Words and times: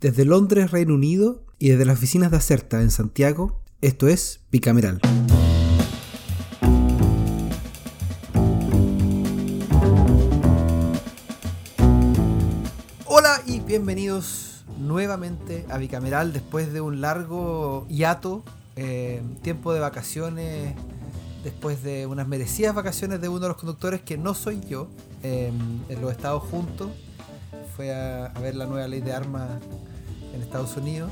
Desde 0.00 0.24
Londres, 0.24 0.70
Reino 0.70 0.94
Unido, 0.94 1.42
y 1.58 1.70
desde 1.70 1.84
las 1.84 1.98
oficinas 1.98 2.30
de 2.30 2.36
Acerta 2.36 2.80
en 2.82 2.92
Santiago, 2.92 3.60
esto 3.80 4.06
es 4.06 4.38
Bicameral. 4.52 5.00
Hola 13.06 13.42
y 13.44 13.58
bienvenidos 13.58 14.64
nuevamente 14.78 15.66
a 15.68 15.78
Bicameral 15.78 16.32
después 16.32 16.72
de 16.72 16.80
un 16.80 17.00
largo 17.00 17.84
hiato, 17.88 18.44
eh, 18.76 19.20
tiempo 19.42 19.72
de 19.72 19.80
vacaciones, 19.80 20.76
después 21.42 21.82
de 21.82 22.06
unas 22.06 22.28
merecidas 22.28 22.72
vacaciones 22.72 23.20
de 23.20 23.28
uno 23.28 23.40
de 23.40 23.48
los 23.48 23.56
conductores 23.56 24.00
que 24.02 24.16
no 24.16 24.34
soy 24.34 24.60
yo, 24.60 24.86
eh, 25.24 25.50
los 26.00 26.12
Estados 26.12 26.44
Juntos. 26.44 26.92
Fue 27.76 27.94
a, 27.94 28.32
ver 28.40 28.54
la 28.54 28.66
nueva 28.66 28.86
ley 28.88 29.00
de 29.00 29.12
armas 29.12 29.48
en 30.34 30.42
Estados 30.42 30.76
Unidos. 30.76 31.10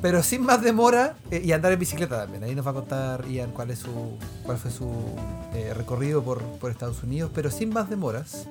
Pero 0.00 0.22
sin 0.22 0.42
más 0.42 0.62
demora, 0.62 1.14
eh, 1.30 1.40
y 1.44 1.52
andar 1.52 1.72
en 1.72 1.78
bicicleta 1.78 2.18
también. 2.18 2.42
Ahí 2.42 2.54
nos 2.54 2.66
va 2.66 2.72
a 2.72 2.74
contar 2.74 3.24
Ian 3.28 3.52
cuál, 3.52 3.70
es 3.70 3.78
su, 3.78 4.18
cuál 4.42 4.58
fue 4.58 4.70
su 4.70 4.90
eh, 5.54 5.72
recorrido 5.74 6.22
por, 6.24 6.42
por 6.42 6.70
Estados 6.70 7.02
Unidos. 7.04 7.30
Pero 7.32 7.50
sin 7.50 7.70
más 7.70 7.88
demoras, 7.88 8.48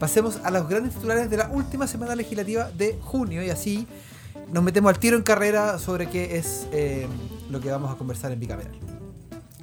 pasemos 0.00 0.40
a 0.42 0.50
los 0.50 0.68
grandes 0.68 0.94
titulares 0.94 1.30
de 1.30 1.36
la 1.36 1.48
última 1.50 1.86
semana 1.86 2.16
legislativa 2.16 2.70
de 2.70 2.98
junio. 3.00 3.44
Y 3.44 3.50
así 3.50 3.86
nos 4.52 4.62
metemos 4.62 4.88
al 4.90 4.98
tiro 4.98 5.16
en 5.16 5.22
carrera 5.22 5.78
sobre 5.78 6.08
qué 6.08 6.36
es 6.38 6.66
eh, 6.72 7.06
lo 7.50 7.60
que 7.60 7.70
vamos 7.70 7.92
a 7.92 7.96
conversar 7.96 8.32
en 8.32 8.40
bicameral. 8.40 8.72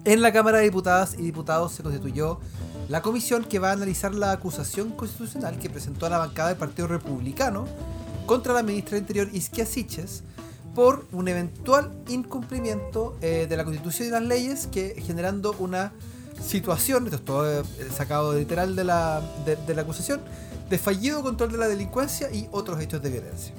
En 0.05 0.21
la 0.21 0.31
Cámara 0.31 0.59
de 0.59 0.65
Diputadas 0.65 1.15
y 1.15 1.23
Diputados 1.23 1.71
se 1.73 1.81
constituyó 1.81 2.39
la 2.87 3.01
comisión 3.01 3.43
que 3.43 3.59
va 3.59 3.69
a 3.69 3.73
analizar 3.73 4.13
la 4.13 4.31
acusación 4.31 4.91
constitucional 4.91 5.57
que 5.57 5.69
presentó 5.69 6.05
a 6.05 6.09
la 6.09 6.17
bancada 6.19 6.49
del 6.49 6.57
Partido 6.57 6.87
Republicano 6.87 7.65
contra 8.25 8.53
la 8.53 8.63
ministra 8.63 8.91
del 8.91 9.01
Interior 9.01 9.29
Isquia 9.33 9.65
Siches 9.65 10.23
por 10.75 11.05
un 11.11 11.27
eventual 11.27 11.91
incumplimiento 12.09 13.17
eh, 13.21 13.47
de 13.49 13.57
la 13.57 13.63
Constitución 13.63 14.09
y 14.09 14.11
las 14.11 14.23
leyes 14.23 14.67
que 14.67 15.01
generando 15.01 15.55
una 15.59 15.93
situación, 16.41 17.05
esto 17.05 17.15
es 17.17 17.25
todo 17.25 17.61
eh, 17.61 17.63
sacado 17.95 18.37
literal 18.37 18.75
de 18.75 18.83
la, 18.83 19.21
de, 19.45 19.55
de 19.55 19.73
la 19.73 19.81
acusación, 19.81 20.21
de 20.69 20.77
fallido 20.77 21.23
control 21.23 21.51
de 21.51 21.57
la 21.57 21.67
delincuencia 21.67 22.31
y 22.31 22.47
otros 22.51 22.79
hechos 22.81 23.01
de 23.01 23.09
violencia. 23.09 23.53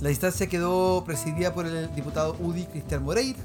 La 0.00 0.10
instancia 0.10 0.46
quedó 0.46 1.04
presidida 1.04 1.54
por 1.54 1.64
el 1.64 1.94
diputado 1.94 2.36
UDI 2.40 2.64
Cristian 2.66 3.02
Moreira 3.02 3.38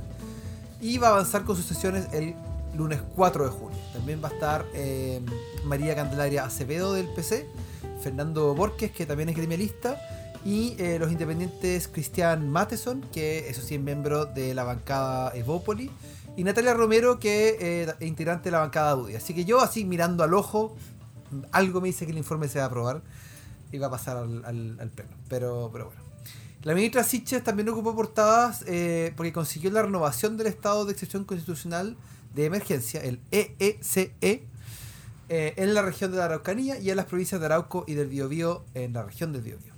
y 0.82 0.98
va 0.98 1.10
a 1.10 1.12
avanzar 1.12 1.46
con 1.46 1.56
sus 1.56 1.66
sesiones 1.66 2.08
el 2.12 2.36
lunes 2.76 3.02
4 3.16 3.46
de 3.46 3.50
junio. 3.52 3.78
También 3.94 4.22
va 4.24 4.30
a 4.30 4.32
estar 4.32 4.66
eh, 4.74 5.22
María 5.66 5.96
Candelaria 5.96 6.46
Acevedo 6.46 6.94
del 6.94 7.08
PC, 7.08 7.48
Fernando 8.02 8.54
Borges, 8.56 8.92
que 8.92 9.06
también 9.06 9.30
es 9.30 9.36
gremialista, 9.36 10.00
y 10.44 10.76
eh, 10.80 10.98
los 11.00 11.12
independientes 11.12 11.88
Cristian 11.88 12.50
Matheson, 12.50 13.02
que 13.14 13.50
eso 13.50 13.62
sí 13.62 13.76
es 13.76 13.82
miembro 13.82 14.26
de 14.26 14.54
la 14.54 14.64
bancada 14.64 15.36
Evópoli, 15.36 15.92
y 16.36 16.44
Natalia 16.44 16.74
Romero, 16.74 17.20
que 17.20 17.58
eh, 17.60 17.94
es 18.00 18.08
integrante 18.08 18.46
de 18.46 18.52
la 18.52 18.60
bancada 18.60 18.96
UDI. 18.96 19.16
Así 19.16 19.34
que 19.34 19.46
yo, 19.46 19.62
así 19.62 19.86
mirando 19.86 20.24
al 20.24 20.34
ojo, 20.34 20.76
algo 21.52 21.82
me 21.82 21.90
dice 21.90 22.06
que 22.06 22.12
el 22.12 22.18
informe 22.18 22.48
se 22.48 22.60
va 22.60 22.66
a 22.66 22.68
aprobar 22.68 23.02
y 23.72 23.78
va 23.78 23.88
a 23.88 23.92
pasar 23.92 24.18
al 24.18 24.92
pleno. 24.96 25.12
Pero, 25.30 25.70
pero 25.72 25.86
bueno. 25.86 26.12
La 26.64 26.76
ministra 26.76 27.04
Siches 27.04 27.44
también 27.44 27.68
ocupó 27.70 27.96
portadas 27.96 28.64
eh, 28.68 29.14
porque 29.18 29.34
consiguió 29.34 29.72
la 29.72 29.82
renovación 29.82 30.38
del 30.38 30.46
estado 30.46 30.86
de 30.86 30.92
excepción 30.92 31.26
constitucional 31.26 31.98
de 32.34 32.46
emergencia, 32.46 33.02
el 33.02 33.20
EECE, 33.32 34.14
eh, 34.22 35.54
en 35.58 35.74
la 35.74 35.82
región 35.82 36.12
de 36.12 36.18
la 36.18 36.26
Araucanía 36.26 36.80
y 36.80 36.90
en 36.90 36.98
las 36.98 37.06
provincias 37.06 37.40
de 37.40 37.46
Arauco 37.46 37.86
y 37.88 37.94
del 37.94 38.08
Biobío 38.08 38.66
en 38.74 38.94
la 38.94 39.04
región 39.04 39.32
del 39.32 39.42
Biobío. 39.42 39.74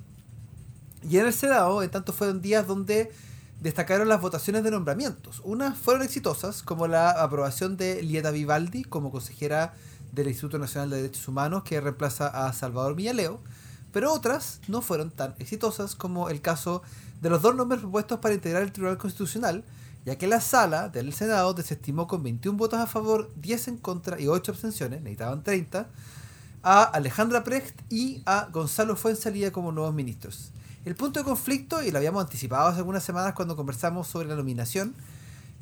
Y 1.08 1.18
en 1.18 1.28
el 1.28 1.34
Senado, 1.34 1.84
en 1.84 1.92
tanto, 1.92 2.14
fueron 2.14 2.42
días 2.42 2.66
donde 2.66 3.12
destacaron 3.60 4.10
las 4.10 4.22
votaciones 4.22 4.64
de 4.64 4.72
nombramientos. 4.72 5.42
Unas 5.44 5.78
fueron 5.78 6.04
exitosas, 6.04 6.64
como 6.64 6.88
la 6.88 7.12
aprobación 7.12 7.78
de 7.78 8.02
Lieta 8.02 8.32
Vivaldi 8.32 8.84
como 8.84 9.12
consejera 9.12 9.74
del 10.12 10.28
Instituto 10.28 10.60
Nacional 10.60 10.90
de 10.90 10.98
Derechos 10.98 11.28
Humanos, 11.28 11.64
que 11.64 11.80
reemplaza 11.80 12.28
a 12.28 12.52
Salvador 12.54 12.96
Millaleo, 12.96 13.40
pero 13.92 14.12
otras 14.12 14.60
no 14.68 14.82
fueron 14.82 15.12
tan 15.12 15.36
exitosas 15.40 15.96
como 15.96 16.30
el 16.30 16.42
caso 16.42 16.82
de 17.22 17.30
los 17.30 17.42
dos 17.42 17.56
nombres 17.56 17.82
propuestos 17.82 18.20
para 18.20 18.34
integrar 18.34 18.64
el 18.64 18.72
Tribunal 18.72 18.98
Constitucional, 18.98 19.64
ya 20.06 20.18
que 20.18 20.28
la 20.28 20.42
sala 20.42 20.90
del 20.90 21.14
Senado 21.14 21.54
desestimó 21.54 22.08
con 22.08 22.24
21 22.24 22.58
votos 22.58 22.80
a 22.80 22.88
favor, 22.88 23.32
10 23.36 23.68
en 23.70 23.78
contra 23.78 24.20
y 24.20 24.28
8 24.28 24.52
abstenciones, 24.52 25.02
necesitaban 25.02 25.44
30, 25.44 25.88
a 26.62 26.84
Alejandra 26.84 27.44
Precht 27.44 27.80
y 27.90 28.22
a 28.26 28.50
Gonzalo 28.52 28.96
Fuenzalía 28.96 29.52
como 29.52 29.72
nuevos 29.72 29.94
ministros. 29.94 30.52
El 30.86 30.96
punto 30.96 31.20
de 31.20 31.26
conflicto, 31.26 31.82
y 31.82 31.92
lo 31.92 31.98
habíamos 31.98 32.24
anticipado 32.24 32.68
hace 32.68 32.80
algunas 32.80 33.04
semanas 33.04 33.34
cuando 33.34 33.56
conversamos 33.56 34.08
sobre 34.08 34.28
la 34.28 34.36
nominación, 34.36 34.96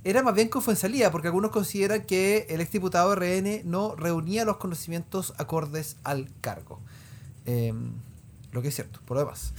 era 0.03 0.24
más 0.24 0.34
bien 0.34 0.50
con 0.50 0.63
Fuenzalía, 0.63 1.12
porque 1.12 1.28
algunos 1.28 1.51
consideran 1.51 2.01
que 2.01 2.47
el 2.50 2.59
exdiputado 2.62 3.13
RN 3.16 3.62
no 3.66 3.96
reunía 3.96 4.46
los 4.46 4.57
conocimientos 4.57 5.34
acordes 5.38 5.97
al 6.03 6.28
cargo. 6.41 6.80
Eh, 7.46 7.74
lo 8.51 8.62
que 8.63 8.69
es 8.69 8.75
cierto, 8.75 9.00
por 9.06 9.18
lo 9.18 9.22
demás. 9.22 9.53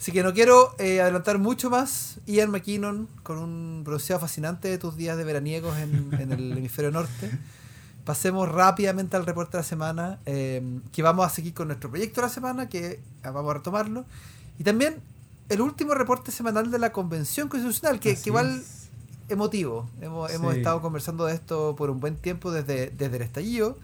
Así 0.00 0.12
que 0.12 0.22
no 0.22 0.32
quiero 0.32 0.74
eh, 0.78 1.02
adelantar 1.02 1.38
mucho 1.38 1.68
más. 1.68 2.20
Ian 2.26 2.50
McKinnon, 2.50 3.06
con 3.22 3.36
un 3.38 3.82
bronceado 3.84 4.18
fascinante 4.20 4.68
de 4.68 4.78
tus 4.78 4.96
días 4.96 5.16
de 5.18 5.24
veraniegos 5.24 5.76
en, 5.78 6.08
en 6.18 6.32
el 6.32 6.52
hemisferio 6.58 6.90
norte. 6.90 7.30
Pasemos 8.04 8.48
rápidamente 8.48 9.16
al 9.18 9.26
reporte 9.26 9.58
de 9.58 9.62
la 9.62 9.68
semana, 9.68 10.18
eh, 10.24 10.62
que 10.92 11.02
vamos 11.02 11.26
a 11.26 11.28
seguir 11.28 11.52
con 11.52 11.68
nuestro 11.68 11.90
proyecto 11.90 12.22
de 12.22 12.26
la 12.28 12.32
semana, 12.32 12.68
que 12.68 12.98
vamos 13.22 13.50
a 13.50 13.54
retomarlo. 13.54 14.06
Y 14.58 14.64
también 14.64 14.96
el 15.50 15.60
último 15.60 15.92
reporte 15.94 16.32
semanal 16.32 16.70
de 16.70 16.78
la 16.78 16.92
Convención 16.92 17.48
Constitucional, 17.48 18.00
que, 18.00 18.14
que 18.16 18.30
igual 18.30 18.58
es. 18.62 18.88
emotivo. 19.28 19.88
Hemos, 20.00 20.30
Sí. 20.30 20.36
hemos 20.36 20.54
estado 20.56 20.80
conversando 20.80 21.26
de 21.26 21.34
esto 21.34 21.76
por 21.76 21.90
un 21.90 22.00
buen 22.00 22.16
tiempo 22.16 22.50
desde, 22.50 22.88
desde 22.90 23.16
el 23.16 23.22
estallido. 23.22 23.76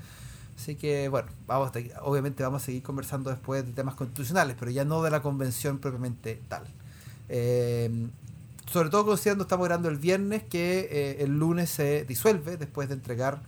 Así 0.56 0.75
que, 0.75 1.09
bueno, 1.09 1.28
vamos 1.47 1.71
a, 1.75 2.03
obviamente 2.03 2.43
vamos 2.43 2.62
a 2.62 2.67
seguir 2.67 2.83
conversando 2.83 3.31
después 3.31 3.65
de 3.67 3.72
temas 3.72 3.94
constitucionales, 3.94 4.56
pero 4.59 4.71
ya 4.71 4.84
no 4.84 5.03
de 5.03 5.11
la 5.11 5.21
convención 5.21 5.78
propiamente 5.78 6.41
tal. 6.49 6.65
Eh, 7.28 8.09
sobre 8.71 8.89
todo 8.89 9.05
considerando 9.05 9.44
estamos 9.44 9.67
grabando 9.67 9.89
el 9.89 9.97
viernes, 9.97 10.43
que 10.44 10.89
eh, 10.91 11.22
el 11.22 11.39
lunes 11.39 11.71
se 11.71 12.05
disuelve 12.05 12.56
después 12.56 12.89
de 12.89 12.94
entregar 12.94 13.41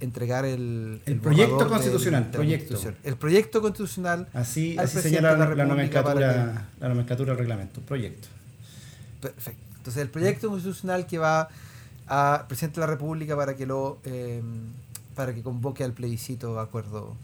entregar 0.00 0.44
el, 0.44 1.00
El 1.06 1.18
proyecto 1.18 1.68
constitucional, 1.68 2.24
de 2.24 2.30
la 2.30 2.36
proyecto. 2.36 2.78
El 3.02 3.16
proyecto 3.16 3.60
constitucional 3.60 4.28
Así, 4.32 4.76
así 4.78 5.00
señala 5.00 5.36
la 5.36 5.54
la, 5.54 5.64
nomenclatura, 5.64 6.68
la 6.78 6.88
nomenclatura 6.88 7.32
del 7.32 7.38
reglamento, 7.38 7.80
proyecto. 7.80 8.28
Perfecto. 9.20 9.60
Entonces, 9.76 10.02
el 10.02 10.10
proyecto 10.10 10.48
constitucional 10.50 11.06
que 11.06 11.18
va 11.18 11.48
a 12.06 12.44
presidente 12.46 12.80
de 12.80 12.86
la 12.86 12.92
República 12.92 13.36
para 13.36 13.56
que 13.56 13.66
lo 13.66 13.98
eh, 14.04 14.40
para 15.18 15.34
que 15.34 15.42
convoque 15.42 15.82
al 15.82 15.92
plebiscito 15.94 16.54
de 16.54 16.60
acuerdo 16.60 17.16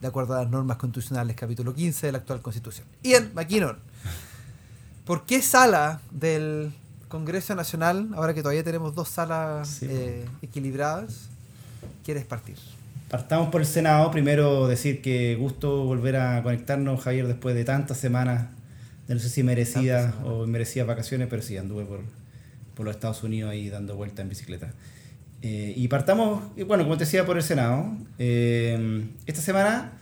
de 0.00 0.08
acuerdo 0.08 0.34
a 0.34 0.42
las 0.42 0.50
normas 0.50 0.78
constitucionales, 0.78 1.36
capítulo 1.36 1.74
15 1.74 2.06
de 2.06 2.12
la 2.12 2.18
actual 2.18 2.40
Constitución. 2.40 2.86
Ian 3.04 3.30
McKinnon, 3.34 3.76
¿por 5.04 5.26
qué 5.26 5.42
sala 5.42 6.00
del 6.10 6.72
Congreso 7.08 7.54
Nacional, 7.54 8.08
ahora 8.16 8.32
que 8.32 8.40
todavía 8.42 8.64
tenemos 8.64 8.94
dos 8.94 9.10
salas 9.10 9.68
Sí. 9.68 9.86
eh, 9.90 10.24
equilibradas, 10.40 11.28
quieres 12.04 12.24
partir? 12.24 12.56
Partamos 13.10 13.50
por 13.50 13.60
el 13.60 13.66
Senado. 13.66 14.10
Primero 14.10 14.66
decir 14.66 15.02
que 15.02 15.36
gusto 15.36 15.84
volver 15.84 16.16
a 16.16 16.42
conectarnos, 16.42 17.02
Javier, 17.02 17.26
después 17.26 17.54
de 17.54 17.64
tantas 17.66 17.98
semanas. 17.98 18.46
No 19.08 19.18
sé 19.18 19.28
si 19.28 19.42
merecidas 19.42 20.14
o 20.24 20.46
merecidas 20.46 20.88
vacaciones, 20.88 21.28
pero 21.28 21.42
sí, 21.42 21.58
anduve 21.58 21.84
por, 21.84 22.00
por 22.74 22.86
los 22.86 22.94
Estados 22.94 23.22
Unidos 23.22 23.50
ahí 23.50 23.68
dando 23.68 23.94
vueltas 23.94 24.20
en 24.20 24.30
bicicleta. 24.30 24.72
Eh, 25.42 25.74
y 25.76 25.88
partamos, 25.88 26.42
eh, 26.56 26.64
bueno, 26.64 26.84
como 26.84 26.96
te 26.96 27.04
decía, 27.04 27.26
por 27.26 27.36
el 27.36 27.42
Senado. 27.42 27.86
Eh, 28.18 29.04
esta 29.26 29.40
semana 29.40 29.92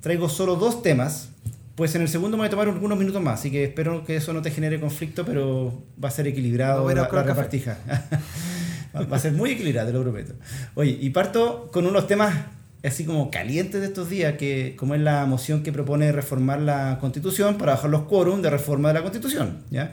traigo 0.00 0.28
solo 0.28 0.56
dos 0.56 0.82
temas. 0.82 1.30
Pues 1.74 1.94
en 1.94 2.02
el 2.02 2.08
segundo 2.08 2.36
me 2.36 2.42
voy 2.42 2.48
a 2.48 2.50
tomar 2.50 2.68
algunos 2.68 2.98
minutos 2.98 3.22
más, 3.22 3.40
así 3.40 3.50
que 3.50 3.64
espero 3.64 4.04
que 4.04 4.16
eso 4.16 4.34
no 4.34 4.42
te 4.42 4.50
genere 4.50 4.78
conflicto, 4.78 5.24
pero 5.24 5.82
va 6.02 6.08
a 6.08 6.10
ser 6.10 6.26
equilibrado 6.26 6.80
a 6.80 6.94
la, 6.94 7.02
la 7.02 7.22
repartija. 7.34 7.78
Va- 8.94 9.06
Va 9.06 9.16
a 9.16 9.20
ser 9.20 9.32
muy 9.32 9.52
equilibrado, 9.52 9.86
te 9.88 9.94
lo 9.94 10.02
prometo. 10.02 10.34
Oye, 10.74 10.98
y 11.00 11.08
parto 11.10 11.70
con 11.72 11.86
unos 11.86 12.06
temas 12.06 12.34
así 12.84 13.04
como 13.06 13.30
calientes 13.30 13.80
de 13.80 13.86
estos 13.86 14.10
días, 14.10 14.34
que 14.36 14.74
como 14.76 14.94
es 14.94 15.00
la 15.00 15.24
moción 15.24 15.62
que 15.62 15.72
propone 15.72 16.12
reformar 16.12 16.60
la 16.60 16.98
constitución 17.00 17.56
para 17.56 17.72
bajar 17.72 17.88
los 17.88 18.02
quórum 18.02 18.42
de 18.42 18.50
reforma 18.50 18.88
de 18.88 18.94
la 18.94 19.02
constitución. 19.02 19.58
¿ya? 19.70 19.92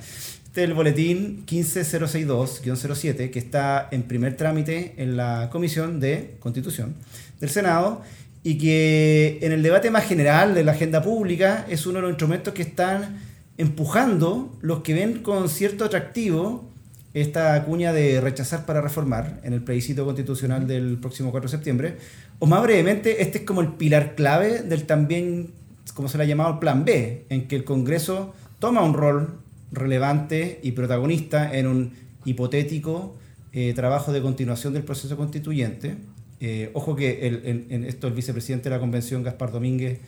Este 0.50 0.64
es 0.64 0.70
el 0.70 0.74
boletín 0.74 1.46
15062-07, 1.46 3.30
que 3.30 3.38
está 3.38 3.88
en 3.92 4.02
primer 4.02 4.36
trámite 4.36 4.96
en 4.98 5.16
la 5.16 5.48
Comisión 5.52 6.00
de 6.00 6.38
Constitución 6.40 6.96
del 7.40 7.52
Senado 7.52 8.02
y 8.42 8.58
que 8.58 9.38
en 9.44 9.52
el 9.52 9.62
debate 9.62 9.92
más 9.92 10.06
general 10.06 10.56
de 10.56 10.64
la 10.64 10.72
agenda 10.72 11.04
pública 11.04 11.68
es 11.70 11.86
uno 11.86 11.98
de 11.98 12.02
los 12.02 12.10
instrumentos 12.10 12.56
que 12.56 12.64
están 12.64 13.20
empujando 13.60 14.58
los 14.62 14.80
que 14.82 14.96
ven 14.96 15.20
con 15.22 15.50
cierto 15.50 15.86
atractivo 15.86 16.68
esta 17.14 17.64
cuña 17.64 17.94
de 17.94 18.20
rechazar 18.20 18.66
para 18.66 18.82
reformar 18.82 19.42
en 19.44 19.54
el 19.54 19.62
plebiscito 19.62 20.04
constitucional 20.04 20.66
del 20.66 20.98
próximo 20.98 21.30
4 21.30 21.48
de 21.48 21.52
septiembre. 21.52 21.98
O 22.40 22.48
más 22.48 22.64
brevemente, 22.64 23.22
este 23.22 23.38
es 23.38 23.44
como 23.44 23.62
el 23.62 23.74
pilar 23.74 24.16
clave 24.16 24.64
del 24.64 24.88
también, 24.88 25.52
como 25.94 26.10
se 26.10 26.18
le 26.18 26.24
ha 26.24 26.28
llamado, 26.28 26.60
plan 26.60 26.86
B, 26.86 27.26
en 27.30 27.48
que 27.48 27.56
el 27.56 27.64
Congreso 27.64 28.34
toma 28.58 28.82
un 28.82 28.96
rol 28.96 29.38
relevante 29.72 30.60
y 30.64 30.72
protagonista 30.72 31.56
en 31.56 31.68
un 31.68 31.92
hipotético 32.26 33.16
eh, 33.52 33.74
trabajo 33.76 34.12
de 34.12 34.22
continuación 34.22 34.74
del 34.74 34.84
proceso 34.84 35.18
constituyente. 35.18 35.96
Eh, 36.40 36.70
ojo 36.74 36.96
que 36.96 37.28
el, 37.28 37.68
en, 37.70 37.84
esto 37.84 38.08
el 38.08 38.14
vicepresidente 38.14 38.70
de 38.70 38.76
la 38.76 38.80
convención, 38.80 39.24
Gaspar 39.24 39.52
Domínguez, 39.52 40.00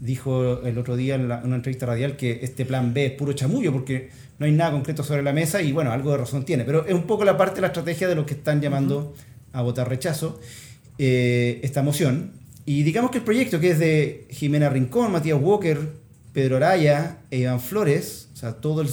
dijo 0.00 0.62
el 0.62 0.78
otro 0.78 0.96
día 0.96 1.16
en, 1.16 1.24
una 1.24 1.56
entrevista 1.56 1.86
radial 1.86 2.16
que 2.16 2.40
este 2.42 2.64
plan 2.64 2.94
B 2.94 3.06
es 3.06 3.12
puro 3.12 3.32
chamullo 3.32 3.72
porque 3.72 4.10
no 4.38 4.46
hay 4.46 4.52
nada 4.52 4.70
concreto 4.72 5.02
sobre 5.02 5.22
la 5.22 5.32
mesa 5.32 5.60
y 5.60 5.72
bueno, 5.72 5.90
algo 5.90 6.12
de 6.12 6.18
razón 6.18 6.44
tiene, 6.44 6.64
pero 6.64 6.86
es 6.86 6.94
un 6.94 7.02
poco 7.02 7.24
la 7.24 7.36
parte 7.36 7.56
de 7.56 7.62
la 7.62 7.66
estrategia 7.68 8.08
de 8.08 8.14
los 8.14 8.24
que 8.24 8.34
están 8.34 8.60
llamando 8.60 9.14
a 9.52 9.62
votar 9.62 9.88
rechazo 9.88 10.40
eh, 10.98 11.60
esta 11.62 11.82
moción. 11.82 12.32
Y 12.64 12.82
digamos 12.82 13.10
que 13.10 13.18
el 13.18 13.24
proyecto 13.24 13.60
que 13.60 13.70
es 13.70 13.78
de 13.78 14.26
Jimena 14.30 14.68
Rincón, 14.68 15.10
Matías 15.10 15.38
Walker, 15.40 15.78
Pedro 16.32 16.56
Araya 16.56 17.18
e 17.30 17.38
Iván 17.38 17.60
Flores, 17.60 18.28
o 18.32 18.36
sea, 18.36 18.54
todo 18.54 18.82
el 18.82 18.88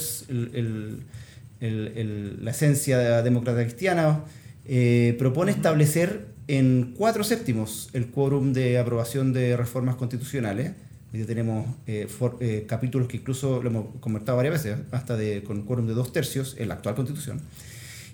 la 1.60 2.50
esencia 2.50 3.22
demócrata 3.22 3.62
cristiana, 3.62 4.24
eh, 4.66 5.14
propone 5.18 5.52
establecer 5.52 6.26
en 6.48 6.94
cuatro 6.96 7.24
séptimos 7.24 7.88
el 7.92 8.08
quórum 8.08 8.52
de 8.52 8.78
aprobación 8.78 9.32
de 9.32 9.56
reformas 9.56 9.96
constitucionales. 9.96 10.72
Y 11.12 11.22
tenemos 11.24 11.66
eh, 11.86 12.08
eh, 12.40 12.66
capítulos 12.68 13.08
que 13.08 13.16
incluso 13.16 13.62
lo 13.62 13.70
hemos 13.70 13.86
convertido 14.00 14.36
varias 14.36 14.62
veces, 14.62 14.78
hasta 14.90 15.16
de, 15.16 15.42
con 15.44 15.62
quórum 15.62 15.86
de 15.86 15.94
dos 15.94 16.12
tercios 16.12 16.56
en 16.58 16.68
la 16.68 16.74
actual 16.74 16.94
constitución. 16.94 17.40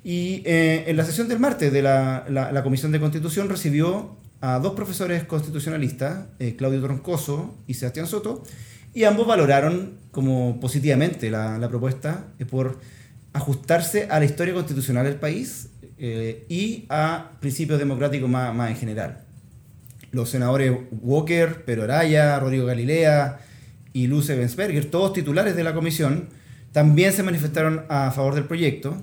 Y 0.04 0.42
en 0.44 0.96
la 0.96 1.04
sesión 1.04 1.28
del 1.28 1.38
martes 1.38 1.72
de 1.72 1.80
la, 1.80 2.26
la, 2.28 2.62
Comisión 2.64 2.90
de 2.90 2.98
Constitución 2.98 3.48
recibió 3.48 4.16
a 4.40 4.58
dos 4.58 4.74
profesores 4.74 5.22
constitucionalistas, 5.22 6.26
Claudio 6.58 6.82
Troncoso 6.82 7.56
y 7.68 7.74
Sebastián 7.74 8.08
Soto, 8.08 8.42
y 8.94 9.04
ambos 9.04 9.26
valoraron 9.26 9.98
como 10.10 10.60
positivamente 10.60 11.30
la, 11.30 11.58
la 11.58 11.68
propuesta 11.68 12.26
por 12.50 12.78
ajustarse 13.32 14.08
a 14.10 14.18
la 14.18 14.24
historia 14.24 14.54
constitucional 14.54 15.04
del 15.04 15.16
país 15.16 15.70
eh, 15.98 16.46
y 16.48 16.84
a 16.88 17.30
principios 17.40 17.78
democráticos 17.78 18.28
más, 18.28 18.54
más, 18.54 18.70
en 18.70 18.76
general. 18.76 19.24
Los 20.10 20.30
senadores 20.30 20.72
Walker, 20.90 21.64
Pedro 21.64 21.84
Araya, 21.84 22.38
Rodrigo 22.38 22.66
Galilea 22.66 23.40
y 23.92 24.06
Luce 24.06 24.34
Bensberger, 24.34 24.90
todos 24.90 25.12
titulares 25.12 25.56
de 25.56 25.64
la 25.64 25.74
comisión, 25.74 26.28
también 26.72 27.12
se 27.12 27.22
manifestaron 27.22 27.84
a 27.88 28.10
favor 28.10 28.34
del 28.34 28.44
proyecto. 28.44 28.96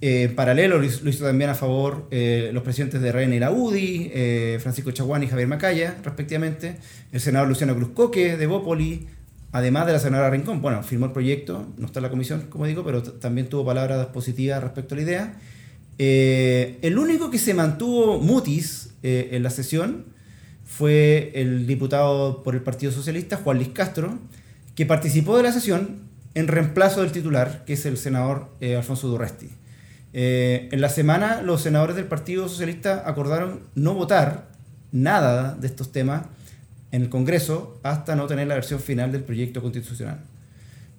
Eh, 0.00 0.24
en 0.24 0.34
paralelo 0.34 0.78
lo 0.78 0.84
hizo 0.84 1.24
también 1.24 1.50
a 1.50 1.54
favor 1.54 2.06
eh, 2.10 2.50
los 2.52 2.62
presidentes 2.62 3.00
de 3.00 3.12
RN 3.12 3.32
y 3.32 3.38
la 3.38 3.50
UDI, 3.50 4.58
Francisco 4.60 4.90
Chaguán 4.90 5.22
y 5.22 5.26
Javier 5.26 5.48
Macaya, 5.48 5.96
respectivamente, 6.04 6.76
el 7.12 7.20
senador 7.20 7.48
Luciano 7.48 7.74
Cruz 7.74 7.90
Coque 7.94 8.36
de 8.36 8.46
Bópoli, 8.46 9.06
además 9.52 9.86
de 9.86 9.92
la 9.94 9.98
senadora 9.98 10.30
Rincón, 10.30 10.60
bueno, 10.60 10.82
firmó 10.82 11.06
el 11.06 11.12
proyecto, 11.12 11.66
no 11.78 11.86
está 11.86 12.00
en 12.00 12.04
la 12.04 12.10
comisión, 12.10 12.46
como 12.50 12.66
digo, 12.66 12.84
pero 12.84 13.02
también 13.02 13.48
tuvo 13.48 13.64
palabras 13.64 14.06
positivas 14.08 14.62
respecto 14.62 14.94
a 14.94 14.96
la 14.96 15.02
idea. 15.02 15.34
Eh, 15.98 16.78
el 16.82 16.98
único 16.98 17.30
que 17.30 17.38
se 17.38 17.54
mantuvo 17.54 18.20
mutis 18.20 18.90
eh, 19.02 19.30
en 19.32 19.42
la 19.42 19.50
sesión 19.50 20.04
fue 20.64 21.32
el 21.34 21.66
diputado 21.66 22.42
por 22.42 22.54
el 22.54 22.60
Partido 22.60 22.92
Socialista, 22.92 23.38
Juan 23.38 23.56
Luis 23.56 23.70
Castro, 23.70 24.18
que 24.74 24.84
participó 24.84 25.36
de 25.36 25.44
la 25.44 25.52
sesión 25.52 26.00
en 26.34 26.48
reemplazo 26.48 27.00
del 27.00 27.12
titular, 27.12 27.64
que 27.64 27.72
es 27.74 27.86
el 27.86 27.96
senador 27.96 28.50
eh, 28.60 28.76
Alfonso 28.76 29.08
Durresti. 29.08 29.48
En 30.18 30.80
la 30.80 30.88
semana, 30.88 31.42
los 31.42 31.62
senadores 31.62 31.96
del 31.96 32.06
Partido 32.06 32.48
Socialista 32.48 33.02
acordaron 33.06 33.60
no 33.74 33.94
votar 33.94 34.48
nada 34.92 35.54
de 35.54 35.66
estos 35.66 35.92
temas 35.92 36.22
en 36.92 37.02
el 37.02 37.08
Congreso 37.08 37.78
hasta 37.82 38.16
no 38.16 38.26
tener 38.26 38.46
la 38.46 38.54
versión 38.54 38.80
final 38.80 39.12
del 39.12 39.22
proyecto 39.22 39.60
constitucional. 39.60 40.20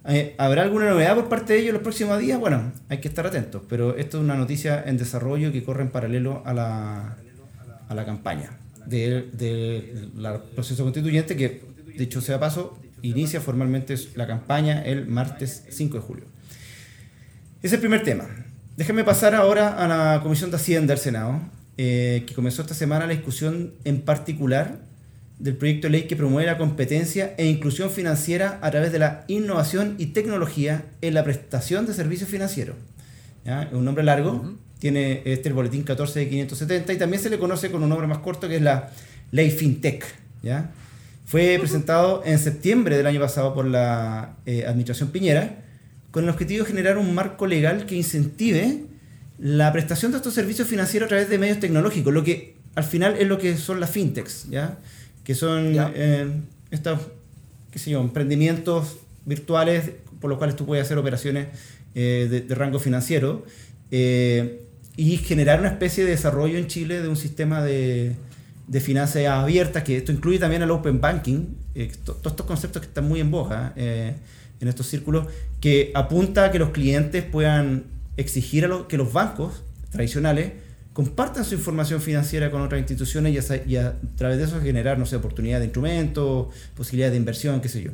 Eh, 0.10 0.36
¿Habrá 0.38 0.64
alguna 0.64 0.90
novedad 0.90 1.16
por 1.16 1.28
parte 1.28 1.54
de 1.54 1.60
ellos 1.60 1.74
los 1.74 1.82
próximos 1.82 2.20
días? 2.20 2.40
Bueno, 2.40 2.72
hay 2.88 3.00
que 3.00 3.08
estar 3.08 3.26
atentos, 3.28 3.62
pero 3.68 3.98
esto 3.98 4.18
es 4.18 4.24
una 4.24 4.36
noticia 4.36 4.84
en 4.86 4.98
desarrollo 4.98 5.52
que 5.52 5.64
corre 5.64 5.84
en 5.84 5.90
paralelo 5.90 6.44
a 6.46 6.54
la, 6.54 7.18
a 7.90 7.96
la 7.96 8.06
campaña 8.06 8.52
del 8.86 9.36
de, 9.38 10.10
proceso 10.56 10.84
constituyente 10.84 11.36
que, 11.36 11.62
dicho 11.98 12.22
sea 12.22 12.40
paso, 12.40 12.80
inicia 13.02 13.42
formalmente 13.42 13.96
la 14.16 14.28
campaña 14.28 14.82
el 14.82 15.08
martes 15.08 15.66
5 15.70 15.98
de 15.98 16.04
julio. 16.04 16.26
Ese 17.58 17.68
es 17.68 17.74
el 17.74 17.80
primer 17.80 18.04
tema. 18.04 18.28
Déjenme 18.78 19.04
pasar 19.04 19.34
ahora 19.34 19.70
a 19.70 19.88
la 19.88 20.22
Comisión 20.22 20.52
de 20.52 20.58
Hacienda 20.58 20.94
del 20.94 21.02
Senado, 21.02 21.42
eh, 21.78 22.24
que 22.28 22.36
comenzó 22.36 22.62
esta 22.62 22.76
semana 22.76 23.08
la 23.08 23.14
discusión 23.14 23.74
en 23.86 24.02
particular 24.02 24.78
del 25.40 25.58
proyecto 25.58 25.88
de 25.88 25.94
ley 25.94 26.04
que 26.04 26.16
promueve 26.16 26.46
la 26.46 26.60
competencia 26.60 27.34
e 27.40 27.48
inclusión 27.48 27.90
financiera 27.90 28.60
a 28.62 28.70
través 28.70 28.92
de 28.92 29.00
la 29.00 29.26
innovación 29.28 29.96
y 29.98 30.08
tecnología 30.08 30.86
en 31.02 31.16
la 31.16 31.24
prestación 31.24 31.88
de 31.88 31.94
servicios 31.96 32.30
financieros. 32.30 32.76
Es 33.46 33.74
un 33.74 33.84
nombre 33.84 34.04
largo, 34.04 34.54
tiene 34.78 35.24
este 35.26 35.50
el 35.50 35.56
boletín 35.56 35.82
14 35.82 36.20
de 36.20 36.30
570 36.30 36.94
y 36.94 36.98
también 36.98 37.24
se 37.24 37.32
le 37.32 37.40
conoce 37.40 37.72
con 37.72 37.82
un 37.82 37.90
nombre 37.90 38.06
más 38.06 38.20
corto 38.20 38.48
que 38.48 38.58
es 38.58 38.62
la 38.62 38.92
ley 39.32 39.50
FinTech. 39.50 40.06
¿ya? 40.44 40.70
Fue 41.26 41.58
presentado 41.60 42.22
en 42.26 42.38
septiembre 42.38 42.96
del 42.96 43.08
año 43.08 43.22
pasado 43.22 43.56
por 43.56 43.66
la 43.66 44.36
eh, 44.46 44.66
Administración 44.68 45.10
Piñera 45.10 45.64
con 46.12 46.24
el 46.24 46.30
objetivo 46.30 46.64
de 46.64 46.70
generar 46.70 46.98
un 46.98 47.14
marco 47.14 47.48
legal 47.48 47.86
que 47.86 47.96
incentive 47.96 48.86
la 49.40 49.72
prestación 49.72 50.12
de 50.12 50.18
estos 50.18 50.34
servicios 50.34 50.68
financieros 50.68 51.08
a 51.08 51.10
través 51.10 51.30
de 51.30 51.38
medios 51.38 51.60
tecnológicos, 51.60 52.14
lo 52.14 52.24
que 52.24 52.56
al 52.76 52.84
final 52.84 53.16
es 53.18 53.28
lo 53.28 53.38
que 53.38 53.58
son 53.58 53.80
las 53.80 53.90
fintechs, 53.92 54.50
¿ya? 54.50 54.78
que 55.24 55.36
son 55.36 55.74
eh, 55.76 56.28
estos 56.72 57.00
qué 57.72 57.80
sé 57.80 57.92
yo, 57.92 58.02
emprendimientos 58.02 58.98
virtuales 59.26 59.92
por 60.22 60.30
los 60.30 60.38
cuales 60.38 60.56
tú 60.56 60.66
puedes 60.66 60.86
hacer 60.86 60.98
operaciones 60.98 61.48
eh, 61.94 62.46
de, 62.48 62.56
rango 62.56 62.80
financiero 62.80 63.46
eh, 63.92 64.64
y 64.96 65.18
generar 65.18 65.60
una 65.60 65.70
especie 65.70 66.06
de 66.06 66.12
desarrollo 66.12 66.58
en 66.58 66.68
Chile 66.68 67.02
de 67.02 67.08
un 67.08 67.18
sistema 67.18 67.62
de, 67.62 68.16
de 68.68 68.80
finanzas 68.80 69.26
abiertas, 69.26 69.84
que 69.84 69.98
esto 69.98 70.12
incluye 70.12 70.40
también 70.40 70.62
el 70.62 70.72
open 70.72 71.02
banking, 71.02 71.46
todos 72.04 72.26
estos 72.26 72.46
conceptos 72.48 72.82
que 72.82 72.88
están 72.88 73.08
muy 73.08 73.20
en 73.20 73.30
boga 73.30 73.74
en 73.76 74.68
estos 74.68 74.88
círculos, 74.88 75.28
que 75.68 75.92
apunta 75.96 76.46
a 76.46 76.52
que 76.52 76.60
los 76.60 76.70
clientes 76.70 77.26
puedan 77.26 77.88
exigir 78.16 78.64
a 78.64 78.88
que 78.88 78.96
los 78.96 79.12
bancos 79.12 79.66
tradicionales 79.90 80.54
compartan 80.94 81.44
su 81.44 81.56
información 81.56 82.00
financiera 82.00 82.50
con 82.52 82.62
otras 82.62 82.80
instituciones 82.80 83.34
y 83.66 83.76
a, 83.76 84.00
través 84.16 84.38
de 84.38 84.46
eso 84.46 84.62
generar, 84.62 84.98
no 84.98 85.06
sé, 85.06 85.18
oportunidades 85.18 85.64
de 85.64 85.66
instrumentos, 85.66 86.56
posibilidades 86.74 87.12
de 87.12 87.18
inversión, 87.18 87.60
qué 87.60 87.68
sé 87.68 87.82
yo. 87.82 87.92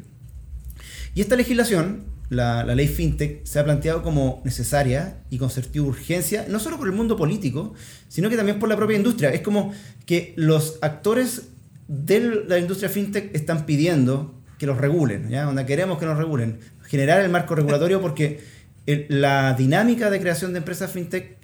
Y 1.15 1.21
esta 1.21 1.35
legislación, 1.35 2.03
la, 2.29 2.63
ley 2.63 2.87
FinTech, 2.87 3.43
se 3.43 3.57
ha 3.57 3.63
planteado 3.63 4.03
como 4.03 4.43
necesaria 4.45 5.23
y 5.31 5.39
con 5.39 5.49
de 5.49 5.87
urgencia, 5.87 6.45
no 6.49 6.59
solo 6.59 6.77
por 6.77 6.87
el 6.87 6.93
mundo 6.93 7.17
político, 7.17 7.73
sino 8.07 8.29
que 8.29 8.37
también 8.37 8.59
por 8.59 8.69
la 8.69 8.77
propia 8.77 8.97
industria. 8.97 9.31
Es 9.31 9.41
como 9.41 9.73
que 10.05 10.35
los 10.35 10.77
actores 10.83 11.47
de 11.87 12.45
la 12.47 12.59
industria 12.59 12.89
FinTech 12.89 13.35
están 13.35 13.65
pidiendo 13.65 14.43
que 14.59 14.67
los 14.67 14.77
regulen, 14.77 15.29
¿ya? 15.29 15.43
Donde 15.43 15.65
queremos 15.65 15.97
que 15.97 16.05
nos 16.05 16.17
regulen. 16.17 16.59
Generar 16.93 17.21
el 17.21 17.31
marco 17.31 17.55
regulatorio 17.55 17.99
porque 17.99 18.39
la 18.85 19.53
dinámica 19.53 20.11
de 20.11 20.19
creación 20.19 20.53
de 20.53 20.59
empresas 20.59 20.91
FinTech 20.91 21.37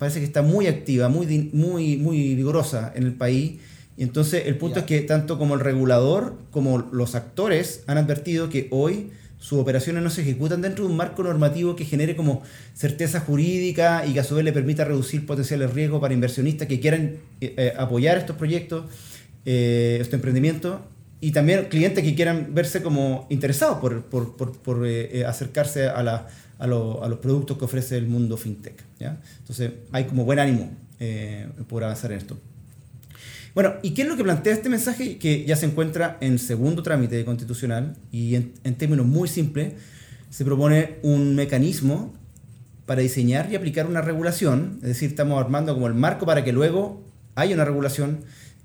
parece 0.00 0.18
que 0.18 0.24
está 0.24 0.42
muy 0.42 0.66
activa, 0.66 1.08
muy, 1.08 1.48
muy, 1.52 1.96
muy 1.96 2.34
vigorosa 2.34 2.92
en 2.96 3.04
el 3.04 3.14
país. 3.14 3.60
Y 3.96 4.02
entonces 4.02 4.48
el 4.48 4.56
punto 4.56 4.80
es 4.80 4.86
que 4.86 5.02
tanto 5.02 5.38
como 5.38 5.54
el 5.54 5.60
regulador 5.60 6.34
como 6.50 6.78
los 6.90 7.14
actores 7.14 7.84
han 7.86 7.98
advertido 7.98 8.48
que 8.48 8.66
hoy 8.72 9.12
sus 9.38 9.60
operaciones 9.60 10.02
no 10.02 10.10
se 10.10 10.22
ejecutan 10.22 10.60
dentro 10.60 10.82
de 10.84 10.90
un 10.90 10.96
marco 10.96 11.22
normativo 11.22 11.76
que 11.76 11.84
genere 11.84 12.16
como 12.16 12.42
certeza 12.74 13.20
jurídica 13.20 14.04
y 14.08 14.14
que 14.14 14.18
a 14.18 14.24
su 14.24 14.34
vez 14.34 14.44
le 14.44 14.52
permita 14.52 14.84
reducir 14.84 15.24
potenciales 15.24 15.72
riesgos 15.72 16.00
para 16.00 16.14
inversionistas 16.14 16.66
que 16.66 16.80
quieran 16.80 17.18
eh, 17.40 17.54
eh, 17.56 17.72
apoyar 17.78 18.18
estos 18.18 18.34
proyectos, 18.34 18.86
eh, 19.44 19.98
estos 20.00 20.14
emprendimientos, 20.14 20.80
y 21.20 21.32
también 21.32 21.66
clientes 21.66 22.02
que 22.02 22.14
quieran 22.14 22.54
verse 22.54 22.82
como 22.82 23.26
interesados 23.30 23.78
por, 23.78 24.04
por, 24.04 24.36
por, 24.36 24.52
por 24.58 24.86
acercarse 25.26 25.88
a 25.88 26.02
la, 26.02 26.28
a, 26.60 26.66
los 26.66 27.18
productos 27.20 27.56
que 27.58 27.64
ofrece 27.64 27.96
el 27.96 28.06
mundo 28.06 28.36
fintech. 28.36 28.84
Entonces 29.38 29.72
hay 29.92 30.04
como 30.04 30.24
buen 30.24 30.38
ánimo 30.38 30.70
eh, 31.00 31.48
por 31.68 31.82
avanzar 31.82 32.12
en 32.12 32.18
esto. 32.18 32.38
Bueno, 33.54 33.74
¿y 33.82 33.92
qué 33.92 34.02
es 34.02 34.08
lo 34.08 34.16
que 34.16 34.22
plantea 34.22 34.52
este 34.52 34.68
mensaje 34.68 35.18
que 35.18 35.44
ya 35.44 35.56
se 35.56 35.66
encuentra 35.66 36.18
en 36.20 36.38
segundo 36.38 36.82
trámite 36.82 37.24
constitucional 37.24 37.96
y 38.12 38.36
en, 38.36 38.52
términos 38.76 39.06
muy 39.06 39.26
simples 39.26 39.72
se 40.28 40.44
propone 40.44 40.98
un 41.02 41.34
mecanismo 41.34 42.14
para 42.86 43.00
diseñar 43.00 43.50
y 43.50 43.56
aplicar 43.56 43.86
una 43.86 44.02
regulación, 44.02 44.78
es 44.82 44.88
decir, 44.88 45.10
estamos 45.10 45.40
armando 45.40 45.74
como 45.74 45.88
el 45.88 45.94
marco 45.94 46.26
para 46.26 46.44
que 46.44 46.52
luego 46.52 47.02
haya 47.34 47.54
una 47.54 47.64
regulación 47.64 48.20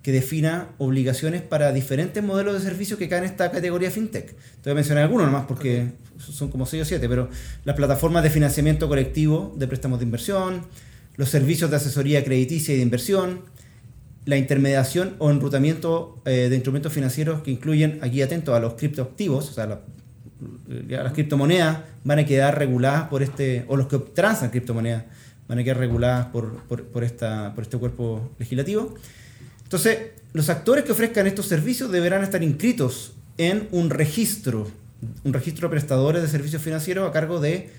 que 0.05 0.11
defina 0.11 0.67
obligaciones 0.77 1.41
para 1.41 1.71
diferentes 1.71 2.23
modelos 2.23 2.53
de 2.53 2.59
servicios 2.59 2.99
que 2.99 3.09
caen 3.09 3.23
en 3.23 3.31
esta 3.31 3.49
categoría 3.49 3.89
fintech. 3.89 4.35
Te 4.35 4.35
voy 4.65 4.73
a 4.73 4.75
mencionar 4.75 5.05
algunos 5.05 5.25
nomás 5.25 5.45
porque 5.47 5.93
son 6.19 6.51
como 6.51 6.67
6 6.67 6.83
o 6.83 6.85
7, 6.85 7.09
pero 7.09 7.27
las 7.63 7.75
plataformas 7.75 8.21
de 8.21 8.29
financiamiento 8.29 8.87
colectivo 8.87 9.55
de 9.57 9.67
préstamos 9.67 9.97
de 9.97 10.05
inversión, 10.05 10.61
los 11.15 11.29
servicios 11.29 11.71
de 11.71 11.77
asesoría 11.77 12.23
crediticia 12.23 12.75
y 12.75 12.77
de 12.77 12.83
inversión, 12.83 13.45
la 14.25 14.37
intermediación 14.37 15.15
o 15.17 15.31
enrutamiento 15.31 16.21
eh, 16.25 16.49
de 16.49 16.55
instrumentos 16.55 16.93
financieros 16.93 17.41
que 17.41 17.49
incluyen, 17.49 17.97
aquí 18.03 18.21
atento, 18.21 18.53
a 18.53 18.59
los 18.59 18.75
criptoactivos, 18.75 19.49
o 19.49 19.53
sea, 19.53 19.65
las 19.65 21.13
criptomonedas 21.13 21.79
van 22.03 22.19
a 22.19 22.25
quedar 22.27 22.59
reguladas 22.59 23.07
por 23.07 23.23
este, 23.23 23.65
o 23.69 23.75
los 23.75 23.87
que 23.87 23.97
transan 23.97 24.51
criptomonedas 24.51 25.05
van 25.47 25.57
a 25.57 25.63
quedar 25.63 25.79
reguladas 25.79 26.27
por, 26.27 26.57
por, 26.67 27.03
esta, 27.03 27.55
por 27.55 27.63
este 27.63 27.79
cuerpo 27.79 28.29
legislativo. 28.37 28.93
Entonces, 29.75 30.11
los 30.31 30.49
actores 30.49 30.85
que 30.85 30.93
ofrezcan 30.93 31.27
estos 31.27 31.47
servicios 31.47 31.91
deberán 31.91 32.23
estar 32.23 32.41
inscritos 32.41 33.11
en 33.37 33.67
un 33.71 33.89
registro, 33.89 34.71
un 35.25 35.33
registro 35.33 35.67
de 35.67 35.71
prestadores 35.71 36.21
de 36.21 36.29
servicios 36.29 36.61
financieros 36.61 37.09
a 37.09 37.11
cargo 37.11 37.41
de 37.41 37.71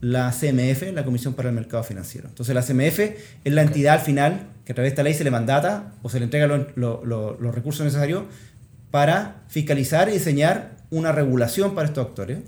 la 0.00 0.32
CMF, 0.32 0.82
la 0.92 1.04
Comisión 1.04 1.34
para 1.34 1.50
el 1.50 1.54
Mercado 1.54 1.84
Financiero. 1.84 2.26
Entonces, 2.26 2.56
la 2.56 2.62
CMF 2.62 2.98
es 2.98 3.52
la 3.52 3.62
entidad 3.62 3.94
al 3.94 4.00
final 4.00 4.48
que 4.64 4.72
a 4.72 4.74
través 4.74 4.90
de 4.90 4.94
esta 4.94 5.04
ley 5.04 5.14
se 5.14 5.22
le 5.22 5.30
mandata 5.30 5.92
o 6.02 6.08
se 6.08 6.18
le 6.18 6.24
entrega 6.24 6.48
los 6.48 7.54
recursos 7.54 7.84
necesarios 7.84 8.24
para 8.90 9.44
fiscalizar 9.46 10.08
y 10.08 10.14
diseñar 10.14 10.72
una 10.90 11.12
regulación 11.12 11.76
para 11.76 11.86
estos 11.86 12.04
actores, 12.04 12.38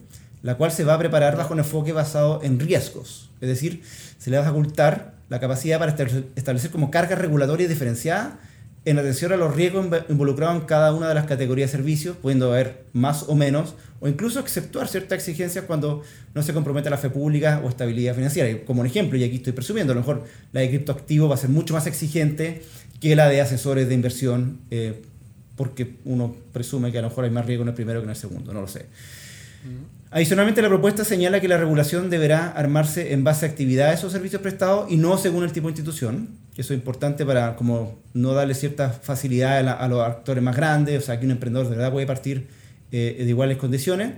la 0.43 0.57
cual 0.57 0.73
se 0.73 0.83
va 0.83 0.95
a 0.95 0.99
preparar 0.99 1.37
bajo 1.37 1.55
un 1.55 1.61
enfoque 1.61 1.93
basado 1.93 2.41
en 2.43 2.59
riesgos. 2.59 3.31
Es 3.41 3.49
decir, 3.49 3.85
se 4.19 4.31
le 4.31 4.39
va 4.39 4.49
a 4.49 4.51
ocultar 4.51 5.15
la 5.29 5.39
capacidad 5.39 5.79
para 5.79 5.95
establecer 6.35 6.73
como 6.73 6.91
cargas 6.91 7.21
regulatorias 7.21 7.69
diferenciadas 7.69 8.35
en 8.87 9.01
atención 9.01 9.33
a 9.33 9.37
los 9.37 9.55
riesgos 9.55 9.89
involucrados 10.09 10.61
en 10.61 10.67
cada 10.67 10.95
una 10.95 11.09
de 11.09 11.15
las 11.15 11.27
categorías 11.27 11.73
de 11.73 11.77
servicios, 11.77 12.17
pudiendo 12.17 12.53
haber 12.53 12.85
más 12.93 13.25
o 13.27 13.35
menos, 13.35 13.75
o 13.99 14.07
incluso 14.07 14.39
exceptuar 14.39 14.87
ciertas 14.87 15.19
exigencias 15.19 15.65
cuando 15.65 16.03
no 16.35 16.43
se 16.45 16.55
compromete 16.55 16.89
la 16.89 16.97
fe 16.97 17.11
pública 17.11 17.61
o 17.65 17.69
estabilidad 17.69 18.15
financiera. 18.15 18.65
Como 18.65 18.83
un 18.83 18.87
ejemplo, 18.87 19.19
y 19.19 19.25
aquí 19.25 19.37
estoy 19.37 19.55
presumiendo, 19.55 19.93
a 19.93 19.97
lo 19.97 20.03
mejor 20.03 20.25
la 20.53 20.61
de 20.61 20.69
criptoactivo 20.69 21.29
va 21.29 21.35
a 21.35 21.39
ser 21.39 21.51
mucho 21.51 21.75
más 21.75 21.89
exigente 21.89 22.63
que 23.01 23.17
la 23.17 23.29
de 23.29 23.41
asesores 23.41 23.89
de 23.89 23.95
inversión, 23.95 24.61
eh, 24.71 25.03
porque 25.57 25.97
uno 26.05 26.37
presume 26.53 26.93
que 26.93 26.99
a 26.99 27.03
lo 27.03 27.09
mejor 27.09 27.25
hay 27.25 27.31
más 27.31 27.45
riesgo 27.45 27.63
en 27.63 27.71
el 27.71 27.75
primero 27.75 27.99
que 27.99 28.05
en 28.05 28.11
el 28.11 28.17
segundo, 28.17 28.53
no 28.53 28.61
lo 28.61 28.69
sé. 28.69 28.87
Adicionalmente, 30.17 30.63
la 30.63 30.69
propuesta 30.69 31.05
señala 31.05 31.41
que 31.41 31.47
la 31.47 31.59
regulación 31.59 32.09
deberá 32.09 32.49
armarse 32.53 33.13
en 33.13 33.23
base 33.23 33.45
a 33.45 33.51
actividades 33.51 34.03
o 34.03 34.09
servicios 34.09 34.41
prestados 34.41 34.91
y 34.91 34.97
no 34.97 35.19
según 35.19 35.45
el 35.45 35.53
tipo 35.53 35.67
de 35.67 35.73
institución. 35.73 36.31
Eso 36.57 36.73
es 36.73 36.79
importante 36.79 37.27
para 37.27 37.55
como 37.55 37.99
no 38.15 38.33
darle 38.33 38.55
cierta 38.55 38.89
facilidad 38.89 39.69
a, 39.69 39.89
los 39.89 40.01
actores 40.01 40.43
más 40.43 40.57
grandes, 40.57 41.03
o 41.03 41.05
sea, 41.05 41.21
que 41.21 41.27
un 41.27 41.33
emprendedor 41.33 41.69
de 41.69 41.77
verdad 41.77 41.93
puede 41.93 42.07
partir 42.07 42.47
eh, 42.93 43.15
de 43.19 43.29
iguales 43.29 43.59
condiciones. 43.59 44.15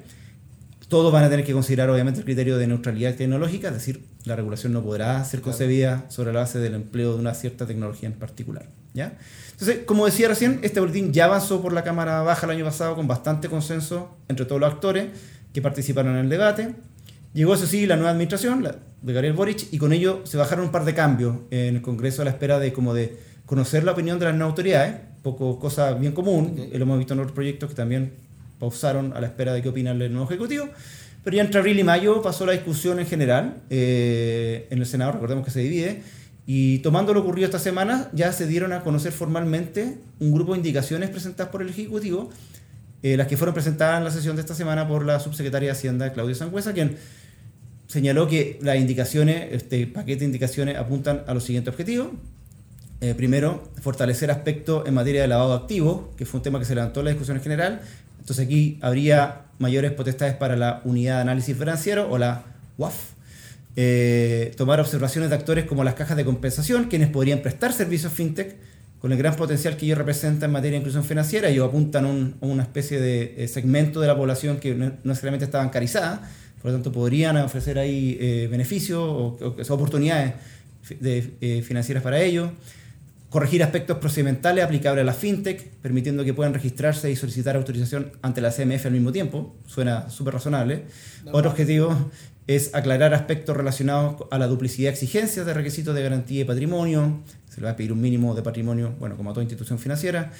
Todos 0.86 1.12
van 1.12 1.24
a 1.24 1.30
tener 1.30 1.44
que 1.44 1.52
considerar, 1.52 1.90
obviamente, 1.90 2.20
el 2.20 2.24
criterio 2.24 2.58
de 2.58 2.68
neutralidad 2.68 3.16
tecnológica, 3.16 3.66
es 3.66 3.74
decir, 3.74 4.04
la 4.24 4.36
regulación 4.36 4.72
no 4.72 4.84
podrá 4.84 5.24
ser 5.24 5.40
concebida 5.40 6.04
sobre 6.10 6.32
la 6.32 6.38
base 6.38 6.60
del 6.60 6.74
empleo 6.74 7.14
de 7.14 7.18
una 7.18 7.34
cierta 7.34 7.66
tecnología 7.66 8.08
en 8.08 8.14
particular. 8.14 8.66
¿ya? 8.94 9.18
Entonces, 9.50 9.80
como 9.84 10.06
decía 10.06 10.28
recién, 10.28 10.60
este 10.62 10.78
boletín 10.78 11.12
ya 11.12 11.24
avanzó 11.24 11.60
por 11.60 11.72
la 11.72 11.82
Cámara 11.82 12.22
Baja 12.22 12.46
el 12.46 12.52
año 12.52 12.64
pasado 12.64 12.94
con 12.94 13.08
bastante 13.08 13.48
consenso 13.48 14.16
entre 14.28 14.46
todos 14.46 14.60
los 14.60 14.72
actores 14.72 15.08
que 15.58 15.62
participaron 15.62 16.14
en 16.14 16.20
el 16.20 16.28
debate. 16.28 16.76
Llegó, 17.34 17.54
eso 17.54 17.66
sí, 17.66 17.84
la 17.84 17.96
nueva 17.96 18.10
administración 18.10 18.62
la 18.62 18.76
de 19.02 19.12
Gabriel 19.12 19.34
Boric 19.34 19.72
y 19.72 19.78
con 19.78 19.92
ello 19.92 20.20
se 20.24 20.36
bajaron 20.36 20.66
un 20.66 20.70
par 20.70 20.84
de 20.84 20.94
cambios 20.94 21.36
en 21.50 21.74
el 21.74 21.82
Congreso 21.82 22.22
a 22.22 22.24
la 22.24 22.30
espera 22.30 22.60
de, 22.60 22.72
como 22.72 22.94
de 22.94 23.16
conocer 23.44 23.82
la 23.82 23.92
opinión 23.92 24.20
de 24.20 24.26
las 24.26 24.34
nuevas 24.34 24.52
autoridades, 24.52 24.94
poco 25.24 25.58
cosa 25.58 25.94
bien 25.94 26.12
común, 26.12 26.68
lo 26.72 26.82
hemos 26.82 26.98
visto 26.98 27.14
en 27.14 27.20
otros 27.20 27.32
proyectos 27.32 27.70
que 27.70 27.74
también 27.74 28.12
pausaron 28.60 29.12
a 29.14 29.20
la 29.20 29.26
espera 29.26 29.52
de 29.52 29.62
qué 29.62 29.68
opinan 29.68 30.00
el 30.00 30.12
nuevo 30.12 30.28
Ejecutivo. 30.28 30.68
Pero 31.24 31.36
ya 31.36 31.42
entre 31.42 31.58
abril 31.58 31.78
y 31.80 31.84
mayo 31.84 32.22
pasó 32.22 32.46
la 32.46 32.52
discusión 32.52 33.00
en 33.00 33.06
general 33.06 33.56
eh, 33.68 34.68
en 34.70 34.78
el 34.78 34.86
Senado, 34.86 35.10
recordemos 35.10 35.44
que 35.44 35.50
se 35.50 35.60
divide, 35.60 36.02
y 36.46 36.78
tomando 36.78 37.12
lo 37.12 37.20
ocurrido 37.20 37.46
esta 37.46 37.58
semana, 37.58 38.10
ya 38.12 38.32
se 38.32 38.46
dieron 38.46 38.72
a 38.72 38.82
conocer 38.82 39.10
formalmente 39.10 39.98
un 40.20 40.32
grupo 40.32 40.52
de 40.52 40.58
indicaciones 40.58 41.10
presentadas 41.10 41.50
por 41.50 41.62
el 41.62 41.68
Ejecutivo 41.68 42.30
eh, 43.02 43.16
las 43.16 43.26
que 43.26 43.36
fueron 43.36 43.54
presentadas 43.54 43.98
en 43.98 44.04
la 44.04 44.10
sesión 44.10 44.36
de 44.36 44.42
esta 44.42 44.54
semana 44.54 44.88
por 44.88 45.04
la 45.04 45.20
subsecretaria 45.20 45.68
de 45.68 45.72
Hacienda, 45.72 46.12
Claudia 46.12 46.34
Sangüesa, 46.34 46.72
quien 46.72 46.96
señaló 47.86 48.28
que 48.28 48.58
las 48.60 48.76
indicaciones, 48.76 49.48
este 49.52 49.86
paquete 49.86 50.20
de 50.20 50.26
indicaciones 50.26 50.76
apuntan 50.76 51.22
a 51.26 51.34
los 51.34 51.44
siguientes 51.44 51.72
objetivos. 51.72 52.08
Eh, 53.00 53.14
primero, 53.14 53.62
fortalecer 53.80 54.30
aspectos 54.30 54.86
en 54.88 54.94
materia 54.94 55.22
de 55.22 55.28
lavado 55.28 55.50
de 55.50 55.62
activos, 55.62 56.06
que 56.16 56.26
fue 56.26 56.38
un 56.38 56.42
tema 56.42 56.58
que 56.58 56.64
se 56.64 56.74
levantó 56.74 57.00
en 57.00 57.04
la 57.04 57.10
discusión 57.12 57.36
en 57.36 57.42
general. 57.42 57.80
Entonces 58.18 58.44
aquí 58.44 58.78
habría 58.82 59.42
mayores 59.58 59.92
potestades 59.92 60.34
para 60.34 60.56
la 60.56 60.82
unidad 60.84 61.16
de 61.16 61.20
análisis 61.22 61.56
financiero 61.56 62.10
o 62.10 62.18
la 62.18 62.42
UAF. 62.76 62.94
Eh, 63.76 64.52
tomar 64.56 64.80
observaciones 64.80 65.30
de 65.30 65.36
actores 65.36 65.64
como 65.64 65.84
las 65.84 65.94
cajas 65.94 66.16
de 66.16 66.24
compensación, 66.24 66.86
quienes 66.86 67.08
podrían 67.10 67.40
prestar 67.40 67.72
servicios 67.72 68.12
fintech 68.12 68.56
con 69.00 69.12
el 69.12 69.18
gran 69.18 69.36
potencial 69.36 69.76
que 69.76 69.86
ellos 69.86 69.98
representan 69.98 70.50
en 70.50 70.52
materia 70.52 70.72
de 70.72 70.78
inclusión 70.78 71.04
financiera, 71.04 71.48
ellos 71.48 71.68
apuntan 71.68 72.04
a, 72.04 72.46
una 72.46 72.62
especie 72.62 73.00
de 73.00 73.44
eh, 73.44 73.48
segmento 73.48 74.00
de 74.00 74.08
la 74.08 74.16
población 74.16 74.58
que 74.58 74.74
no 74.74 74.92
necesariamente 75.04 75.44
está 75.44 75.58
bancarizada, 75.58 76.28
por 76.60 76.70
lo 76.70 76.76
tanto 76.76 76.90
podrían 76.90 77.36
ofrecer 77.36 77.78
ahí 77.78 78.16
eh, 78.20 78.48
beneficios 78.50 79.00
o, 79.00 79.38
oportunidades 79.68 80.34
eh, 80.90 81.62
financieras 81.64 82.02
para 82.02 82.20
ellos. 82.20 82.50
Corregir 83.30 83.62
aspectos 83.62 83.98
procedimentales 83.98 84.64
aplicables 84.64 85.02
a 85.02 85.04
la 85.04 85.12
fintech, 85.12 85.68
permitiendo 85.82 86.24
que 86.24 86.32
puedan 86.32 86.54
registrarse 86.54 87.10
y 87.10 87.14
solicitar 87.14 87.56
autorización 87.56 88.12
ante 88.22 88.40
la 88.40 88.50
CMF 88.50 88.86
al 88.86 88.92
mismo 88.92 89.12
tiempo. 89.12 89.54
Suena 89.66 90.08
súper 90.08 90.34
razonable. 90.34 90.84
Otro 91.30 91.50
objetivo 91.50 92.10
es 92.48 92.74
aclarar 92.74 93.12
aspectos 93.12 93.56
relacionados 93.56 94.16
a 94.30 94.38
la 94.38 94.46
duplicidad 94.46 94.88
de 94.88 94.94
exigencias 94.94 95.44
de 95.44 95.52
requisitos 95.54 95.94
de 95.94 96.02
garantía 96.02 96.40
de 96.40 96.46
patrimonio, 96.46 97.20
se 97.50 97.60
le 97.60 97.66
va 97.66 97.72
a 97.72 97.76
pedir 97.76 97.92
un 97.92 98.00
mínimo 98.00 98.34
de 98.34 98.42
patrimonio, 98.42 98.94
bueno, 98.98 99.16
como 99.16 99.30
a 99.30 99.34
toda 99.34 99.44
institución 99.44 99.78
financiera, 99.78 100.32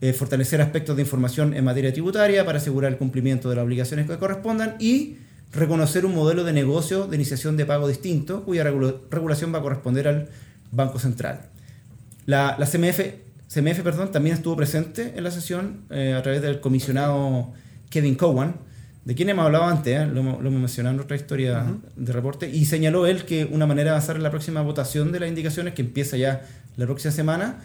eh, 0.00 0.12
fortalecer 0.12 0.60
aspectos 0.60 0.96
de 0.96 1.02
información 1.02 1.54
en 1.54 1.64
materia 1.64 1.92
tributaria 1.92 2.44
para 2.44 2.58
asegurar 2.58 2.90
el 2.90 2.98
cumplimiento 2.98 3.48
de 3.48 3.54
las 3.54 3.64
obligaciones 3.64 4.08
que 4.08 4.18
correspondan 4.18 4.74
y 4.80 5.18
reconocer 5.52 6.04
un 6.04 6.16
modelo 6.16 6.42
de 6.42 6.52
negocio 6.52 7.06
de 7.06 7.14
iniciación 7.14 7.56
de 7.56 7.64
pago 7.64 7.86
distinto, 7.86 8.42
cuya 8.42 8.64
regulación 8.64 9.54
va 9.54 9.58
a 9.58 9.62
corresponder 9.62 10.08
al 10.08 10.28
Banco 10.72 10.98
Central. 10.98 11.42
La, 12.26 12.56
la 12.58 12.66
CMF, 12.66 13.00
CMF 13.48 13.82
perdón, 13.82 14.10
también 14.10 14.34
estuvo 14.34 14.56
presente 14.56 15.12
en 15.14 15.22
la 15.22 15.30
sesión 15.30 15.82
eh, 15.90 16.14
a 16.18 16.22
través 16.22 16.42
del 16.42 16.60
comisionado 16.60 17.52
Kevin 17.88 18.16
Cowan, 18.16 18.56
de 19.04 19.14
quien 19.14 19.28
hemos 19.28 19.44
hablado 19.44 19.64
antes, 19.64 20.00
¿eh? 20.00 20.06
lo, 20.06 20.20
hemos 20.20 20.42
mencionado 20.52 20.94
en 20.94 21.00
otra 21.00 21.16
historia 21.16 21.66
de 21.96 22.12
reporte, 22.12 22.48
y 22.48 22.64
señaló 22.66 23.06
él 23.06 23.24
que 23.24 23.44
una 23.46 23.66
manera 23.66 23.86
de 23.86 23.90
avanzar 23.90 24.16
en 24.16 24.22
la 24.22 24.30
próxima 24.30 24.62
votación 24.62 25.10
de 25.10 25.20
las 25.20 25.28
indicaciones, 25.28 25.74
que 25.74 25.82
empieza 25.82 26.16
ya 26.16 26.42
la 26.76 26.86
próxima 26.86 27.10
semana, 27.10 27.60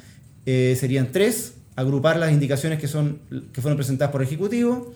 eh, 0.46 0.76
serían 0.80 1.12
tres, 1.12 1.54
agrupar 1.76 2.18
las 2.18 2.32
indicaciones 2.32 2.80
que, 2.80 2.88
son, 2.88 3.20
que 3.54 3.62
fueron 3.62 3.78
presentadas 3.78 4.12
por 4.12 4.22
el 4.22 4.28
Ejecutivo, 4.28 4.94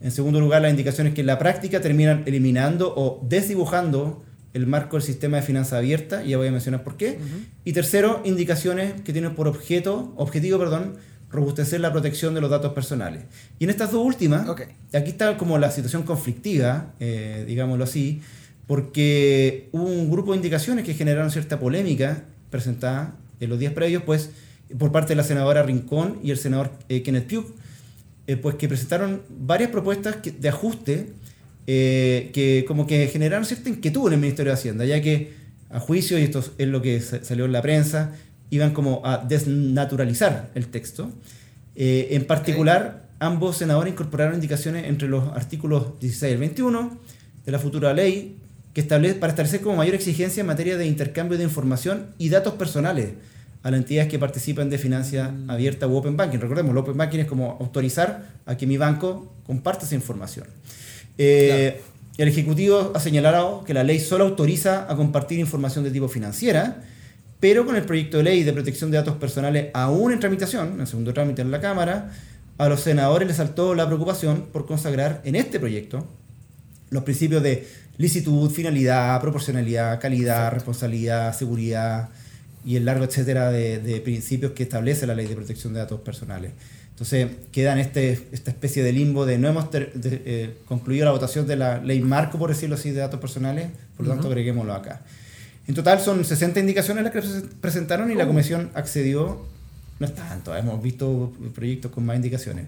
en 0.00 0.10
segundo 0.10 0.40
lugar 0.40 0.62
las 0.62 0.70
indicaciones 0.70 1.12
que 1.14 1.20
en 1.20 1.26
la 1.26 1.38
práctica 1.38 1.80
terminan 1.80 2.22
eliminando 2.26 2.92
o 2.96 3.20
desdibujando 3.28 4.24
el 4.54 4.66
marco 4.66 4.96
del 4.96 5.02
sistema 5.02 5.38
de 5.38 5.42
finanzas 5.42 5.74
abierta, 5.74 6.24
y 6.24 6.30
ya 6.30 6.38
voy 6.38 6.46
a 6.46 6.52
mencionar 6.52 6.82
por 6.82 6.96
qué, 6.96 7.18
y 7.64 7.72
tercero, 7.72 8.22
indicaciones 8.24 9.02
que 9.02 9.12
tienen 9.12 9.34
por 9.34 9.48
objeto, 9.48 10.14
objetivo, 10.16 10.58
perdón, 10.58 10.94
robustecer 11.30 11.80
la 11.80 11.92
protección 11.92 12.34
de 12.34 12.40
los 12.40 12.50
datos 12.50 12.72
personales. 12.72 13.22
Y 13.58 13.64
en 13.64 13.70
estas 13.70 13.90
dos 13.92 14.04
últimas, 14.04 14.48
aquí 14.48 15.10
está 15.10 15.36
como 15.36 15.58
la 15.58 15.70
situación 15.70 16.04
conflictiva, 16.04 16.92
eh, 17.00 17.44
digámoslo 17.46 17.84
así, 17.84 18.22
porque 18.66 19.68
hubo 19.72 19.84
un 19.84 20.10
grupo 20.10 20.32
de 20.32 20.36
indicaciones 20.36 20.84
que 20.84 20.94
generaron 20.94 21.30
cierta 21.30 21.58
polémica 21.58 22.24
presentada 22.50 23.16
en 23.40 23.50
los 23.50 23.58
días 23.58 23.72
previos, 23.72 24.02
pues 24.04 24.30
por 24.78 24.92
parte 24.92 25.10
de 25.10 25.16
la 25.16 25.24
senadora 25.24 25.62
Rincón 25.62 26.18
y 26.22 26.30
el 26.30 26.38
senador 26.38 26.72
eh, 26.88 27.02
Kenneth 27.02 27.28
Pugh, 27.28 27.54
eh, 28.26 28.36
pues 28.36 28.54
que 28.54 28.68
presentaron 28.68 29.22
varias 29.28 29.70
propuestas 29.70 30.16
de 30.22 30.48
ajuste 30.48 31.08
que 31.66 32.64
como 32.68 32.86
que 32.86 33.08
generaron 33.08 33.46
cierta 33.46 33.70
inquietud 33.70 34.08
en 34.08 34.14
el 34.14 34.20
Ministerio 34.20 34.52
de 34.52 34.58
Hacienda, 34.58 34.84
ya 34.84 35.00
que 35.00 35.32
a 35.70 35.80
juicio, 35.80 36.18
y 36.18 36.22
esto 36.22 36.44
es 36.58 36.68
lo 36.68 36.82
que 36.82 37.00
salió 37.00 37.46
en 37.46 37.52
la 37.52 37.62
prensa, 37.62 38.12
iban 38.50 38.72
como 38.72 39.02
a 39.04 39.18
desnaturalizar 39.18 40.50
el 40.54 40.68
texto. 40.68 41.10
Eh, 41.76 42.08
en 42.12 42.26
particular, 42.26 43.04
ambos 43.18 43.56
senadores 43.56 43.92
incorporaron 43.92 44.34
indicaciones 44.34 44.86
entre 44.86 45.08
los 45.08 45.28
artículos 45.28 45.98
16 46.00 46.34
y 46.34 46.36
21 46.36 46.98
de 47.44 47.52
la 47.52 47.58
futura 47.58 47.92
ley 47.92 48.36
que 48.72 48.80
establece, 48.80 49.14
para 49.16 49.30
establecer 49.30 49.60
como 49.60 49.76
mayor 49.76 49.94
exigencia 49.94 50.40
en 50.40 50.46
materia 50.46 50.76
de 50.76 50.86
intercambio 50.86 51.38
de 51.38 51.44
información 51.44 52.08
y 52.18 52.28
datos 52.28 52.54
personales 52.54 53.10
a 53.62 53.70
las 53.70 53.78
entidades 53.80 54.10
que 54.10 54.18
participan 54.18 54.68
de 54.68 54.78
financia 54.78 55.28
mm. 55.28 55.50
abierta 55.50 55.86
u 55.86 55.96
open 55.96 56.16
banking. 56.16 56.38
Recordemos, 56.38 56.72
el 56.72 56.78
open 56.78 56.96
banking 56.96 57.20
es 57.20 57.26
como 57.26 57.56
autorizar 57.60 58.28
a 58.44 58.56
que 58.56 58.66
mi 58.66 58.76
banco 58.76 59.32
comparte 59.46 59.86
esa 59.86 59.94
información. 59.94 60.46
Eh, 61.16 61.80
el 62.18 62.28
Ejecutivo 62.28 62.92
ha 62.94 63.00
señalado 63.00 63.64
que 63.64 63.72
la 63.74 63.82
ley 63.82 64.00
solo 64.00 64.24
autoriza 64.24 64.90
a 64.90 64.96
compartir 64.96 65.38
información 65.38 65.82
de 65.82 65.90
tipo 65.90 66.08
financiera, 66.08 66.82
pero 67.40 67.66
con 67.66 67.76
el 67.76 67.82
proyecto 67.84 68.18
de 68.18 68.22
ley 68.24 68.42
de 68.42 68.52
protección 68.52 68.90
de 68.90 68.96
datos 68.98 69.16
personales 69.16 69.66
aún 69.74 70.12
en 70.12 70.20
tramitación, 70.20 70.80
en 70.80 70.86
segundo 70.86 71.12
trámite 71.12 71.42
en 71.42 71.50
la 71.50 71.60
Cámara, 71.60 72.10
a 72.58 72.68
los 72.68 72.80
senadores 72.80 73.26
les 73.28 73.36
saltó 73.36 73.74
la 73.74 73.86
preocupación 73.86 74.46
por 74.52 74.66
consagrar 74.66 75.20
en 75.24 75.34
este 75.34 75.58
proyecto 75.58 76.06
los 76.90 77.02
principios 77.02 77.42
de 77.42 77.66
licitud, 77.98 78.50
finalidad, 78.50 79.20
proporcionalidad, 79.20 80.00
calidad, 80.00 80.52
responsabilidad, 80.52 81.36
seguridad 81.36 82.08
y 82.64 82.76
el 82.76 82.84
largo 82.84 83.04
etcétera 83.04 83.50
de, 83.50 84.00
principios 84.04 84.52
que 84.52 84.62
establece 84.62 85.06
la 85.06 85.14
ley 85.14 85.26
de 85.26 85.34
protección 85.36 85.72
de 85.74 85.80
datos 85.80 86.00
personales. 86.00 86.52
Entonces 86.90 87.26
queda 87.50 87.72
en 87.72 87.80
este, 87.80 88.12
esta 88.32 88.52
especie 88.52 88.82
de 88.84 88.92
limbo 88.92 89.26
de 89.26 89.36
no 89.36 89.48
hemos 89.48 89.68
ter- 89.70 89.92
de- 89.94 90.22
eh, 90.24 90.56
concluido 90.66 91.04
la 91.04 91.10
votación 91.10 91.46
de 91.46 91.56
la 91.56 91.78
ley 91.78 92.00
marco, 92.00 92.38
por 92.38 92.50
decirlo 92.50 92.76
así, 92.76 92.90
de 92.92 93.00
datos 93.00 93.18
personales, 93.20 93.66
por 93.96 94.06
lo 94.06 94.12
tanto 94.12 94.28
agreguémoslo 94.28 94.72
acá. 94.72 95.02
En 95.66 95.74
total 95.74 96.00
son 96.00 96.24
60 96.24 96.60
indicaciones 96.60 97.04
las 97.04 97.12
que 97.12 97.22
se 97.22 97.40
presentaron 97.60 98.10
y 98.10 98.14
la 98.14 98.26
comisión 98.26 98.70
accedió, 98.74 99.46
no 99.98 100.06
es 100.06 100.14
tanto, 100.14 100.54
hemos 100.54 100.82
visto 100.82 101.32
proyectos 101.54 101.90
con 101.90 102.04
más 102.04 102.16
indicaciones, 102.16 102.66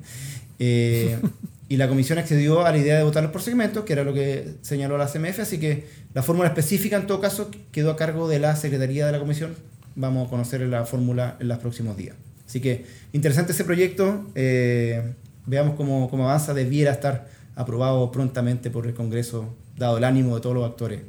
Eh, 0.58 1.18
y 1.68 1.76
la 1.76 1.86
comisión 1.88 2.18
accedió 2.18 2.64
a 2.64 2.70
la 2.70 2.78
idea 2.78 2.96
de 2.96 3.02
votarlos 3.02 3.30
por 3.32 3.42
segmentos, 3.42 3.84
que 3.84 3.92
era 3.92 4.04
lo 4.04 4.14
que 4.14 4.54
señaló 4.62 4.96
la 4.96 5.06
CMF, 5.06 5.40
así 5.40 5.58
que 5.58 5.84
la 6.14 6.22
fórmula 6.22 6.48
específica 6.48 6.96
en 6.96 7.06
todo 7.06 7.20
caso 7.20 7.50
quedó 7.72 7.90
a 7.90 7.96
cargo 7.96 8.26
de 8.28 8.38
la 8.38 8.56
Secretaría 8.56 9.04
de 9.04 9.12
la 9.12 9.18
Comisión. 9.18 9.54
Vamos 9.96 10.26
a 10.26 10.30
conocer 10.30 10.62
la 10.62 10.86
fórmula 10.86 11.36
en 11.40 11.48
los 11.48 11.58
próximos 11.58 11.96
días. 11.96 12.16
Así 12.46 12.60
que 12.60 12.86
interesante 13.12 13.52
ese 13.52 13.64
proyecto, 13.64 14.24
eh, 14.34 15.02
veamos 15.44 15.74
cómo, 15.74 16.08
cómo 16.08 16.24
avanza, 16.24 16.54
debiera 16.54 16.92
estar 16.92 17.28
aprobado 17.56 18.10
prontamente 18.10 18.70
por 18.70 18.86
el 18.86 18.94
Congreso, 18.94 19.54
dado 19.76 19.98
el 19.98 20.04
ánimo 20.04 20.36
de 20.36 20.40
todos 20.40 20.54
los 20.54 20.64
actores 20.64 21.00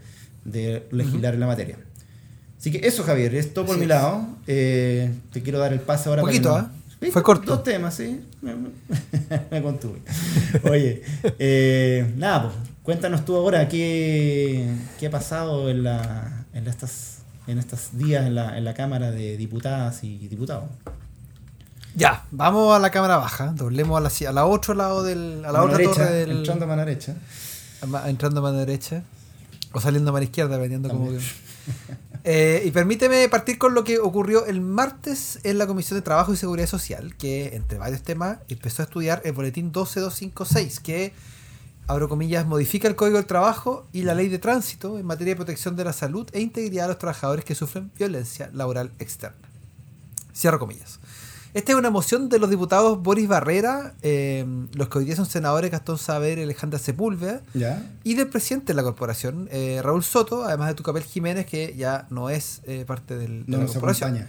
de 0.48 0.88
legislar 0.92 1.36
en 1.36 1.40
la 1.42 1.48
materia. 1.48 1.78
Así 2.60 2.72
que 2.72 2.88
eso, 2.88 3.04
Javier, 3.04 3.36
es 3.36 3.54
todo 3.54 3.66
por 3.68 3.78
mi 3.78 3.86
lado. 3.86 4.26
Eh, 4.48 5.14
te 5.32 5.44
quiero 5.44 5.60
dar 5.60 5.74
el 5.74 5.80
pase 5.80 6.10
ahora. 6.10 6.22
Poquito, 6.24 6.50
para 6.50 6.64
que 6.64 6.68
no- 6.70 6.78
¿Viste? 7.00 7.12
Fue 7.14 7.22
corto. 7.22 7.46
Dos 7.52 7.64
temas, 7.64 7.94
sí. 7.94 8.22
Me, 9.52 9.62
contuve. 9.62 10.00
Oye, 10.64 11.04
eh, 11.38 12.12
nada, 12.18 12.44
pues, 12.44 12.56
cuéntanos 12.82 13.24
tú 13.24 13.36
ahora 13.36 13.68
qué, 13.70 14.68
qué 15.00 15.06
ha 15.06 15.12
pasado 15.12 15.70
en, 15.70 15.84
la, 15.84 16.46
en, 16.54 16.66
la- 16.66 16.72
estas, 16.72 17.20
en 17.46 17.60
estos 17.60 17.90
días 17.98 18.26
en 18.26 18.34
la, 18.34 18.58
en 18.58 18.66
la 18.66 18.74
Cámara 18.74 19.12
de 19.12 19.38
Diputadas 19.38 20.04
y 20.04 20.28
Diputados. 20.28 20.64
Ya, 21.96 22.26
vamos 22.32 22.76
a 22.76 22.80
la 22.80 22.90
cámara 22.92 23.18
baja, 23.18 23.54
doblemos 23.56 23.98
a 23.98 24.02
la, 24.02 24.30
a 24.30 24.34
la 24.34 24.46
otro 24.46 24.74
lado 24.74 25.04
del. 25.04 25.44
a 25.46 25.52
la 25.52 25.60
Mano 25.60 25.66
otra 25.66 25.78
derecha, 25.78 25.94
torre 26.04 26.14
del. 26.16 26.32
Entrando 26.38 26.66
a 26.66 26.68
mano 26.68 26.86
derecha. 26.86 27.16
Ma- 27.88 28.10
entrando 28.10 28.40
a 28.40 28.44
mano 28.44 28.58
derecha 28.58 29.04
o 29.78 29.82
saliendo 29.82 30.10
a 30.10 30.14
mano 30.14 30.24
izquierda, 30.24 30.56
dependiendo. 30.56 30.90
También. 30.90 31.22
Eh, 32.30 32.64
y 32.66 32.72
permíteme 32.72 33.30
partir 33.30 33.58
con 33.58 33.74
lo 33.74 33.86
que 33.86 34.00
ocurrió 34.00 34.46
el 34.48 34.60
martes 34.60 35.40
en 35.44 35.58
la 35.58 35.66
Comisión 35.66 35.98
de 35.98 36.02
Trabajo 36.02 36.34
y 36.34 36.36
Seguridad 36.36 36.68
Social, 36.68 37.16
que 37.16 37.56
entre 37.56 37.78
varios 37.78 38.04
temas 38.04 38.40
empezó 38.50 38.82
a 38.82 38.86
estudiar 38.86 39.22
el 39.24 39.32
boletín 39.32 39.72
12256, 39.72 40.82
que, 40.82 41.14
abro 41.88 42.10
comillas, 42.10 42.46
modifica 42.46 42.90
el 42.90 42.98
Código 42.98 43.16
del 43.16 43.28
Trabajo 43.28 43.88
y 43.94 44.02
la 44.02 44.14
Ley 44.14 44.28
de 44.28 44.40
Tránsito 44.40 45.00
en 45.00 45.06
materia 45.06 45.36
de 45.36 45.38
protección 45.38 45.78
de 45.78 45.86
la 45.86 45.94
salud 45.94 46.28
e 46.34 46.42
integridad 46.42 46.84
de 46.84 46.90
los 46.90 47.00
trabajadores 47.00 47.46
que 47.46 47.56
sufren 47.56 47.92
violencia 47.98 48.50
laboral 48.54 48.92
externa. 49.00 49.48
Cierro 50.36 50.60
comillas. 50.60 51.00
Esta 51.54 51.72
es 51.72 51.78
una 51.78 51.90
moción 51.90 52.30
de 52.30 52.40
los 52.40 52.50
diputados 52.50 53.02
Boris 53.02 53.28
Barrera, 53.28 53.96
eh, 54.02 54.46
los 54.74 54.90
que 54.90 55.00
hoy 55.00 55.06
día 55.06 55.16
son 55.16 55.26
senadores 55.26 55.72
Gastón 55.72 55.98
Saber 55.98 56.38
y 56.38 56.44
Alejandra 56.44 56.78
Sepúlveda, 56.78 57.42
¿Ya? 57.54 57.84
y 58.04 58.14
del 58.14 58.28
presidente 58.28 58.68
de 58.68 58.74
la 58.76 58.84
corporación, 58.84 59.48
eh, 59.52 59.80
Raúl 59.84 60.04
Soto, 60.04 60.44
además 60.44 60.68
de 60.68 60.74
Tucapel 60.76 61.04
Jiménez, 61.04 61.46
que 61.48 61.74
ya 61.76 62.06
no 62.10 62.30
es 62.30 62.62
eh, 62.66 62.84
parte 62.86 63.18
del, 63.18 63.46
de 63.46 63.52
No 63.52 63.58
la 63.58 63.64
nos 63.64 63.72
corporación. 63.72 64.10
acompaña. 64.18 64.28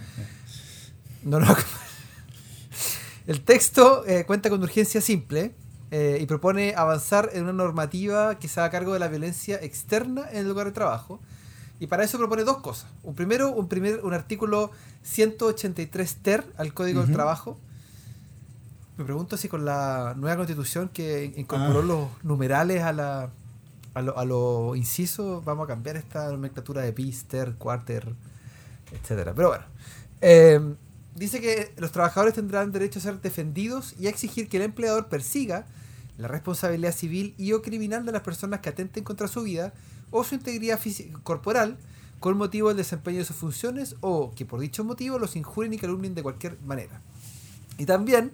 No 1.23 1.37
acompaña. 1.37 1.65
El 3.27 3.41
texto 3.41 4.05
eh, 4.07 4.25
cuenta 4.25 4.49
con 4.49 4.63
urgencia 4.63 5.01
simple 5.01 5.53
eh, 5.91 6.17
y 6.19 6.25
propone 6.25 6.73
avanzar 6.75 7.29
en 7.33 7.43
una 7.43 7.53
normativa 7.53 8.39
que 8.39 8.47
se 8.47 8.59
haga 8.59 8.71
cargo 8.71 8.93
de 8.93 8.99
la 8.99 9.07
violencia 9.07 9.59
externa 9.61 10.27
en 10.31 10.37
el 10.39 10.47
lugar 10.47 10.65
de 10.65 10.71
trabajo. 10.71 11.19
Y 11.79 11.87
para 11.87 12.03
eso 12.03 12.17
propone 12.17 12.43
dos 12.43 12.57
cosas. 12.57 12.89
Un 13.03 13.15
primero, 13.15 13.51
un, 13.51 13.67
primer, 13.69 14.03
un 14.03 14.13
artículo 14.13 14.71
183 15.03 16.15
ter 16.17 16.45
al 16.57 16.73
Código 16.73 17.01
del. 17.03 17.13
Trabajo. 17.13 17.57
Me 18.97 19.05
pregunto 19.05 19.37
si 19.37 19.47
con 19.47 19.63
la 19.63 20.13
nueva 20.17 20.35
constitución 20.37 20.89
que 20.89 21.33
incorporó 21.37 21.79
Ah. 21.79 21.83
los 21.83 22.07
numerales 22.23 22.83
a 22.83 22.91
la 22.93 23.29
a 23.95 24.01
lo, 24.01 24.17
a 24.17 24.23
lo 24.23 24.75
inciso, 24.75 25.41
vamos 25.43 25.65
a 25.65 25.67
cambiar 25.67 25.97
esta 25.97 26.29
nomenclatura 26.31 26.81
de 26.81 26.91
bis, 26.91 27.23
ter, 27.25 27.55
quarter, 27.55 28.13
etcétera. 28.91 29.33
Pero 29.33 29.49
bueno. 29.49 29.65
Eh, 30.21 30.75
dice 31.15 31.41
que 31.41 31.73
los 31.77 31.91
trabajadores 31.91 32.35
tendrán 32.35 32.71
derecho 32.71 32.99
a 32.99 33.01
ser 33.01 33.19
defendidos 33.19 33.95
y 33.99 34.07
a 34.07 34.09
exigir 34.09 34.47
que 34.47 34.57
el 34.57 34.63
empleador 34.63 35.07
persiga 35.07 35.65
la 36.17 36.27
responsabilidad 36.27 36.93
civil 36.93 37.33
y 37.37 37.53
o 37.53 37.61
criminal 37.61 38.05
de 38.05 38.11
las 38.11 38.21
personas 38.21 38.59
que 38.59 38.69
atenten 38.69 39.03
contra 39.03 39.27
su 39.27 39.41
vida 39.41 39.73
o 40.11 40.23
su 40.23 40.35
integridad 40.35 40.79
física, 40.79 41.19
corporal 41.23 41.77
con 42.19 42.37
motivo 42.37 42.67
del 42.67 42.77
desempeño 42.77 43.19
de 43.19 43.25
sus 43.25 43.35
funciones 43.35 43.95
o 44.01 44.33
que 44.35 44.45
por 44.45 44.59
dicho 44.59 44.83
motivo 44.83 45.19
los 45.19 45.35
injurien 45.35 45.73
y 45.73 45.77
calumnien 45.77 46.15
de 46.15 46.23
cualquier 46.23 46.59
manera. 46.61 47.01
Y 47.77 47.85
también 47.85 48.31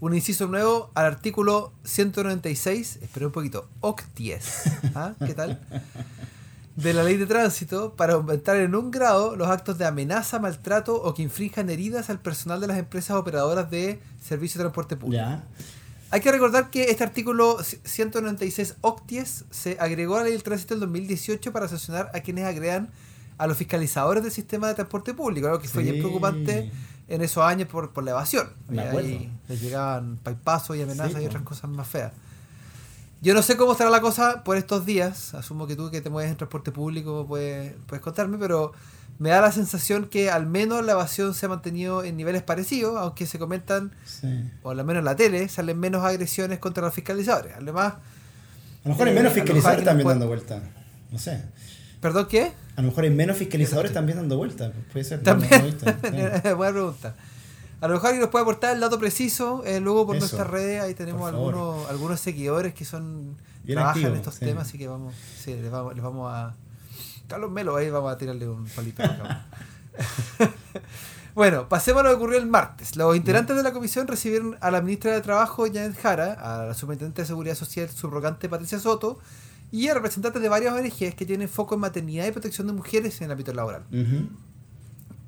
un 0.00 0.14
inciso 0.14 0.46
nuevo 0.46 0.90
al 0.94 1.06
artículo 1.06 1.72
196, 1.84 2.98
espera 3.02 3.26
un 3.26 3.32
poquito, 3.32 3.68
octies, 3.80 4.62
¿ah? 4.94 5.14
¿qué 5.24 5.34
tal? 5.34 5.60
De 6.74 6.94
la 6.94 7.04
ley 7.04 7.16
de 7.16 7.26
tránsito 7.26 7.94
para 7.94 8.14
aumentar 8.14 8.56
en 8.56 8.74
un 8.74 8.90
grado 8.90 9.36
los 9.36 9.48
actos 9.48 9.76
de 9.76 9.84
amenaza, 9.84 10.38
maltrato 10.38 11.00
o 11.00 11.14
que 11.14 11.22
infrinjan 11.22 11.68
heridas 11.68 12.08
al 12.10 12.20
personal 12.20 12.60
de 12.60 12.68
las 12.68 12.78
empresas 12.78 13.16
operadoras 13.16 13.70
de 13.70 14.00
servicio 14.20 14.58
de 14.58 14.64
transporte 14.64 14.96
público. 14.96 15.22
¿Ya? 15.22 15.44
Hay 16.12 16.20
que 16.20 16.32
recordar 16.32 16.70
que 16.70 16.90
este 16.90 17.04
artículo 17.04 17.58
196 17.62 18.76
octies 18.80 19.44
se 19.50 19.76
agregó 19.78 20.16
a 20.16 20.18
la 20.18 20.24
ley 20.24 20.32
del 20.32 20.42
tránsito 20.42 20.74
del 20.74 20.80
2018 20.80 21.52
para 21.52 21.68
sancionar 21.68 22.10
a 22.14 22.20
quienes 22.20 22.44
agredan 22.44 22.90
a 23.38 23.46
los 23.46 23.56
fiscalizadores 23.56 24.22
del 24.22 24.32
sistema 24.32 24.68
de 24.68 24.74
transporte 24.74 25.14
público, 25.14 25.46
algo 25.46 25.60
que 25.60 25.68
fue 25.68 25.84
bien 25.84 25.98
preocupante 25.98 26.70
en 27.08 27.22
esos 27.22 27.44
años 27.44 27.68
por, 27.68 27.90
por 27.92 28.02
la 28.04 28.10
evasión. 28.10 28.48
Ahí 28.76 29.30
les 29.48 29.60
llegaban 29.60 30.16
paipazos 30.16 30.76
y 30.76 30.82
amenazas 30.82 31.14
Sí, 31.14 31.22
y 31.22 31.26
otras 31.26 31.44
cosas 31.44 31.70
más 31.70 31.86
feas. 31.86 32.12
Yo 33.22 33.34
no 33.34 33.42
sé 33.42 33.56
cómo 33.56 33.72
estará 33.72 33.90
la 33.90 34.00
cosa 34.00 34.42
por 34.44 34.56
estos 34.56 34.84
días. 34.86 35.34
Asumo 35.34 35.66
que 35.66 35.76
tú 35.76 35.90
que 35.90 36.00
te 36.00 36.10
mueves 36.10 36.30
en 36.30 36.38
transporte 36.38 36.72
público 36.72 37.26
puedes, 37.28 37.74
puedes 37.86 38.02
contarme, 38.02 38.36
pero 38.38 38.72
me 39.20 39.28
da 39.28 39.40
la 39.40 39.52
sensación 39.52 40.06
que 40.06 40.30
al 40.30 40.46
menos 40.46 40.84
la 40.84 40.92
evasión 40.92 41.34
se 41.34 41.46
ha 41.46 41.48
mantenido 41.48 42.02
en 42.02 42.16
niveles 42.16 42.42
parecidos, 42.42 42.96
aunque 42.98 43.26
se 43.26 43.38
comentan 43.38 43.92
Sí. 44.04 44.26
o 44.62 44.70
al 44.70 44.78
menos 44.78 44.98
en 45.00 45.04
la 45.04 45.14
tele, 45.14 45.48
salen 45.48 45.78
menos 45.78 46.02
agresiones 46.04 46.58
contra 46.58 46.82
los 46.82 46.92
fiscalizadores. 46.94 47.52
Además, 47.54 47.94
A 48.82 48.88
lo 48.88 48.90
mejor 48.92 49.06
hay 49.08 49.12
Eh, 49.12 49.16
menos 49.16 49.32
fiscalizadores 49.34 49.84
también 49.84 50.08
dando 50.08 50.26
vuelta. 50.26 50.60
No 51.12 51.18
sé. 51.18 51.42
¿perdón 52.00 52.26
qué? 52.30 52.52
A 52.76 52.80
lo 52.80 52.88
mejor 52.88 53.04
hay 53.04 53.10
menos 53.10 53.36
fiscalizadores 53.36 53.92
también 53.92 54.16
dando 54.16 54.38
vuelta. 54.38 54.72
Puede 54.90 55.04
ser. 55.04 55.22
También. 55.22 55.76
no. 56.42 56.56
Buena 56.56 56.72
pregunta. 56.72 57.14
A 57.82 57.88
lo 57.88 57.94
mejor 57.94 58.06
alguien 58.08 58.22
nos 58.22 58.30
puede 58.30 58.42
aportar 58.42 58.74
el 58.74 58.80
dato 58.80 58.98
preciso, 58.98 59.62
eh, 59.66 59.80
luego 59.80 60.06
por 60.06 60.16
Eso, 60.16 60.24
nuestras 60.24 60.48
redes, 60.48 60.82
ahí 60.82 60.94
tenemos 60.94 61.28
algunos, 61.28 61.88
algunos 61.90 62.20
seguidores 62.20 62.72
que 62.72 62.86
son 62.86 63.36
Bien 63.64 63.76
trabajan 63.78 64.04
en 64.06 64.14
estos 64.16 64.34
sí. 64.36 64.46
temas, 64.46 64.66
así 64.68 64.78
que 64.78 64.88
vamos, 64.88 65.14
sí, 65.38 65.52
les 65.54 65.70
vamos, 65.70 65.94
les 65.94 66.02
vamos 66.02 66.32
a. 66.32 66.54
Carlos 67.30 67.52
Melo, 67.52 67.76
ahí 67.76 67.88
vamos 67.90 68.12
a 68.12 68.18
tirarle 68.18 68.48
un 68.48 68.66
palito. 68.66 69.04
bueno, 71.36 71.68
pasemos 71.68 72.00
a 72.00 72.02
lo 72.02 72.10
que 72.10 72.16
ocurrió 72.16 72.38
el 72.38 72.46
martes. 72.46 72.96
Los 72.96 73.14
integrantes 73.14 73.56
de 73.56 73.62
la 73.62 73.72
comisión 73.72 74.08
recibieron 74.08 74.58
a 74.60 74.72
la 74.72 74.80
ministra 74.80 75.12
de 75.12 75.20
Trabajo, 75.20 75.64
Janet 75.66 75.96
Jara, 75.96 76.32
a 76.32 76.66
la 76.66 76.74
superintendente 76.74 77.22
de 77.22 77.28
Seguridad 77.28 77.54
Social, 77.54 77.88
subrogante 77.88 78.48
Patricia 78.48 78.80
Soto, 78.80 79.20
y 79.70 79.86
a 79.86 79.94
representantes 79.94 80.42
de 80.42 80.48
varias 80.48 80.74
ONGs 80.74 81.14
que 81.14 81.24
tienen 81.24 81.48
foco 81.48 81.76
en 81.76 81.82
maternidad 81.82 82.26
y 82.26 82.32
protección 82.32 82.66
de 82.66 82.72
mujeres 82.72 83.20
en 83.20 83.26
el 83.26 83.30
ámbito 83.30 83.54
laboral. 83.54 83.84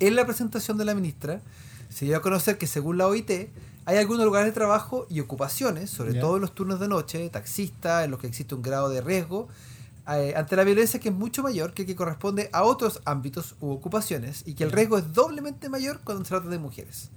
En 0.01 0.17
la 0.17 0.27
presentación 0.27 0.79
de 0.79 0.85
la 0.85 0.97
ministra 0.97 1.41
se 1.88 2.07
dio 2.07 2.17
a 2.17 2.21
conocer 2.21 2.59
que 2.59 2.67
según 2.67 2.99
la 2.99 3.07
OIT 3.07 3.31
hay 3.85 3.97
algunos 3.97 4.25
lugares 4.25 4.49
de 4.49 4.53
trabajo 4.53 5.07
y 5.09 5.21
ocupaciones, 5.21 5.88
sobre 5.88 6.15
todo 6.15 6.35
en 6.35 6.41
los 6.41 6.53
turnos 6.53 6.81
de 6.81 6.88
noche, 6.88 7.31
taxistas, 7.31 8.05
en 8.05 8.11
los 8.11 8.19
que 8.19 8.27
existe 8.27 8.57
un 8.57 8.62
grado 8.62 8.88
de 8.88 9.01
riesgo, 9.01 9.49
eh, 10.09 10.35
ante 10.37 10.57
la 10.57 10.65
violencia 10.65 10.99
que 11.01 11.09
es 11.11 11.15
mucho 11.15 11.43
mayor 11.43 11.75
que 11.75 11.83
el 11.83 11.88
que 11.88 11.95
corresponde 11.97 12.51
a 12.53 12.62
otros 12.65 13.01
ámbitos 13.05 13.55
u 13.61 13.71
ocupaciones 13.71 14.43
y 14.47 14.55
que 14.55 14.65
el 14.65 14.73
riesgo 14.73 14.99
es 14.99 15.12
doblemente 15.12 15.69
mayor 15.69 16.01
cuando 16.05 16.25
se 16.25 16.31
trata 16.31 16.49
de 16.49 16.59
mujeres. 16.59 17.11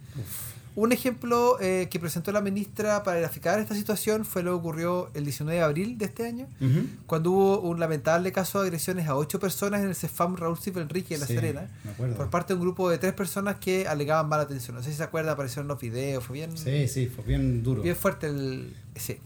Un 0.78 0.92
ejemplo 0.92 1.58
eh, 1.62 1.88
que 1.90 2.02
presentó 2.02 2.34
la 2.34 2.42
ministra 2.42 3.02
para 3.04 3.18
graficar 3.20 3.60
esta 3.62 3.74
situación 3.74 4.26
fue 4.26 4.44
lo 4.44 4.52
que 4.52 4.56
ocurrió 4.58 5.10
el 5.14 5.24
19 5.24 5.58
de 5.58 5.64
abril 5.64 5.98
de 5.98 6.04
este 6.04 6.26
año, 6.28 6.48
Ujú. 6.60 6.86
cuando 7.08 7.32
hubo 7.32 7.60
un 7.62 7.80
lamentable 7.80 8.34
caso 8.34 8.60
de 8.62 8.68
agresiones 8.68 9.08
a 9.08 9.16
ocho 9.16 9.40
personas 9.40 9.82
en 9.84 9.88
el 9.88 9.96
CEFAM 9.96 10.36
Raúl 10.36 10.58
Silva 10.60 10.82
Enrique 10.82 11.14
de 11.16 11.22
La 11.22 11.28
Sí, 11.28 11.34
Serena 11.36 11.70
por 12.18 12.30
parte 12.30 12.54
de 12.54 12.56
un 12.60 12.66
grupo 12.66 12.90
de 12.90 12.98
tres 12.98 13.14
personas 13.14 13.56
que 13.56 13.88
alegaban 13.88 14.28
mala 14.28 14.44
atención. 14.44 14.76
No 14.76 14.84
sé 14.84 14.92
si 14.92 14.98
se 14.98 15.04
acuerda, 15.04 15.32
aparecieron 15.32 15.70
los 15.70 15.80
videos, 15.80 16.22
fue 16.26 16.34
bien, 16.40 16.58
Sí, 16.58 16.90
sí, 16.90 17.08
fue 17.08 17.24
bien 17.24 17.64
duro. 17.64 17.82
bien 17.82 17.96
fuerte 17.96 18.28
el... 18.28 18.76
Sí. 18.98 19.18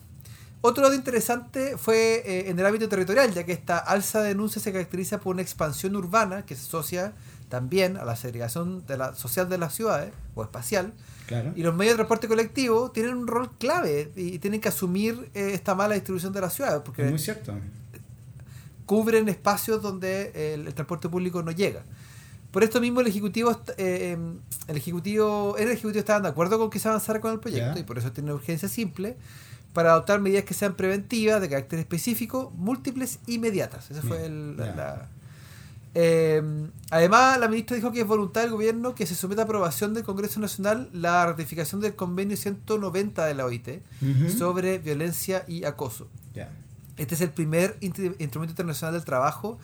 Otro 0.62 0.84
dato 0.84 0.95
interesante 0.95 1.78
fue 1.78 2.22
eh, 2.26 2.50
en 2.50 2.60
el 2.60 2.65
ámbito 2.65 2.89
territorial, 2.89 3.34
ya 3.34 3.45
que 3.45 3.54
esta 3.54 3.78
alza 3.78 4.22
de 4.22 4.30
denuncias 4.30 4.62
se 4.63 4.72
caracteriza 4.74 5.19
por 5.19 5.34
una 5.34 5.41
expansión 5.41 5.95
urbana 5.95 6.45
que 6.45 6.56
se 6.56 6.63
asocia 6.63 7.13
también 7.48 7.95
a 7.98 8.04
la 8.04 8.15
segregación 8.17 8.86
de 8.86 8.98
la, 8.98 9.15
social 9.15 9.48
de 9.50 9.58
las 9.58 9.74
ciudades, 9.74 10.12
o 10.36 10.43
espacial, 10.43 10.93
Claro. 11.28 11.54
y 11.56 11.62
los 11.62 11.76
medios 11.76 11.93
de 11.93 11.98
transporte 11.98 12.28
colectivo 12.28 12.89
tienen 12.91 13.15
un 13.15 13.28
rol 13.28 13.52
clave 13.60 14.12
y 14.15 14.39
tienen 14.39 14.60
que 14.60 14.67
asumir 14.69 15.30
eh, 15.36 15.52
esta 15.54 15.76
mala 15.76 15.93
distribución 15.93 16.34
de 16.34 16.41
las 16.41 16.54
ciudades, 16.54 16.82
porque 16.84 17.04
muy 17.06 17.19
cierto. 17.19 17.54
cubren 18.86 19.30
espacios 19.30 19.82
donde 19.82 20.54
el, 20.56 20.67
el 20.67 20.74
transporte 20.74 21.08
público 21.08 21.41
no 21.43 21.52
llega. 21.52 21.84
Por 22.52 22.63
esto 22.63 22.82
mismo 22.82 23.02
el 23.02 23.08
Ejecutivo, 23.08 23.52
eh, 23.78 24.12
em, 24.13 24.39
el 24.67 24.78
Ejecutivo, 24.78 25.56
el 25.58 25.69
Ejecutivo 25.69 26.00
estaban 26.00 26.24
de 26.24 26.30
acuerdo 26.30 26.58
con 26.58 26.69
que 26.72 26.80
se 26.80 26.88
avanzara 26.88 27.22
con 27.22 27.32
el 27.32 27.39
proyecto 27.39 27.80
y 27.80 27.84
por 27.84 28.00
eso 28.00 28.12
tiene 28.12 28.32
una 28.32 28.36
urgencia 28.41 28.67
simple 28.67 29.15
para 29.73 29.91
adoptar 29.91 30.19
medidas 30.19 30.43
que 30.45 30.53
sean 30.53 30.75
preventivas, 30.75 31.39
de 31.41 31.49
carácter 31.49 31.79
específico, 31.79 32.51
múltiples, 32.58 33.19
inmediatas. 33.27 33.89
Esa 33.91 34.01
fue 34.01 34.25
el- 34.25 34.58
la- 34.58 35.10
Eh, 35.95 36.41
además, 36.91 37.39
la 37.39 37.47
ministra 37.47 37.75
dijo 37.75 37.91
que 37.91 38.01
es 38.01 38.08
voluntad 38.08 38.41
del 38.41 38.51
gobierno 38.51 38.93
que 38.93 39.08
se 39.08 39.15
someta 39.15 39.41
a 39.41 39.45
aprobación 39.45 39.93
del 39.95 40.03
Congreso 40.03 40.39
Nacional 40.39 40.89
la 40.93 41.25
ratificación 41.25 41.82
del 41.82 41.95
convenio 41.95 42.38
190 42.38 43.25
de 43.25 43.34
la 43.34 43.45
OIT 43.45 43.82
sobre 44.38 44.77
violencia 44.77 45.45
y 45.47 45.63
acoso. 45.63 46.08
Este 46.97 47.15
es 47.15 47.21
el 47.21 47.32
primer 47.32 47.77
instrumento 47.82 48.51
internacional 48.51 48.93
del 48.93 49.03
trabajo 49.03 49.58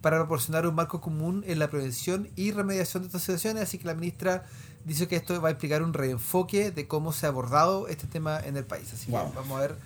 para 0.00 0.16
proporcionar 0.18 0.66
un 0.66 0.74
marco 0.74 1.00
común 1.00 1.44
en 1.46 1.58
la 1.58 1.68
prevención 1.68 2.28
y 2.36 2.52
remediación 2.52 3.02
de 3.02 3.08
estas 3.08 3.22
situaciones, 3.22 3.62
así 3.64 3.78
que 3.78 3.84
la 3.86 3.94
ministra 3.94 4.44
dice 4.84 5.06
que 5.08 5.16
esto 5.16 5.40
va 5.42 5.48
a 5.48 5.52
implicar 5.52 5.82
un 5.82 5.92
reenfoque 5.92 6.70
de 6.70 6.88
cómo 6.88 7.12
se 7.12 7.26
ha 7.26 7.28
abordado 7.28 7.86
este 7.88 8.06
tema 8.06 8.40
en 8.40 8.56
el 8.56 8.64
país. 8.64 8.92
Así 8.92 9.10
Wow. 9.10 9.30
que 9.30 9.36
vamos 9.36 9.58
a 9.58 9.60
ver 9.60 9.76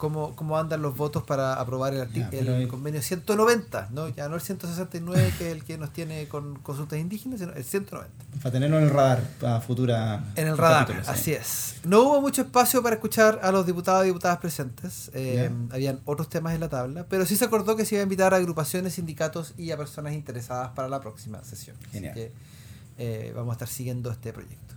cómo, 0.00 0.34
cómo 0.34 0.58
andan 0.58 0.80
los 0.82 0.96
votos 0.96 1.22
para 1.22 1.54
aprobar 1.60 1.94
el, 1.94 2.10
Ya, 2.12 2.28
el 2.32 2.66
convenio 2.66 3.02
190, 3.02 3.88
¿no? 3.92 4.08
ya 4.08 4.28
no 4.28 4.34
el 4.34 4.40
169 4.40 5.34
que 5.38 5.48
es 5.50 5.52
el 5.52 5.62
que 5.64 5.76
nos 5.78 5.92
tiene 5.92 6.26
con 6.26 6.58
consultas 6.60 6.98
indígenas, 6.98 7.38
sino 7.38 7.52
el 7.52 7.62
190. 7.62 8.10
Para 8.42 8.50
tenerlo 8.50 8.78
en 8.78 8.84
el 8.84 8.90
radar 8.90 9.22
para 9.38 9.60
futura 9.60 10.24
En 10.34 10.48
el 10.48 10.56
radar, 10.58 10.86
capítulos, 10.86 11.08
así 11.08 11.32
es. 11.34 11.76
No 11.84 12.00
hubo 12.02 12.20
mucho 12.20 12.42
espacio 12.42 12.82
para 12.82 12.96
escuchar 12.96 13.38
a 13.42 13.52
los 13.52 13.66
diputados 13.66 14.04
y 14.04 14.08
diputadas 14.08 14.38
presentes. 14.38 15.10
eh. 15.14 15.50
Habían 15.70 16.00
otros 16.06 16.28
temas 16.28 16.54
en 16.54 16.60
la 16.60 16.68
tabla, 16.70 17.04
pero 17.08 17.26
sí 17.26 17.36
se 17.36 17.44
acordó 17.44 17.76
que 17.76 17.84
se 17.84 17.96
iba 17.96 18.00
a 18.00 18.04
invitar 18.04 18.32
a 18.32 18.38
agrupaciones, 18.38 18.94
sindicatos 18.94 19.52
y 19.58 19.70
a 19.70 19.76
personas 19.76 20.14
interesadas 20.14 20.70
para 20.70 20.88
la 20.88 21.00
próxima 21.00 21.44
sesión. 21.44 21.76
Así 21.82 21.90
Genial. 21.92 22.14
que 22.14 22.32
eh, 22.98 23.32
vamos 23.36 23.50
a 23.50 23.54
estar 23.54 23.68
siguiendo 23.68 24.10
este 24.10 24.32
proyecto. 24.32 24.74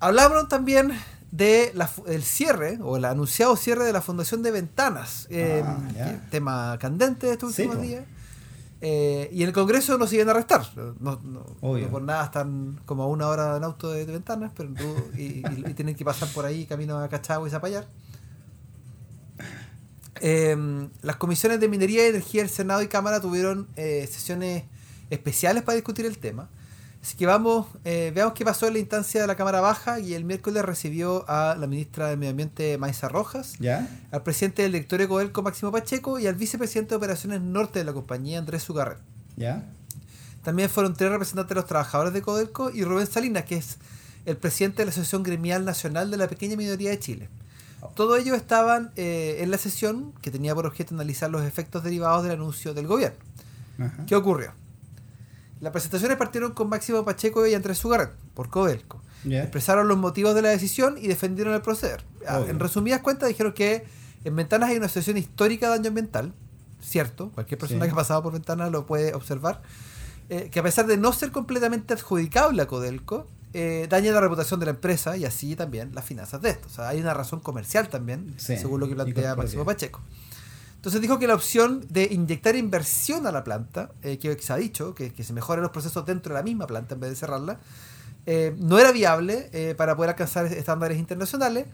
Hablaron 0.00 0.48
también 0.48 0.92
de 1.36 1.72
la 1.74 1.88
fu- 1.88 2.04
el 2.06 2.22
cierre 2.22 2.78
o 2.80 2.96
el 2.96 3.04
anunciado 3.04 3.56
cierre 3.56 3.84
de 3.84 3.92
la 3.92 4.00
Fundación 4.00 4.42
de 4.44 4.52
Ventanas, 4.52 5.26
eh, 5.30 5.62
Ah, 5.66 5.78
que- 5.92 6.30
tema 6.30 6.78
candente 6.78 7.26
de 7.26 7.32
estos 7.32 7.54
Sí, 7.54 7.62
últimos 7.62 7.82
días. 7.82 8.04
Eh, 8.80 9.30
y 9.32 9.42
en 9.42 9.48
el 9.48 9.54
Congreso 9.54 9.96
nos 9.98 10.10
siguen 10.10 10.28
a 10.28 10.32
arrestar. 10.32 10.62
No, 11.00 11.18
no- 11.24 11.44
no 11.62 11.88
por 11.90 12.02
nada 12.02 12.24
están 12.26 12.80
como 12.84 13.02
a 13.02 13.06
una 13.08 13.26
hora 13.28 13.56
en 13.56 13.64
auto 13.64 13.90
de, 13.90 14.04
de 14.06 14.12
ventanas, 14.12 14.52
pero 14.56 14.70
y, 15.16 15.22
y- 15.22 15.64
y 15.70 15.74
tienen 15.74 15.96
que 15.96 16.04
pasar 16.04 16.28
por 16.28 16.44
ahí 16.44 16.66
camino 16.66 16.98
a 16.98 17.08
Cachagua 17.08 17.48
y 17.48 17.50
Zapallar. 17.50 17.86
Eh, 20.20 20.88
las 21.02 21.16
comisiones 21.16 21.58
de 21.60 21.68
minería 21.68 22.06
y 22.06 22.10
energía 22.10 22.42
del 22.42 22.50
Senado 22.50 22.82
y 22.82 22.88
Cámara 22.88 23.20
tuvieron 23.20 23.66
eh, 23.76 24.08
sesiones 24.10 24.64
especiales 25.10 25.62
para 25.64 25.74
discutir 25.76 26.06
el 26.06 26.18
tema. 26.18 26.48
Así 27.04 27.18
que 27.18 27.26
vamos, 27.26 27.66
eh, 27.84 28.12
veamos 28.14 28.32
qué 28.32 28.46
pasó 28.46 28.66
en 28.66 28.72
la 28.72 28.78
instancia 28.78 29.20
de 29.20 29.26
la 29.26 29.36
Cámara 29.36 29.60
Baja 29.60 30.00
y 30.00 30.14
el 30.14 30.24
miércoles 30.24 30.64
recibió 30.64 31.28
a 31.28 31.54
la 31.54 31.66
ministra 31.66 32.08
del 32.08 32.16
Medio 32.16 32.30
Ambiente 32.30 32.78
Maiza 32.78 33.10
Rojas, 33.10 33.56
¿Ya? 33.58 33.86
al 34.10 34.22
presidente 34.22 34.62
del 34.62 34.72
directorio 34.72 35.06
Codelco 35.06 35.42
Máximo 35.42 35.70
Pacheco 35.70 36.18
y 36.18 36.26
al 36.26 36.34
vicepresidente 36.34 36.92
de 36.92 36.96
Operaciones 36.96 37.42
Norte 37.42 37.80
de 37.80 37.84
la 37.84 37.92
compañía 37.92 38.38
Andrés 38.38 38.62
Sugarret. 38.62 38.96
¿Ya? 39.36 39.70
También 40.42 40.70
fueron 40.70 40.94
tres 40.94 41.10
representantes 41.10 41.50
de 41.50 41.54
los 41.56 41.66
trabajadores 41.66 42.14
de 42.14 42.22
Codelco 42.22 42.70
y 42.70 42.84
Rubén 42.84 43.06
Salinas, 43.06 43.44
que 43.44 43.56
es 43.56 43.76
el 44.24 44.38
presidente 44.38 44.78
de 44.78 44.86
la 44.86 44.90
Asociación 44.90 45.24
Gremial 45.24 45.66
Nacional 45.66 46.10
de 46.10 46.16
la 46.16 46.26
Pequeña 46.26 46.56
Minoría 46.56 46.88
de 46.88 47.00
Chile. 47.00 47.28
Todos 47.94 48.18
ellos 48.18 48.34
estaban 48.34 48.92
eh, 48.96 49.40
en 49.40 49.50
la 49.50 49.58
sesión 49.58 50.14
que 50.22 50.30
tenía 50.30 50.54
por 50.54 50.64
objeto 50.64 50.94
analizar 50.94 51.28
los 51.28 51.42
efectos 51.44 51.84
derivados 51.84 52.22
del 52.22 52.32
anuncio 52.32 52.72
del 52.72 52.86
gobierno. 52.86 53.18
Ajá. 53.78 54.06
¿Qué 54.06 54.16
ocurrió? 54.16 54.52
Las 55.64 55.72
presentaciones 55.72 56.18
partieron 56.18 56.52
con 56.52 56.68
Máximo 56.68 57.04
Pacheco 57.06 57.46
y 57.46 57.54
Andrés 57.54 57.78
Sugarret, 57.78 58.10
por 58.34 58.50
Codelco. 58.50 59.02
Expresaron 59.24 59.88
los 59.88 59.96
motivos 59.96 60.34
de 60.34 60.42
la 60.42 60.50
decisión 60.50 60.96
y 60.98 61.06
defendieron 61.08 61.54
el 61.54 61.62
proceder. 61.62 62.04
Ah, 62.28 62.38
Obvio. 62.40 62.50
En 62.50 62.60
resumidas 62.60 63.00
cuentas 63.00 63.30
dijeron 63.30 63.54
que 63.54 63.86
en 64.24 64.36
Ventanas 64.36 64.68
hay 64.68 64.76
una 64.76 64.88
situación 64.88 65.16
histórica 65.16 65.70
de 65.70 65.76
daño 65.78 65.88
ambiental, 65.88 66.34
cierto, 66.82 67.30
cualquier 67.30 67.58
persona 67.58 67.80
Sí. 67.84 67.88
que 67.88 67.92
ha 67.92 67.96
pasado 67.96 68.22
por 68.22 68.34
Ventanas 68.34 68.70
lo 68.70 68.84
puede 68.84 69.14
observar, 69.14 69.62
eh, 70.28 70.50
que 70.52 70.60
a 70.60 70.62
pesar 70.62 70.86
de 70.86 70.98
no 70.98 71.14
ser 71.14 71.30
completamente 71.32 71.94
adjudicable 71.94 72.60
a 72.60 72.66
Codelco, 72.66 73.26
eh, 73.54 73.86
daña 73.88 74.12
la 74.12 74.20
reputación 74.20 74.60
de 74.60 74.66
la 74.66 74.72
empresa 74.72 75.16
y 75.16 75.24
así 75.24 75.56
también 75.56 75.94
las 75.94 76.04
finanzas 76.04 76.42
de 76.42 76.50
esto. 76.50 76.66
O 76.66 76.70
sea, 76.70 76.88
hay 76.88 77.00
una 77.00 77.14
razón 77.14 77.40
comercial 77.40 77.88
también, 77.88 78.34
Sí, 78.36 78.58
según 78.58 78.80
lo 78.80 78.88
que 78.88 78.94
plantea. 78.94 79.34
Máximo 79.34 79.64
Pacheco. 79.64 80.00
Entonces 80.84 81.00
dijo 81.00 81.18
que 81.18 81.26
la 81.26 81.34
opción 81.34 81.86
de 81.88 82.04
inyectar 82.12 82.56
inversión 82.56 83.26
a 83.26 83.32
la 83.32 83.42
planta, 83.42 83.90
eh, 84.02 84.18
que 84.18 84.36
se 84.38 84.52
ha 84.52 84.56
dicho, 84.56 84.94
que, 84.94 85.14
que 85.14 85.24
se 85.24 85.32
mejoren 85.32 85.62
los 85.62 85.70
procesos 85.72 86.04
dentro 86.04 86.34
de 86.34 86.40
la 86.40 86.44
misma 86.44 86.66
planta 86.66 86.92
en 86.94 87.00
vez 87.00 87.08
de 87.08 87.16
cerrarla, 87.16 87.58
eh, 88.26 88.54
no 88.58 88.78
era 88.78 88.92
viable 88.92 89.48
eh, 89.54 89.74
para 89.74 89.96
poder 89.96 90.10
alcanzar 90.10 90.44
estándares 90.44 90.98
internacionales. 90.98 91.64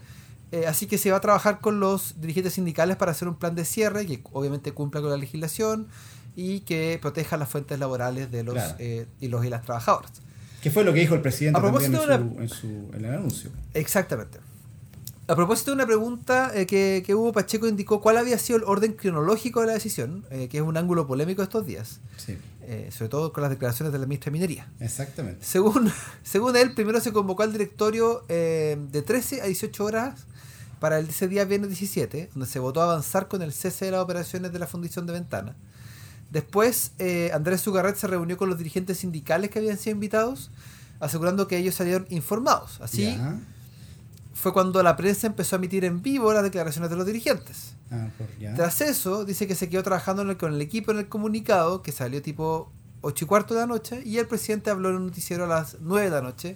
eh, 0.53 0.65
así 0.65 0.85
que 0.87 0.97
se 0.97 1.11
va 1.11 1.17
a 1.17 1.19
trabajar 1.19 1.59
con 1.59 1.81
los 1.81 2.21
dirigentes 2.21 2.53
sindicales 2.53 2.95
para 2.95 3.11
hacer 3.11 3.27
un 3.27 3.35
plan 3.35 3.53
de 3.53 3.65
cierre 3.65 4.05
que 4.05 4.21
obviamente 4.31 4.71
cumpla 4.71 5.01
con 5.01 5.09
la 5.09 5.17
legislación 5.17 5.87
y 6.37 6.61
que 6.61 6.97
proteja 7.01 7.35
las 7.35 7.49
fuentes 7.49 7.77
laborales 7.79 8.31
de 8.31 8.43
los, 8.43 8.53
Claro. 8.55 8.75
eh, 8.79 9.07
y 9.19 9.27
los 9.27 9.43
y 9.45 9.49
las 9.49 9.63
trabajadoras. 9.63 10.11
¿Qué 10.63 10.71
fue 10.71 10.85
lo 10.85 10.93
que 10.93 11.01
dijo 11.01 11.15
el 11.15 11.21
presidente 11.21 11.59
A 11.59 11.61
propósito 11.61 11.99
también 12.07 12.41
en, 12.43 12.47
su, 12.47 12.65
en, 12.65 12.89
su- 12.89 12.95
en 12.97 13.03
el 13.05 13.13
anuncio? 13.15 13.49
Exactamente. 13.73 14.39
A 15.31 15.35
propósito 15.35 15.71
de 15.71 15.75
una 15.75 15.85
pregunta 15.85 16.51
eh, 16.53 16.65
que, 16.65 17.03
que 17.05 17.15
hubo, 17.15 17.31
Pacheco 17.31 17.65
indicó 17.65 18.01
cuál 18.01 18.17
había 18.17 18.37
sido 18.37 18.57
el 18.57 18.65
orden 18.65 18.91
cronológico 18.91 19.61
de 19.61 19.67
la 19.67 19.73
decisión, 19.73 20.25
eh, 20.29 20.49
que 20.49 20.57
es 20.57 20.63
un 20.63 20.75
ángulo 20.75 21.07
polémico 21.07 21.41
estos 21.41 21.65
días, 21.65 22.01
Sí, 22.17 22.37
eh, 22.63 22.89
sobre 22.91 23.07
todo 23.07 23.31
con 23.31 23.41
las 23.41 23.49
declaraciones 23.49 23.93
de 23.93 23.99
la 23.99 24.05
ministra 24.07 24.25
de 24.25 24.31
Minería. 24.33 24.69
exactamente. 24.81 25.45
Según, 25.45 25.89
según 26.23 26.57
él, 26.57 26.73
primero 26.73 26.99
se 26.99 27.13
convocó 27.13 27.43
al 27.43 27.53
directorio 27.53 28.25
de 28.27 29.03
13 29.07 29.41
a 29.41 29.45
18 29.45 29.85
horas 29.85 30.25
para 30.81 30.99
el, 30.99 31.07
ese 31.07 31.29
día 31.29 31.45
viernes 31.45 31.69
17, 31.69 32.31
donde 32.33 32.49
se 32.49 32.59
votó 32.59 32.81
avanzar 32.81 33.29
con 33.29 33.41
el 33.41 33.53
cese 33.53 33.85
de 33.85 33.91
las 33.91 34.01
operaciones 34.01 34.51
de 34.51 34.59
la 34.59 34.67
fundición 34.67 35.07
de 35.07 35.13
Ventana. 35.13 35.55
Después, 36.29 36.91
Andrés 37.33 37.61
Sugarret 37.61 37.95
se 37.95 38.07
reunió 38.07 38.35
con 38.35 38.49
los 38.49 38.57
dirigentes 38.57 38.97
sindicales 38.97 39.49
que 39.49 39.59
habían 39.59 39.77
sido 39.77 39.93
invitados, 39.93 40.51
asegurando 40.99 41.47
que 41.47 41.55
ellos 41.55 41.75
salieron 41.75 42.05
informados. 42.09 42.81
Así. 42.81 43.17
Fue 44.33 44.53
cuando 44.53 44.81
la 44.83 44.95
prensa 44.95 45.27
empezó 45.27 45.55
a 45.55 45.59
emitir 45.59 45.83
en 45.85 46.01
vivo 46.01 46.31
las 46.33 46.43
declaraciones 46.43 46.89
de 46.89 46.95
los 46.95 47.05
dirigentes. 47.05 47.75
Ah, 47.91 48.07
por. 48.17 48.27
Tras 48.55 48.81
eso, 48.81 49.25
dice 49.25 49.47
que 49.47 49.55
se 49.55 49.69
quedó 49.69 49.83
trabajando 49.83 50.21
en 50.21 50.29
el- 50.29 50.37
con 50.37 50.53
el 50.53 50.61
equipo 50.61 50.91
en 50.91 50.99
el 50.99 51.07
comunicado, 51.09 51.81
que 51.81 51.91
salió 51.91 52.21
tipo 52.21 52.71
8 53.01 53.25
y 53.25 53.27
cuarto 53.27 53.53
de 53.55 53.61
la 53.61 53.67
noche, 53.67 54.01
y 54.05 54.17
el 54.19 54.27
presidente 54.27 54.69
habló 54.69 54.89
en 54.89 54.95
un 54.95 55.05
noticiero 55.07 55.45
a 55.45 55.47
las 55.47 55.77
9 55.81 56.05
de 56.05 56.15
la 56.15 56.21
noche, 56.21 56.55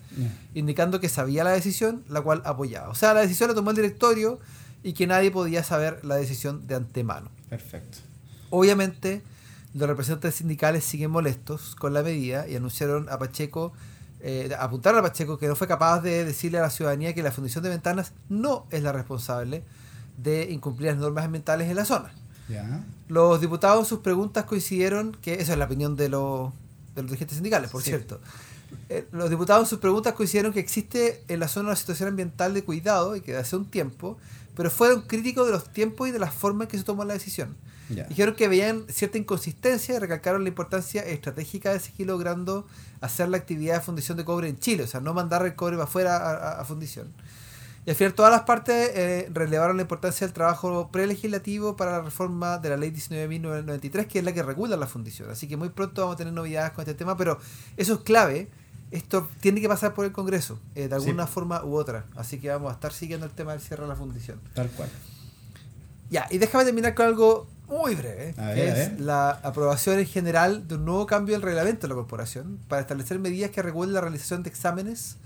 indicando 0.54 1.00
que 1.00 1.10
sabía 1.10 1.44
la 1.44 1.52
decisión, 1.52 2.04
la 2.08 2.22
cual 2.22 2.42
apoyaba. 2.46 2.90
O 2.90 2.96
sea, 2.96 3.14
la 3.14 3.22
decisión 3.22 3.50
la 3.50 3.56
tomó 3.56 3.72
el 3.72 3.76
directorio 3.76 4.40
y 4.84 4.94
que 4.94 5.08
nadie 5.08 5.32
podía 5.32 5.64
saber 5.64 6.06
la 6.06 6.16
decisión 6.16 6.68
de 6.68 6.76
antemano. 6.76 7.30
Perfecto. 7.50 7.98
Obviamente, 8.52 9.22
los 9.74 9.90
representantes 9.90 10.36
sindicales 10.36 10.84
siguen 10.86 11.12
molestos 11.12 11.76
con 11.76 11.94
la 11.94 12.04
medida 12.04 12.48
y 12.48 12.56
anunciaron 12.56 13.10
a 13.10 13.18
Pacheco, 13.18 13.74
eh, 14.28 14.50
apuntaron 14.60 15.00
a 15.00 15.04
Pacheco 15.04 15.38
que 15.38 15.48
no 15.48 15.56
fue 15.56 15.68
capaz 15.68 16.02
de 16.02 16.26
decirle 16.26 16.58
a 16.58 16.62
la 16.62 16.72
ciudadanía 16.72 17.14
que 17.14 17.22
la 17.22 17.32
Fundición 17.32 17.64
de 17.64 17.70
Ventanas 17.70 18.12
no 18.28 18.66
es 18.72 18.82
la 18.82 18.92
responsable 18.92 19.64
de 20.18 20.50
incumplir 20.52 20.90
las 20.90 20.98
normas 20.98 21.26
ambientales 21.26 21.70
en 21.70 21.76
la 21.76 21.86
zona. 21.86 22.12
Los 23.08 23.40
diputados 23.40 23.80
en 23.82 23.86
sus 23.86 24.00
preguntas 24.00 24.46
coincidieron 24.46 25.12
que, 25.22 25.36
esa 25.36 25.54
es 25.54 25.60
la 25.60 25.66
opinión 25.66 25.96
de 25.96 26.10
los, 26.10 26.52
de 26.96 27.04
los 27.04 27.12
dirigentes 27.12 27.38
sindicales, 27.38 27.70
por 27.70 27.84
Sí. 27.84 27.90
cierto. 27.92 28.20
Eh, 28.90 29.08
los 29.12 29.30
diputados 29.30 29.64
en 29.66 29.70
sus 29.70 29.80
preguntas 29.80 30.14
coincidieron 30.14 30.52
que 30.54 30.60
existe 30.60 31.24
en 31.28 31.40
la 31.40 31.48
zona 31.48 31.70
una 31.70 31.76
situación 31.76 32.10
ambiental 32.10 32.56
de 32.56 32.64
cuidado 32.64 33.16
y 33.16 33.22
que 33.22 33.36
hace 33.38 33.56
un 33.56 33.66
tiempo, 33.66 34.18
pero 34.56 34.72
fueron 34.72 35.02
críticos 35.04 35.46
de 35.46 35.52
los 35.52 35.72
tiempos 35.72 36.08
y 36.10 36.12
de 36.12 36.18
las 36.20 36.34
formas 36.34 36.66
en 36.66 36.70
que 36.72 36.78
se 36.80 36.84
tomó 36.84 37.06
la 37.06 37.14
decisión. 37.14 37.56
Dijeron 37.90 38.36
que 38.36 38.48
veían 38.48 38.86
cierta 38.90 39.18
inconsistencia 39.18 39.96
y 39.96 40.00
recalcaron 40.00 40.44
la 40.44 40.50
importancia 40.50 41.04
estratégica 41.04 41.72
de 41.72 41.80
seguir 41.80 42.08
logrando 42.08 42.66
hacer 43.02 43.30
la 43.30 43.38
actividad 43.38 43.76
de 43.76 43.82
fundición 43.82 44.18
de 44.18 44.26
cobre 44.26 44.50
en 44.50 44.58
Chile, 44.60 44.84
o 44.84 44.88
sea, 44.88 45.02
no 45.02 45.14
mandar 45.14 45.46
el 45.46 45.56
cobre 45.56 45.76
para 45.76 45.84
afuera 45.84 46.18
a, 46.18 46.32
a- 46.32 46.62
a 46.62 46.66
fundición. 46.66 47.14
Y 47.86 47.92
al 47.92 47.96
final 47.96 48.16
todas 48.16 48.32
las 48.32 48.42
partes 48.42 48.90
eh, 48.96 49.30
relevaron 49.32 49.76
la 49.78 49.84
importancia 49.84 50.26
del 50.26 50.34
trabajo 50.34 50.90
prelegislativo 50.92 51.76
para 51.76 51.92
la 51.92 52.02
reforma 52.02 52.58
de 52.58 52.70
la 52.70 52.78
ley 52.78 52.90
19.993, 52.90 54.08
que 54.08 54.18
es 54.20 54.26
la 54.26 54.34
que 54.34 54.42
regula 54.42 54.76
la 54.76 54.88
fundición. 54.88 55.30
Así 55.30 55.48
que 55.48 55.56
muy 55.56 55.70
pronto 55.70 56.02
vamos 56.02 56.16
a 56.16 56.18
tener 56.18 56.34
novedades 56.34 56.72
con 56.72 56.82
este 56.82 56.96
tema, 56.96 57.16
pero 57.16 57.38
eso 57.78 57.94
es 57.94 58.00
clave. 58.00 58.50
Esto 58.90 59.30
tiene 59.40 59.62
que 59.62 59.68
pasar 59.68 59.94
por 59.94 60.06
el 60.06 60.12
Congreso, 60.12 60.60
eh, 60.74 60.84
de 60.88 60.90
Sí. 60.90 60.94
alguna 60.96 61.28
forma 61.28 61.64
u 61.64 61.76
otra. 61.76 62.06
Así 62.16 62.40
que 62.40 62.50
vamos 62.50 62.72
a 62.72 62.74
estar 62.74 62.92
siguiendo 62.92 63.28
el 63.28 63.32
tema 63.34 63.52
del 63.52 63.62
cierre 63.62 63.84
de 63.84 63.90
la 63.90 63.96
fundición. 63.96 64.40
Tal 64.56 64.70
cual. 64.70 64.90
Ya, 66.10 66.28
y 66.32 66.38
déjame 66.38 66.66
terminar 66.66 66.94
con 66.96 67.06
algo 67.08 67.48
muy 67.68 67.96
breve, 67.96 68.34
A 68.38 68.48
ver, 68.48 68.56
que 68.56 68.72
a 68.72 68.84
es 68.84 69.00
la 69.00 69.30
aprobación 69.32 70.00
en 70.00 70.06
general 70.06 70.68
de 70.68 70.76
un 70.76 70.86
nuevo 70.86 71.06
cambio 71.06 71.34
del 71.36 71.42
reglamento 71.42 71.82
de 71.82 71.88
la 71.90 71.96
corporación 71.96 72.60
para 72.68 72.82
establecer 72.82 73.20
medidas 73.20 73.52
que 73.52 73.62
regulen 73.62 73.94
la 73.94 74.02
realización 74.02 74.44
de 74.44 74.50
exámenes 74.50 75.18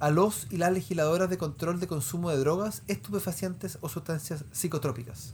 a 0.00 0.10
los 0.10 0.46
y 0.50 0.56
las 0.58 0.72
legisladoras 0.72 1.28
de 1.30 1.38
control 1.38 1.80
de 1.80 1.86
consumo 1.86 2.30
de 2.30 2.38
drogas, 2.38 2.82
estupefacientes 2.86 3.78
o 3.80 3.88
sustancias 3.88 4.44
psicotrópicas. 4.52 5.32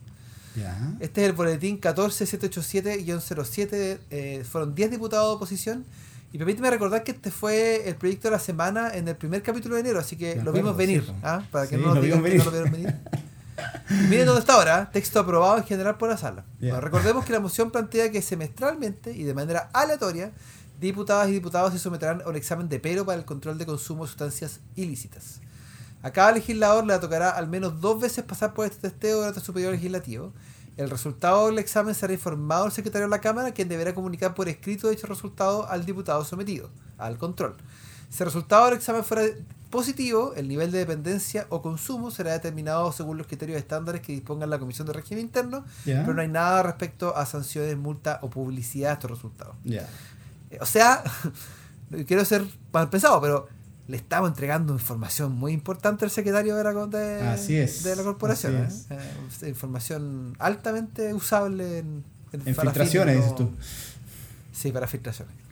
Ya. 0.57 0.77
Este 1.01 1.23
es 1.23 1.27
el 1.29 1.33
boletín 1.35 1.81
14787-07. 1.81 3.99
eh, 4.11 4.45
fueron 4.49 4.75
10 4.75 4.90
diputados 4.93 5.31
de 5.31 5.35
oposición. 5.37 5.85
Y 6.33 6.38
permíteme 6.38 6.69
recordar 6.71 7.05
que 7.05 7.12
este 7.12 7.31
fue 7.31 7.88
el 7.88 7.95
proyecto 7.97 8.29
de 8.29 8.33
la 8.33 8.38
semana 8.40 8.93
en 8.95 9.07
el 9.07 9.14
primer 9.17 9.43
capítulo 9.43 9.75
de 9.77 9.83
enero, 9.83 10.01
así 10.01 10.17
que 10.17 10.37
lo 10.43 10.51
vimos 10.53 10.77
venir. 10.77 11.05
sí. 11.05 11.12
¿ah? 11.23 11.43
Para 11.53 11.69
que 11.69 11.77
Sí, 11.77 11.83
no 11.83 11.95
nos 11.95 12.03
digan 12.03 12.23
que 12.25 12.38
no 12.38 12.45
lo 12.45 12.51
vieron 12.51 12.73
venir. 12.73 12.95
Miren 14.09 14.27
dónde 14.27 14.40
está 14.40 14.55
ahora, 14.55 14.90
texto 14.90 15.21
aprobado 15.21 15.59
en 15.59 15.64
general 15.64 15.97
por 15.97 16.09
la 16.09 16.17
sala. 16.17 16.45
Bueno, 16.61 16.81
recordemos 16.81 17.25
que 17.25 17.33
la 17.33 17.40
moción 17.40 17.71
plantea 17.71 18.11
que 18.11 18.23
semestralmente 18.23 19.12
y 19.12 19.25
de 19.25 19.35
manera 19.35 19.71
aleatoria, 19.73 20.33
diputadas 20.81 21.29
y 21.29 21.33
diputados 21.33 21.73
se 21.73 21.79
someterán 21.79 22.23
a 22.23 22.29
un 22.29 22.37
examen 22.37 22.69
de 22.69 22.81
pero 22.81 23.05
para 23.05 23.19
el 23.19 23.25
control 23.25 23.59
de 23.59 23.67
consumo 23.67 24.05
de 24.05 24.09
sustancias 24.09 24.61
ilícitas. 24.77 25.40
A 26.03 26.11
cada 26.11 26.33
legislador 26.33 26.87
le 26.87 26.99
tocará 26.99 27.31
al 27.31 27.49
menos 27.49 27.81
dos 27.81 28.01
veces 28.01 28.25
pasar 28.25 28.53
por 28.53 28.67
este 28.67 28.90
testeo 28.90 29.19
durante 29.19 29.40
su 29.40 29.55
periodo 29.55 29.73
legislativo. 29.73 30.33
El 30.77 30.90
resultado 30.90 31.47
del 31.47 31.59
examen 31.59 31.95
será 31.95 32.12
informado 32.12 32.64
al 32.64 32.73
secretario 32.73 33.07
de 33.07 33.11
la 33.11 33.21
Cámara, 33.21 33.53
quien 33.53 33.69
deberá 33.69 33.95
comunicar 33.95 34.35
por 34.35 34.49
escrito 34.49 34.90
dicho 34.90 35.07
resultado 35.07 35.67
al 35.69 35.87
diputado 35.87 36.25
sometido 36.25 36.69
al 36.99 37.17
control. 37.17 37.57
Si 38.11 38.23
el 38.23 38.27
resultado 38.27 38.67
del 38.67 38.75
examen 38.75 39.05
fuera 39.05 39.25
positivo, 39.75 40.33
el 40.37 40.49
nivel 40.49 40.71
de 40.71 40.79
dependencia 40.79 41.47
o 41.51 41.61
consumo 41.61 42.11
será 42.11 42.33
determinado 42.33 42.91
según 42.93 43.19
los 43.19 43.27
criterios 43.27 43.59
estándares 43.59 44.01
que 44.01 44.13
disponga 44.13 44.47
la 44.47 44.59
Comisión 44.59 44.87
de 44.87 44.95
Régimen 44.95 45.25
Interno, 45.25 45.65
pero 45.85 46.15
no 46.15 46.23
hay 46.23 46.29
nada 46.29 46.63
respecto 46.63 47.17
a 47.17 47.27
sanciones, 47.27 47.77
multa 47.77 48.21
o 48.23 48.31
publicidad 48.31 48.89
de 48.91 48.95
estos 48.95 49.11
resultados. 49.11 49.57
Eh, 49.67 50.59
O 50.61 50.67
sea, 50.67 51.03
quiero 52.07 52.25
ser 52.25 52.45
mal 52.73 52.89
pensado, 52.89 53.21
pero 53.21 53.49
le 53.87 53.97
estamos 53.99 54.31
entregando 54.31 54.73
información 54.73 55.33
muy 55.33 55.53
importante 55.53 56.05
al 56.05 56.11
secretario 56.11 56.57
de 56.57 56.65
la, 56.65 56.87
de, 56.87 57.21
Así 57.29 57.57
es, 57.57 57.83
de 57.83 57.97
la 57.97 58.03
corporación. 58.03 58.57
así 58.57 58.87
¿eh? 58.91 58.99
Eh, 59.43 59.49
información 59.49 60.35
altamente 60.39 61.13
usable 61.13 61.79
en, 61.81 62.05
En 62.33 62.55
para 62.55 62.71
filtraciones, 62.71 63.17
dices 63.17 63.35
tú. 63.35 63.51
Sí, 64.53 64.73
para 64.73 64.87
filtraciones. 64.87 65.44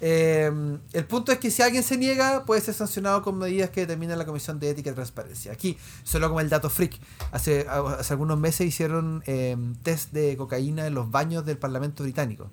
Eh, 0.00 0.78
el 0.92 1.04
punto 1.06 1.32
es 1.32 1.38
que 1.38 1.50
si 1.50 1.62
alguien 1.62 1.82
se 1.82 1.96
niega, 1.96 2.44
puede 2.44 2.60
ser 2.60 2.74
sancionado 2.74 3.22
con 3.22 3.38
medidas 3.38 3.70
que 3.70 3.80
determina 3.80 4.14
la 4.16 4.26
Comisión 4.26 4.58
de 4.58 4.70
Ética 4.70 4.90
y 4.90 4.94
Transparencia. 4.94 5.52
Aquí, 5.52 5.78
solo 6.02 6.28
como 6.28 6.40
el 6.40 6.48
dato 6.48 6.68
freak, 6.68 6.98
hace, 7.32 7.66
hace 7.68 8.12
algunos 8.12 8.38
meses 8.38 8.66
hicieron 8.66 9.22
eh, 9.26 9.56
test 9.82 10.12
de 10.12 10.36
cocaína 10.36 10.86
en 10.86 10.94
los 10.94 11.10
baños 11.10 11.46
del 11.46 11.56
Parlamento 11.56 12.02
Británico. 12.02 12.50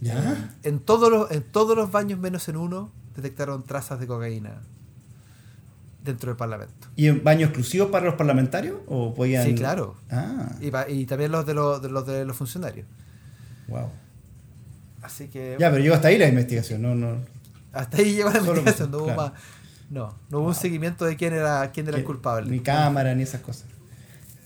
¿Ya? 0.00 0.54
En 0.62 0.80
todos 0.80 1.10
los, 1.10 1.30
en 1.30 1.42
todos 1.42 1.76
los 1.76 1.90
baños 1.90 2.18
menos 2.18 2.48
en 2.48 2.56
uno 2.56 2.90
detectaron 3.14 3.62
trazas 3.64 4.00
de 4.00 4.06
cocaína 4.06 4.62
dentro 6.04 6.30
del 6.30 6.36
Parlamento. 6.36 6.88
¿Y 6.96 7.08
en 7.08 7.22
baño 7.22 7.46
exclusivo 7.46 7.90
para 7.90 8.06
los 8.06 8.14
parlamentarios? 8.14 8.78
¿O 8.86 9.14
podían... 9.14 9.44
Sí, 9.44 9.54
claro. 9.54 9.96
Ah, 10.10 10.52
Y, 10.60 10.68
y 10.94 11.06
también 11.06 11.30
los 11.32 11.44
de 11.44 11.54
los, 11.54 11.82
de 11.82 11.90
los 11.90 12.06
de 12.06 12.24
los 12.24 12.36
funcionarios. 12.36 12.86
wow. 13.68 13.88
Así 15.02 15.28
que 15.28 15.56
Ya, 15.58 15.70
pero 15.70 15.82
llegó 15.82 15.94
hasta 15.94 16.08
ahí 16.08 16.18
la 16.18 16.28
investigación, 16.28 16.82
no, 16.82 16.94
no. 16.94 17.16
hasta 17.72 17.98
ahí 17.98 18.14
llegó 18.14 18.30
la 18.30 18.38
investigación. 18.38 18.90
No 18.90 18.98
hubo 18.98 19.04
claro. 19.06 19.22
más. 19.22 19.32
No, 19.88 20.14
no 20.28 20.38
hubo 20.38 20.48
un 20.48 20.54
seguimiento 20.54 21.04
de 21.04 21.16
quién 21.16 21.32
era 21.32 21.70
quién 21.72 21.88
era 21.88 21.96
el 21.96 22.04
culpable. 22.04 22.50
Ni 22.50 22.60
cámara, 22.60 23.14
ni 23.14 23.22
esas 23.24 23.40
cosas. 23.40 23.64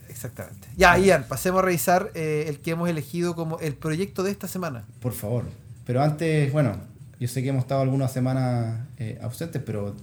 Exactamente. 0.08 0.68
Ya, 0.76 0.96
Ian, 0.96 1.24
pasemos 1.28 1.58
a 1.58 1.64
revisar 1.64 2.10
eh, 2.14 2.46
el 2.48 2.60
que 2.60 2.70
hemos 2.70 2.88
elegido 2.88 3.34
como 3.34 3.58
el 3.58 3.74
proyecto 3.74 4.22
de 4.22 4.30
esta 4.30 4.48
semana. 4.48 4.84
Por 5.00 5.12
favor. 5.12 5.44
Pero 5.84 6.02
antes, 6.02 6.50
bueno, 6.52 6.76
yo 7.18 7.28
sé 7.28 7.42
que 7.42 7.48
hemos 7.50 7.62
estado 7.64 7.82
algunas 7.82 8.12
semanas 8.12 8.86
eh, 8.98 9.18
ausentes, 9.20 9.60
pero 9.66 9.94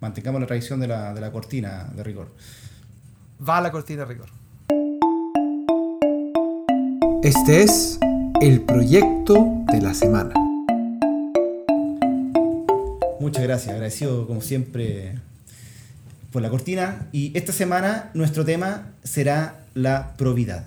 mantengamos 0.00 0.40
la 0.40 0.46
tradición 0.46 0.78
de 0.78 0.88
la, 0.88 1.14
de 1.14 1.20
la 1.20 1.32
cortina 1.32 1.90
de 1.96 2.04
rigor. 2.04 2.30
Va 3.46 3.58
a 3.58 3.60
la 3.62 3.72
cortina 3.72 4.04
de 4.04 4.06
rigor. 4.06 4.28
Este 7.22 7.62
es 7.62 7.98
el 8.42 8.60
proyecto 8.60 9.64
de 9.72 9.80
la 9.80 9.94
semana. 9.94 10.34
Muchas 13.18 13.42
gracias, 13.42 13.72
agradecido 13.72 14.26
como 14.26 14.42
siempre 14.42 15.14
por 16.32 16.42
la 16.42 16.50
cortina. 16.50 17.08
Y 17.12 17.32
esta 17.34 17.54
semana 17.54 18.10
nuestro 18.12 18.44
tema 18.44 18.92
será 19.02 19.64
la 19.72 20.18
probidad. 20.18 20.66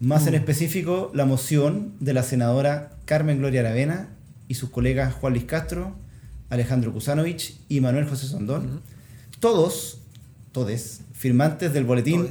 Más 0.00 0.26
en 0.26 0.34
mm. 0.34 0.36
específico, 0.36 1.10
la 1.14 1.24
moción 1.24 1.94
de 2.00 2.12
la 2.12 2.22
senadora 2.22 2.90
Carmen 3.06 3.38
Gloria 3.38 3.60
Aravena 3.60 4.10
y 4.46 4.54
sus 4.54 4.68
colegas 4.68 5.14
Juan 5.14 5.32
Luis 5.32 5.46
Castro, 5.46 5.96
Alejandro 6.50 6.92
Kusanovich 6.92 7.58
y 7.70 7.80
Manuel 7.80 8.06
José 8.06 8.26
Sondón. 8.26 8.74
Mm. 8.74 8.80
Todos, 9.40 10.00
todes, 10.52 11.00
firmantes 11.14 11.72
del 11.72 11.84
boletín 11.84 12.28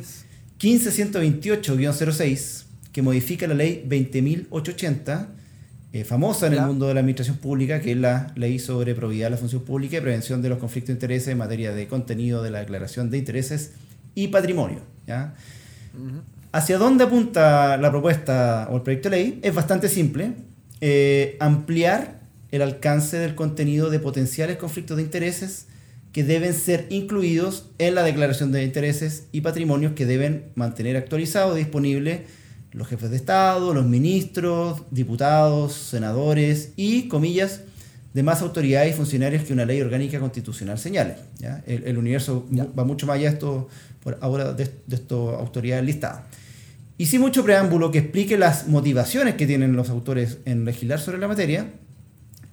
1528-06 0.60 2.66
que 2.92 3.02
modifica 3.02 3.48
la 3.48 3.54
ley 3.54 3.86
20.880, 3.88 5.28
eh, 5.94 6.04
famosa 6.04 6.48
en 6.48 6.54
Ya. 6.54 6.62
el 6.62 6.68
mundo 6.68 6.88
de 6.88 6.94
la 6.94 7.00
administración 7.02 7.38
pública, 7.38 7.80
que 7.82 7.92
es 7.92 7.98
la 7.98 8.32
ley 8.36 8.60
sobre 8.60 8.96
probidad 8.96 9.28
de 9.28 9.32
la 9.32 9.38
función 9.38 9.64
pública 9.64 9.98
y 9.98 10.02
prevención 10.02 10.42
de 10.42 10.50
los 10.50 10.58
conflictos 10.58 10.88
de 10.88 10.94
intereses 10.94 11.28
en 11.30 11.38
materia 11.38 11.74
de 11.74 11.88
contenido 11.88 12.42
de 12.44 12.52
la 12.52 12.60
declaración 12.60 13.10
de 13.10 13.18
intereses 13.18 13.72
y 14.16 14.28
patrimonio. 14.30 14.80
¿Hacia 16.54 16.78
dónde 16.78 17.06
apunta 17.06 17.78
la 17.78 17.90
propuesta 17.92 18.68
o 18.72 18.78
el 18.78 18.82
proyecto 18.84 19.10
de 19.10 19.16
ley? 19.18 19.40
Es 19.42 19.54
bastante 19.56 19.88
simple. 19.90 20.32
Eh, 20.82 21.38
ampliar 21.40 22.20
el 22.52 22.62
alcance 22.62 23.18
del 23.18 23.36
contenido 23.36 23.90
de 23.90 24.00
potenciales 24.00 24.58
conflictos 24.58 24.98
de 24.98 25.04
intereses 25.04 25.68
que 26.12 26.24
deben 26.26 26.54
ser 26.54 26.88
incluidos 26.90 27.70
en 27.78 27.96
la 27.96 28.04
declaración 28.04 28.52
de 28.52 28.64
intereses 28.64 29.28
y 29.32 29.42
patrimonios 29.42 29.94
que 29.94 30.06
deben 30.06 30.46
mantener 30.56 30.98
actualizado 30.98 31.56
y 31.56 31.60
disponible 31.60 32.26
los 32.72 32.88
jefes 32.88 33.10
de 33.10 33.18
Estado, 33.18 33.74
los 33.74 33.86
ministros, 33.86 34.84
diputados, 34.92 35.74
senadores 35.74 36.72
y, 36.76 37.08
comillas, 37.10 37.62
demás 38.14 38.42
autoridades 38.42 38.94
y 38.94 38.98
funcionarios 38.98 39.44
que 39.44 39.54
una 39.54 39.66
ley 39.66 39.82
orgánica 39.82 40.20
constitucional 40.20 40.78
señale. 40.80 41.16
¿ya? 41.38 41.64
El, 41.68 41.84
el 41.86 41.98
universo 41.98 42.46
Ya. 42.52 42.66
va 42.78 42.84
mucho 42.84 43.06
más 43.08 43.16
allá 43.18 43.30
de 43.30 43.34
esto, 43.36 43.68
por 44.04 44.18
ahora 44.22 44.54
de, 44.54 44.66
de 44.88 44.96
estas 44.96 45.18
autoridades 45.18 45.86
listadas. 45.86 46.24
Y 46.98 47.08
sin 47.08 47.22
mucho 47.22 47.44
preámbulo 47.44 47.92
que 47.92 48.00
explique 48.00 48.38
las 48.38 48.68
motivaciones 48.68 49.36
que 49.36 49.48
tienen 49.48 49.76
los 49.76 49.90
autores 49.90 50.38
en 50.46 50.66
legislar 50.66 51.00
sobre 51.00 51.18
la 51.18 51.28
materia, 51.28 51.72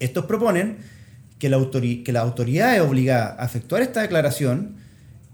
estos 0.00 0.24
proponen 0.26 0.78
que, 1.38 1.48
la 1.48 1.58
autori- 1.58 2.02
que 2.02 2.12
las 2.12 2.22
autoridades 2.22 2.80
obligadas 2.80 3.34
a 3.38 3.44
efectuar 3.44 3.82
esta 3.82 4.00
declaración 4.00 4.76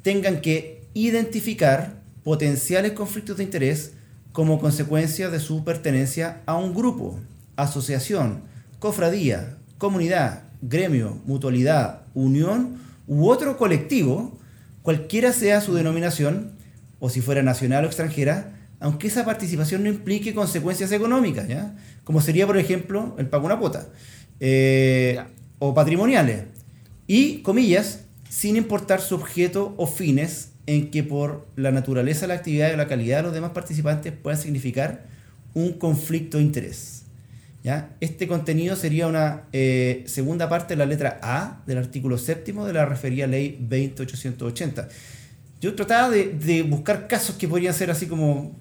tengan 0.02 0.40
que 0.40 0.82
identificar 0.94 2.02
potenciales 2.22 2.92
conflictos 2.92 3.36
de 3.36 3.44
interés 3.44 3.92
como 4.34 4.58
consecuencia 4.58 5.30
de 5.30 5.38
su 5.38 5.62
pertenencia 5.62 6.42
a 6.44 6.56
un 6.56 6.74
grupo, 6.74 7.20
asociación, 7.54 8.42
cofradía, 8.80 9.58
comunidad, 9.78 10.42
gremio, 10.60 11.20
mutualidad, 11.24 12.00
unión 12.14 12.80
u 13.06 13.28
otro 13.28 13.56
colectivo, 13.56 14.36
cualquiera 14.82 15.32
sea 15.32 15.60
su 15.60 15.72
denominación, 15.72 16.50
o 16.98 17.10
si 17.10 17.20
fuera 17.20 17.44
nacional 17.44 17.84
o 17.84 17.86
extranjera, 17.86 18.56
aunque 18.80 19.06
esa 19.06 19.24
participación 19.24 19.84
no 19.84 19.88
implique 19.88 20.34
consecuencias 20.34 20.90
económicas, 20.90 21.46
¿ya? 21.46 21.76
como 22.02 22.20
sería, 22.20 22.44
por 22.44 22.58
ejemplo, 22.58 23.14
el 23.18 23.28
pago 23.28 23.42
de 23.46 23.54
una 23.54 23.60
cuota, 23.60 23.86
eh, 24.40 25.22
o 25.60 25.74
patrimoniales, 25.74 26.46
y, 27.06 27.36
comillas, 27.42 28.00
sin 28.28 28.56
importar 28.56 29.00
su 29.00 29.14
objeto 29.14 29.74
o 29.76 29.86
fines 29.86 30.53
en 30.66 30.90
que 30.90 31.02
por 31.02 31.46
la 31.56 31.70
naturaleza 31.70 32.22
de 32.22 32.28
la 32.28 32.34
actividad 32.34 32.72
y 32.72 32.76
la 32.76 32.86
calidad 32.86 33.18
de 33.18 33.22
los 33.24 33.34
demás 33.34 33.50
participantes 33.50 34.12
puedan 34.12 34.40
significar 34.40 35.02
un 35.54 35.74
conflicto 35.74 36.38
de 36.38 36.44
interés. 36.44 37.02
¿ya? 37.62 37.90
Este 38.00 38.26
contenido 38.26 38.74
sería 38.76 39.06
una 39.06 39.42
eh, 39.52 40.04
segunda 40.06 40.48
parte 40.48 40.74
de 40.74 40.78
la 40.78 40.86
letra 40.86 41.18
A 41.22 41.62
del 41.66 41.78
artículo 41.78 42.18
séptimo 42.18 42.66
de 42.66 42.72
la 42.72 42.86
referida 42.86 43.26
ley 43.26 43.58
20880. 43.68 44.88
Yo 45.60 45.74
trataba 45.74 46.10
de, 46.10 46.30
de 46.32 46.62
buscar 46.62 47.06
casos 47.08 47.36
que 47.36 47.48
podrían 47.48 47.72
ser 47.74 47.90
así 47.90 48.06
como 48.06 48.58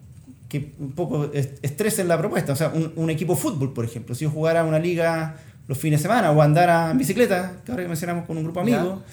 que 0.48 0.74
un 0.80 0.92
poco 0.94 1.32
est- 1.34 1.58
estresen 1.64 2.08
la 2.08 2.18
propuesta. 2.18 2.54
O 2.54 2.56
sea, 2.56 2.70
un, 2.70 2.94
un 2.96 3.10
equipo 3.10 3.34
de 3.36 3.42
fútbol, 3.42 3.74
por 3.74 3.84
ejemplo. 3.86 4.14
Si 4.16 4.24
yo 4.24 4.30
jugara 4.30 4.64
una 4.64 4.80
liga 4.80 5.36
los 5.68 5.78
fines 5.78 6.00
de 6.00 6.04
semana 6.04 6.32
o 6.32 6.42
andara 6.42 6.92
en 6.92 6.98
bicicleta, 6.98 7.54
que 7.66 7.72
ahora 7.72 7.84
que 7.84 7.90
mencionamos 7.90 8.26
con 8.26 8.38
un 8.38 8.44
grupo 8.44 8.62
Ya. 8.62 9.04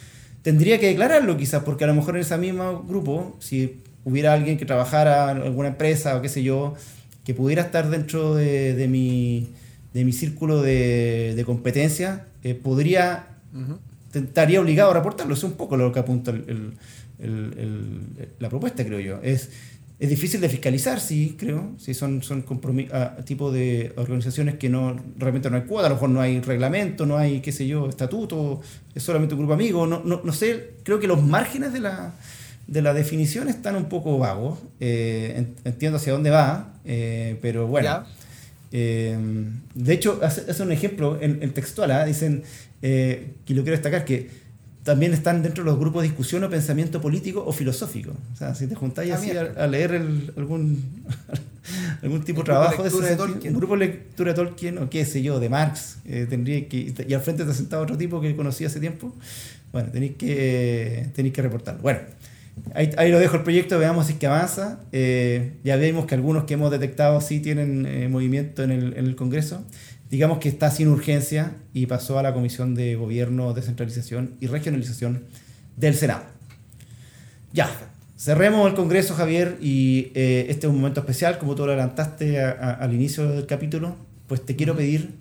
Tendría 0.42 0.79
que 0.79 0.87
declararlo 0.87 1.37
quizás, 1.37 1.62
porque 1.64 1.85
a 1.85 1.87
lo 1.87 1.94
mejor 1.94 2.16
en 2.16 2.22
ese 2.22 2.37
mismo 2.38 2.83
grupo, 2.83 3.37
si 3.40 3.83
hubiera 4.05 4.33
alguien 4.33 4.57
que 4.59 4.64
trabajara 4.64 5.31
en 5.33 5.38
alguna 5.42 5.68
empresa 5.68 6.16
o 6.16 6.22
qué 6.22 6.29
sé 6.29 6.42
yo, 6.42 6.74
que 7.24 7.35
pudiera 7.35 7.62
estar 7.62 7.90
dentro 7.90 8.35
de, 8.35 8.74
de 8.74 8.88
mi, 8.88 9.50
de 9.92 10.05
mi 10.05 10.12
círculo 10.12 10.62
de, 10.62 11.35
de 11.37 11.44
competencia, 11.44 12.26
eh, 12.42 12.55
podría 12.55 13.26
estaría 14.14 14.61
obligado 14.61 14.90
a 14.90 14.94
reportarlo. 14.94 15.35
Eso 15.35 15.46
es 15.46 15.53
un 15.53 15.57
poco 15.59 15.76
lo 15.76 15.92
que 15.92 15.98
apunta 16.00 16.31
el- 16.31 16.44
el- 16.48 16.72
el- 17.18 17.55
el- 17.59 18.29
la 18.38 18.48
propuesta, 18.48 18.85
creo 18.85 19.00
yo. 19.00 19.20
Es, 19.22 19.50
es 20.00 20.08
difícil 20.08 20.40
de 20.40 20.48
fiscalizar, 20.48 20.98
sí, 20.98 21.36
creo. 21.38 21.74
Si 21.78 21.92
son, 21.92 22.22
son 22.22 22.42
ah, 22.92 23.16
tipo 23.26 23.52
de 23.52 23.92
organizaciones 23.96 24.54
que 24.56 24.70
no 24.70 24.96
realmente 25.18 25.50
no 25.50 25.56
hay 25.56 25.62
cuota, 25.64 25.86
a 25.86 25.90
lo 25.90 25.96
mejor 25.96 26.08
no 26.08 26.20
hay 26.22 26.40
reglamento, 26.40 27.04
no 27.04 27.18
hay, 27.18 27.40
qué 27.40 27.52
sé 27.52 27.66
yo, 27.66 27.86
estatuto, 27.86 28.62
es 28.94 29.02
solamente 29.02 29.34
un 29.34 29.40
grupo 29.40 29.52
amigo. 29.52 29.86
No, 29.86 30.02
no, 30.02 30.22
no 30.24 30.32
sé, 30.32 30.70
creo 30.84 30.98
que 31.00 31.06
los 31.06 31.22
márgenes 31.22 31.74
de 31.74 31.80
la, 31.80 32.14
de 32.66 32.80
la 32.80 32.94
definición 32.94 33.48
están 33.50 33.76
un 33.76 33.90
poco 33.90 34.16
vagos. 34.18 34.58
Eh, 34.80 35.34
en- 35.36 35.54
entiendo 35.64 35.98
hacia 35.98 36.14
dónde 36.14 36.30
va, 36.30 36.80
eh, 36.86 37.36
pero 37.42 37.66
bueno. 37.66 38.04
Eh, 38.72 39.18
de 39.74 39.92
hecho, 39.92 40.18
hace, 40.22 40.50
hace 40.50 40.62
un 40.62 40.72
ejemplo 40.72 41.18
en, 41.20 41.42
en 41.42 41.52
textual, 41.52 41.90
¿ah? 41.90 42.04
dicen, 42.06 42.42
que 42.80 43.34
lo 43.48 43.62
quiero 43.62 43.72
destacar, 43.72 44.06
que 44.06 44.30
también 44.83 45.12
están 45.12 45.43
dentro 45.43 45.62
de 45.64 45.71
los 45.71 45.79
grupos 45.79 46.03
de 46.03 46.09
discusión 46.09 46.43
o 46.45 46.51
pensamiento 46.51 47.01
político 47.01 47.45
o 47.47 47.53
filosófico. 47.53 48.12
O 48.33 48.37
sea, 48.37 48.55
si 48.55 48.66
te 48.66 48.75
juntáis 48.75 49.12
Ah, 49.12 49.16
así 49.16 49.31
a, 49.33 49.43
a 49.62 49.66
leer 49.66 49.93
el- 49.93 50.33
algún, 50.37 50.83
algún 52.03 52.23
tipo 52.23 52.40
El 52.40 52.45
de 52.45 52.51
trabajo 52.53 52.83
de 52.83 52.88
ese 52.88 53.01
de 53.03 53.16
Tolkien. 53.16 53.53
un 53.55 53.61
grupo 53.61 53.75
de 53.77 53.87
lectura 53.87 54.33
de 54.33 54.37
Tolkien 54.37 54.79
o 54.79 54.88
qué 54.90 55.05
sé 55.05 55.23
yo, 55.23 55.38
de 55.40 55.49
Marx, 55.49 55.99
eh, 56.07 56.27
tendría 56.29 56.66
que, 56.69 56.95
y 57.07 57.14
al 57.14 57.21
frente 57.21 57.45
te 57.45 57.53
sentado 57.55 57.83
otro 57.83 57.97
tipo 57.97 58.21
que 58.21 58.35
conocí 58.35 58.64
hace 58.64 58.81
tiempo, 58.81 59.14
bueno, 59.73 59.90
tenéis 59.93 60.12
que, 60.16 61.07
tenéis 61.14 61.35
que 61.35 61.43
reportarlo. 61.43 61.83
Bueno, 61.83 62.01
ahí, 62.75 62.90
ahí 62.97 63.11
lo 63.12 63.19
dejo 63.19 63.37
el 63.37 63.43
proyecto, 63.43 63.79
veamos 63.79 64.07
si 64.07 64.14
es 64.14 64.19
que 64.19 64.27
avanza. 64.27 64.81
Eh, 64.93 65.53
ya 65.62 65.77
vemos 65.77 66.07
que 66.07 66.14
algunos 66.14 66.45
que 66.45 66.55
hemos 66.55 66.71
detectado 66.71 67.21
sí 67.21 67.40
tienen 67.40 67.87
eh, 67.87 68.09
movimiento 68.09 68.62
en 68.64 68.71
el, 68.73 68.95
en 68.97 69.05
el 69.07 69.14
Congreso. 69.14 69.62
Digamos 70.11 70.38
que 70.38 70.49
está 70.49 70.70
sin 70.70 70.88
urgencia 70.88 71.53
y 71.73 71.87
pasó 71.87 72.18
a 72.18 72.23
la 72.23 72.35
Comisión 72.35 72.75
de 72.75 72.96
Gobierno, 72.96 73.53
Descentralización 73.55 74.35
y 74.40 74.49
Regionalización 74.49 75.25
del 75.77 75.94
Senado. 75.94 76.23
Ya, 77.53 77.70
cerremos 78.16 78.68
el 78.68 78.75
Congreso, 78.75 79.14
Javier, 79.14 79.57
y 79.61 80.11
eh, 80.14 80.46
este 80.49 80.66
es 80.66 80.70
un 80.73 80.77
momento 80.79 81.01
especial, 81.01 81.38
como 81.38 81.55
tú 81.55 81.64
lo 81.64 81.73
adelantaste 81.73 82.42
a- 82.42 82.51
a- 82.51 82.73
al 82.75 82.92
inicio 82.92 83.29
del 83.29 83.46
capítulo, 83.46 83.96
pues 84.27 84.44
te 84.44 84.57
quiero 84.57 84.77
pedir 84.77 85.14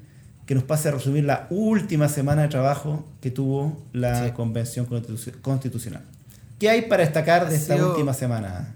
que 0.46 0.56
nos 0.56 0.64
pase 0.64 0.90
a 0.90 0.92
resumir 0.92 1.24
la 1.24 1.46
última 1.52 2.10
semana 2.10 2.42
de 2.44 2.48
trabajo 2.48 3.08
que 3.22 3.30
tuvo 3.30 3.84
la 3.94 4.26
Sí. 4.26 4.32
Convención 4.32 4.88
Constitu- 4.88 5.40
Constitucional. 5.42 6.04
¿Qué 6.60 6.70
hay 6.70 6.82
para 6.84 7.04
destacar 7.04 7.48
de 7.48 7.56
Ha 7.56 7.58
esta 7.58 7.76
sido- 7.76 7.92
última 7.92 8.14
semana? 8.16 8.76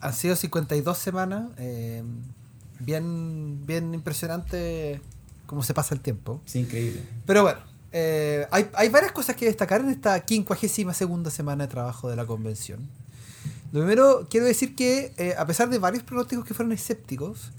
Han 0.00 0.12
sido 0.12 0.34
52 0.36 0.98
semanas. 0.98 1.44
eh, 1.58 2.02
bien, 2.80 3.64
bien 3.66 3.94
impresionante 3.94 5.00
cómo 5.46 5.62
se 5.62 5.74
pasa 5.74 5.94
el 5.94 6.00
tiempo. 6.00 6.40
Es 6.46 6.56
increíble. 6.56 7.02
Pero 7.26 7.42
bueno, 7.42 7.58
eh, 7.92 8.46
hay, 8.50 8.68
hay 8.74 8.88
varias 8.88 9.12
cosas 9.12 9.36
que 9.36 9.46
destacar 9.46 9.80
en 9.80 9.90
esta 9.90 10.24
52 10.26 10.96
segunda 10.96 11.30
semana 11.30 11.64
de 11.66 11.70
trabajo 11.70 12.08
de 12.10 12.16
la 12.16 12.26
convención. 12.26 12.80
Lo 13.72 13.80
primero, 13.80 14.26
quiero 14.30 14.46
decir 14.46 14.74
que 14.76 15.12
eh, 15.16 15.34
a 15.36 15.46
pesar 15.46 15.68
de 15.68 15.78
varios 15.78 16.02
pronósticos 16.02 16.44
que 16.44 16.54
fueron 16.54 16.72
escépticos, 16.72 17.52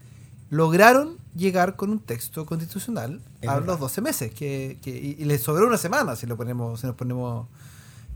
lograron 0.49 1.17
llegar 1.35 1.75
con 1.75 1.89
un 1.89 1.99
texto 1.99 2.45
constitucional 2.45 3.21
Es 3.41 3.49
a 3.49 3.55
verdad. 3.55 3.67
los 3.67 3.79
12 3.81 4.01
meses, 4.01 4.31
que, 4.33 4.77
que- 4.81 4.91
y, 4.97 5.15
y 5.21 5.25
les 5.25 5.41
sobró 5.41 5.67
una 5.67 5.77
semana 5.77 6.15
si 6.15 6.25
lo 6.25 6.37
ponemos, 6.37 6.79
si 6.79 6.87
nos 6.87 6.95
ponemos 6.95 7.47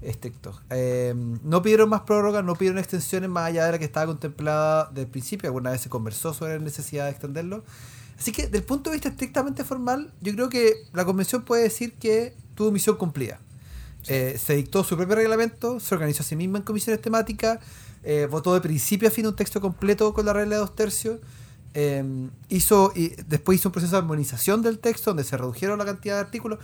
estrictos. 0.02 0.62
Eh, 0.70 1.14
no 1.44 1.62
pidieron 1.62 1.90
más 1.90 2.02
prórrogas, 2.02 2.44
no 2.44 2.56
pidieron 2.56 2.80
extensiones 2.80 3.30
más 3.30 3.46
allá 3.46 3.66
de 3.66 3.74
la 3.74 3.80
que 3.80 3.86
estaba 3.86 4.08
contemplada 4.08 4.90
del 4.92 5.08
principio. 5.08 5.50
Alguna 5.50 5.72
vez 5.72 5.82
se 5.82 5.90
conversó 5.90 6.34
sobre 6.34 6.58
la 6.58 6.64
necesidad 6.64 7.06
de 7.06 7.12
extenderlo. 7.12 7.64
Así 8.18 8.32
que, 8.32 8.48
del 8.48 8.64
punto 8.64 8.90
de 8.90 8.96
vista 8.96 9.10
estrictamente 9.10 9.64
formal, 9.64 10.14
yo 10.22 10.34
creo 10.34 10.50
que 10.50 10.74
la 10.94 11.06
convención 11.06 11.44
puede 11.44 11.64
decir 11.64 11.94
que 11.94 12.36
tuvo 12.56 12.72
misión 12.72 12.98
cumplida. 12.98 13.40
Eh, 14.08 14.40
se 14.44 14.56
dictó 14.56 14.84
su 14.84 14.98
propio 14.98 15.16
reglamento, 15.16 15.80
se 15.80 15.94
organizó 15.94 16.24
a 16.24 16.26
sí 16.26 16.36
misma 16.36 16.60
en 16.60 16.64
comisiones 16.64 17.02
temáticas, 17.02 17.60
eh, 18.04 18.28
votó 18.30 18.54
de 18.54 18.62
principio 18.62 19.08
a 19.08 19.12
fin 19.12 19.28
un 19.28 19.36
texto 19.36 19.62
completo 19.62 20.14
con 20.14 20.26
la 20.26 20.34
regla 20.34 20.56
de 20.56 20.62
dos 20.62 20.76
tercios, 20.76 21.20
hizo 22.50 22.92
y 22.96 23.10
después 23.28 23.60
hizo 23.60 23.70
un 23.70 23.74
proceso 23.74 23.94
de 23.94 24.00
armonización 24.00 24.62
del 24.62 24.80
texto 24.80 25.12
donde 25.12 25.24
se 25.24 25.38
redujeron 25.38 25.80
la 25.80 25.86
cantidad 25.86 26.16
de 26.16 26.22
artículos. 26.22 26.60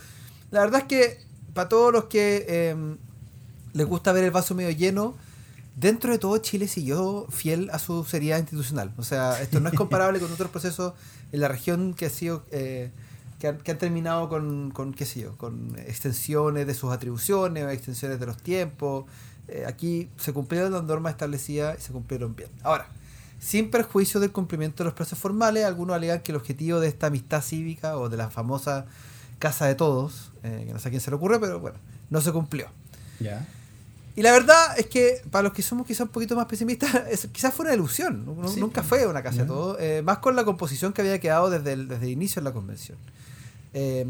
La 0.52 0.60
verdad 0.60 0.82
es 0.82 0.88
que 0.88 1.20
para 1.54 1.70
todos 1.70 1.94
los 1.94 2.06
que 2.06 2.76
les 3.74 3.86
gusta 3.86 4.12
ver 4.12 4.24
el 4.24 4.32
vaso 4.32 4.56
medio 4.56 4.72
lleno, 4.72 5.16
dentro 5.76 6.12
de 6.12 6.18
todo 6.18 6.38
Chile 6.40 6.68
siguió 6.68 7.28
fiel 7.30 7.70
a 7.72 7.80
su 7.80 8.04
seriedad 8.04 8.40
institucional. 8.40 8.94
O 8.98 9.04
sea, 9.04 9.42
esto 9.42 9.60
no 9.60 9.70
es 9.70 9.76
comparable 9.76 10.20
con 10.20 10.32
otros 10.32 10.50
procesos 10.50 10.94
en 11.32 11.40
la 11.40 11.48
región 11.48 11.94
que 11.94 12.08
ha 12.08 12.10
sido 12.10 12.44
eh, 12.52 12.92
que, 13.40 13.48
han, 13.48 13.58
que 13.58 13.72
han 13.72 13.78
terminado 13.78 14.30
con, 14.30 14.72
con, 14.72 14.94
qué 14.94 15.06
sé 15.06 15.22
yo, 15.22 15.38
con 15.38 15.78
extensiones 15.80 16.66
de 16.66 16.74
sus 16.74 16.92
atribuciones, 16.92 17.72
extensiones 17.72 18.20
de 18.20 18.26
los 18.26 18.38
tiempos. 18.38 19.06
Eh, 19.48 19.66
aquí 19.68 20.10
se 20.18 20.34
cumplieron 20.34 20.72
las 20.72 20.84
normas 20.84 21.12
establecidas 21.12 21.78
y 21.80 21.82
se 21.82 21.94
cumplieron 21.94 22.36
bien. 22.36 22.50
Ahora, 22.64 22.88
sin 23.40 23.70
perjuicio 23.70 24.20
del 24.20 24.32
cumplimiento 24.32 24.84
de 24.84 24.86
los 24.86 24.94
plazos 24.94 25.20
formales, 25.20 25.66
algunos 25.66 25.96
alegan 25.96 26.22
que 26.22 26.32
el 26.32 26.38
objetivo 26.38 26.80
de 26.80 26.88
esta 26.88 27.08
amistad 27.08 27.42
cívica 27.42 27.98
o 27.98 28.10
de 28.10 28.18
la 28.18 28.30
famosa 28.30 28.88
casa 29.40 29.68
de 29.68 29.76
todos, 29.76 30.32
eh, 30.44 30.64
que 30.66 30.74
no 30.74 30.80
sé 30.80 30.88
a 30.88 30.92
quién 30.92 31.02
se 31.02 31.12
le 31.12 31.18
ocurre, 31.18 31.40
pero 31.40 31.60
bueno, 31.60 31.78
no 32.10 32.20
se 32.22 32.32
cumplió. 32.32 32.68
Ya. 33.20 33.48
Y 34.18 34.22
la 34.24 34.32
verdad 34.34 34.78
es 34.78 34.88
que 34.88 35.22
para 35.32 35.44
los 35.44 35.54
que 35.54 35.62
somos 35.62 35.86
quizás 35.88 36.02
un 36.02 36.08
poquito 36.10 36.36
más 36.36 36.48
pesimistas, 36.48 36.94
es- 37.10 37.28
quizás 37.32 37.54
fue 37.54 37.66
una 37.66 37.76
ilusión. 37.76 38.26
Nu- 38.26 38.50
Sí. 38.50 38.60
Nunca 38.60 38.82
fue 38.84 39.06
una 39.08 39.22
casa 39.24 39.44
de 39.44 39.46
todo. 39.48 39.78
eh, 39.80 40.02
más 40.02 40.18
con 40.18 40.36
la 40.36 40.44
composición 40.44 40.92
que 40.92 41.02
había 41.02 41.20
quedado 41.20 41.50
desde 41.50 41.72
el, 41.74 41.88
desde 41.88 42.06
el 42.08 42.12
inicio 42.12 42.42
de 42.42 42.50
la 42.50 42.54
convención. 42.54 42.98
Eh, 43.74 44.06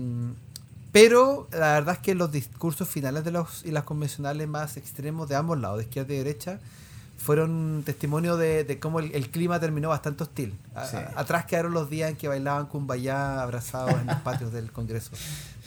pero 0.93 1.48
la 1.52 1.74
verdad 1.74 1.96
es 1.96 2.00
que 2.00 2.15
los 2.15 2.32
discursos 2.32 2.88
finales 2.89 3.24
de 3.26 3.32
los 3.32 3.63
y 3.65 3.72
las 3.72 3.84
convencionales 3.84 4.48
más 4.48 4.78
extremos 4.78 5.28
de 5.30 5.36
ambos 5.36 5.60
lados, 5.60 5.78
de 5.80 5.84
izquierda 5.84 6.13
y 6.13 6.17
derecha, 6.17 6.60
fueron 7.17 7.84
testimonio 7.86 8.38
de, 8.38 8.63
de 8.63 8.80
cómo 8.80 9.00
el, 9.00 9.13
el 9.13 9.30
clima 9.30 9.60
terminó 9.60 9.89
bastante 9.89 10.24
hostil. 10.24 10.54
A- 10.74 10.86
Sí. 10.88 10.96
a- 10.96 11.12
atrás 11.20 11.46
quedaron 11.46 11.74
los 11.74 11.89
días 11.89 12.10
en 12.12 12.15
que 12.15 12.28
bailaban 12.30 12.67
Kumbaya 12.67 13.41
abrazados 13.41 13.91
en 14.00 14.08
los 14.08 14.17
patios 14.22 14.54
del 14.54 14.72
Congreso. 14.72 15.12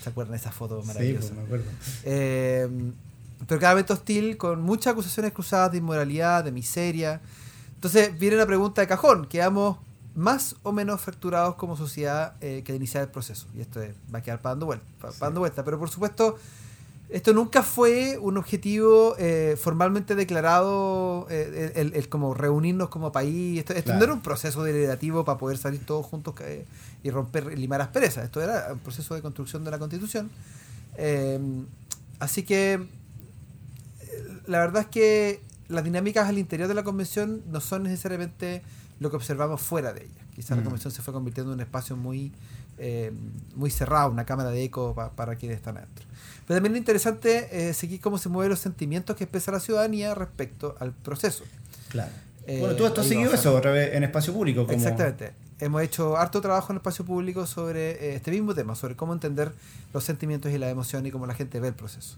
¿Se 0.02 0.08
acuerdan 0.08 0.32
de 0.32 0.38
esa 0.38 0.50
foto 0.50 0.80
Sí, 0.80 0.86
maravillosa? 0.88 1.28
pues, 1.28 1.36
me 1.38 1.42
acuerdo. 1.44 1.64
Eh, 2.04 2.68
pero 3.50 3.58
claramente 3.58 3.92
hostil, 3.92 4.36
con 4.36 4.62
muchas 4.62 4.92
acusaciones 4.92 5.32
cruzadas 5.32 5.72
de 5.72 5.78
inmoralidad, 5.78 6.44
de 6.44 6.52
miseria. 6.52 7.20
Entonces 7.74 8.16
viene 8.16 8.36
la 8.36 8.46
pregunta 8.46 8.80
de 8.80 8.86
cajón, 8.86 9.26
¿quedamos 9.26 9.78
más 10.14 10.54
o 10.62 10.70
menos 10.70 11.00
fracturados 11.00 11.56
como 11.56 11.76
sociedad 11.76 12.34
eh, 12.40 12.62
que 12.64 12.70
al 12.70 12.76
iniciar 12.76 13.02
el 13.02 13.08
proceso? 13.10 13.48
Y 13.56 13.60
esto 13.60 13.82
es- 13.82 13.96
va 14.14 14.20
a 14.20 14.22
quedar 14.22 14.40
para 14.40 14.52
dando 14.54 14.66
vuelta, 14.66 14.86
Sí. 15.10 15.16
dando 15.18 15.40
vuelta. 15.40 15.64
Pero 15.64 15.80
por 15.80 15.90
supuesto, 15.90 16.38
esto 17.08 17.32
nunca 17.32 17.64
fue 17.64 18.18
un 18.18 18.36
objetivo 18.38 19.16
eh, 19.18 19.56
formalmente 19.60 20.14
declarado, 20.14 21.26
eh, 21.28 21.72
el, 21.74 21.92
el 21.94 22.08
como 22.08 22.34
reunirnos 22.34 22.88
como 22.88 23.10
país. 23.10 23.58
Esto, 23.58 23.72
esto 23.72 23.84
Claro. 23.86 23.98
no 23.98 24.04
era 24.04 24.12
un 24.14 24.22
proceso 24.22 24.62
deliberativo 24.62 25.24
para 25.24 25.38
poder 25.38 25.58
salir 25.58 25.84
todos 25.84 26.06
juntos 26.06 26.36
y 27.02 27.10
romper, 27.10 27.58
limar 27.58 27.80
asperezas. 27.80 28.26
Esto 28.26 28.40
era 28.40 28.68
un 28.74 28.78
proceso 28.78 29.16
de 29.16 29.22
construcción 29.22 29.64
de 29.64 29.72
la 29.72 29.78
constitución. 29.80 30.30
Así 32.20 32.42
que 32.44 32.86
la 34.46 34.58
verdad 34.58 34.82
es 34.82 34.88
que 34.88 35.40
las 35.68 35.84
dinámicas 35.84 36.28
al 36.28 36.38
interior 36.38 36.68
de 36.68 36.74
la 36.74 36.82
convención 36.82 37.42
no 37.50 37.60
son 37.60 37.84
necesariamente 37.84 38.62
lo 38.98 39.10
que 39.10 39.16
observamos 39.16 39.60
fuera 39.60 39.92
de 39.92 40.02
ella. 40.04 40.20
Quizás 40.34 40.50
la 40.50 40.56
Mm. 40.62 40.64
convención 40.64 40.92
se 40.92 41.02
fue 41.02 41.12
convirtiendo 41.14 41.52
en 41.52 41.56
un 41.56 41.60
espacio 41.60 41.96
muy, 41.96 42.32
eh, 42.78 43.12
muy 43.54 43.70
cerrado, 43.70 44.10
una 44.10 44.24
cámara 44.24 44.50
de 44.50 44.62
eco 44.64 44.94
pa- 44.94 45.10
para 45.12 45.36
quienes 45.36 45.58
están 45.58 45.76
adentro. 45.76 46.04
Pero 46.46 46.56
también 46.56 46.74
es 46.74 46.78
interesante 46.80 47.68
eh, 47.68 47.74
seguir 47.74 48.00
cómo 48.00 48.18
se 48.18 48.28
mueven 48.28 48.50
los 48.50 48.58
sentimientos 48.58 49.16
que 49.16 49.24
expresa 49.24 49.52
la 49.52 49.60
ciudadanía 49.60 50.14
respecto 50.14 50.74
al 50.80 50.92
proceso. 50.92 51.44
Claro. 51.88 52.10
Eh, 52.46 52.58
bueno, 52.60 52.74
tú, 52.74 52.88
tú 52.90 53.00
has 53.02 53.06
seguido 53.06 53.32
eso 53.32 53.54
otra 53.54 53.70
vez 53.70 53.94
en 53.94 54.02
espacio 54.02 54.32
público. 54.32 54.64
Como... 54.66 54.76
Exactamente. 54.76 55.32
Hemos 55.60 55.82
hecho 55.82 56.16
harto 56.16 56.40
trabajo 56.40 56.72
en 56.72 56.76
el 56.76 56.78
espacio 56.78 57.04
público 57.04 57.46
sobre 57.46 57.90
eh, 57.92 58.14
este 58.16 58.30
mismo 58.30 58.54
tema, 58.54 58.74
sobre 58.74 58.96
cómo 58.96 59.12
entender 59.12 59.52
los 59.92 60.02
sentimientos 60.02 60.50
y 60.50 60.58
la 60.58 60.70
emoción 60.70 61.04
y 61.06 61.10
cómo 61.10 61.26
la 61.26 61.34
gente 61.34 61.60
ve 61.60 61.68
el 61.68 61.74
proceso. 61.74 62.16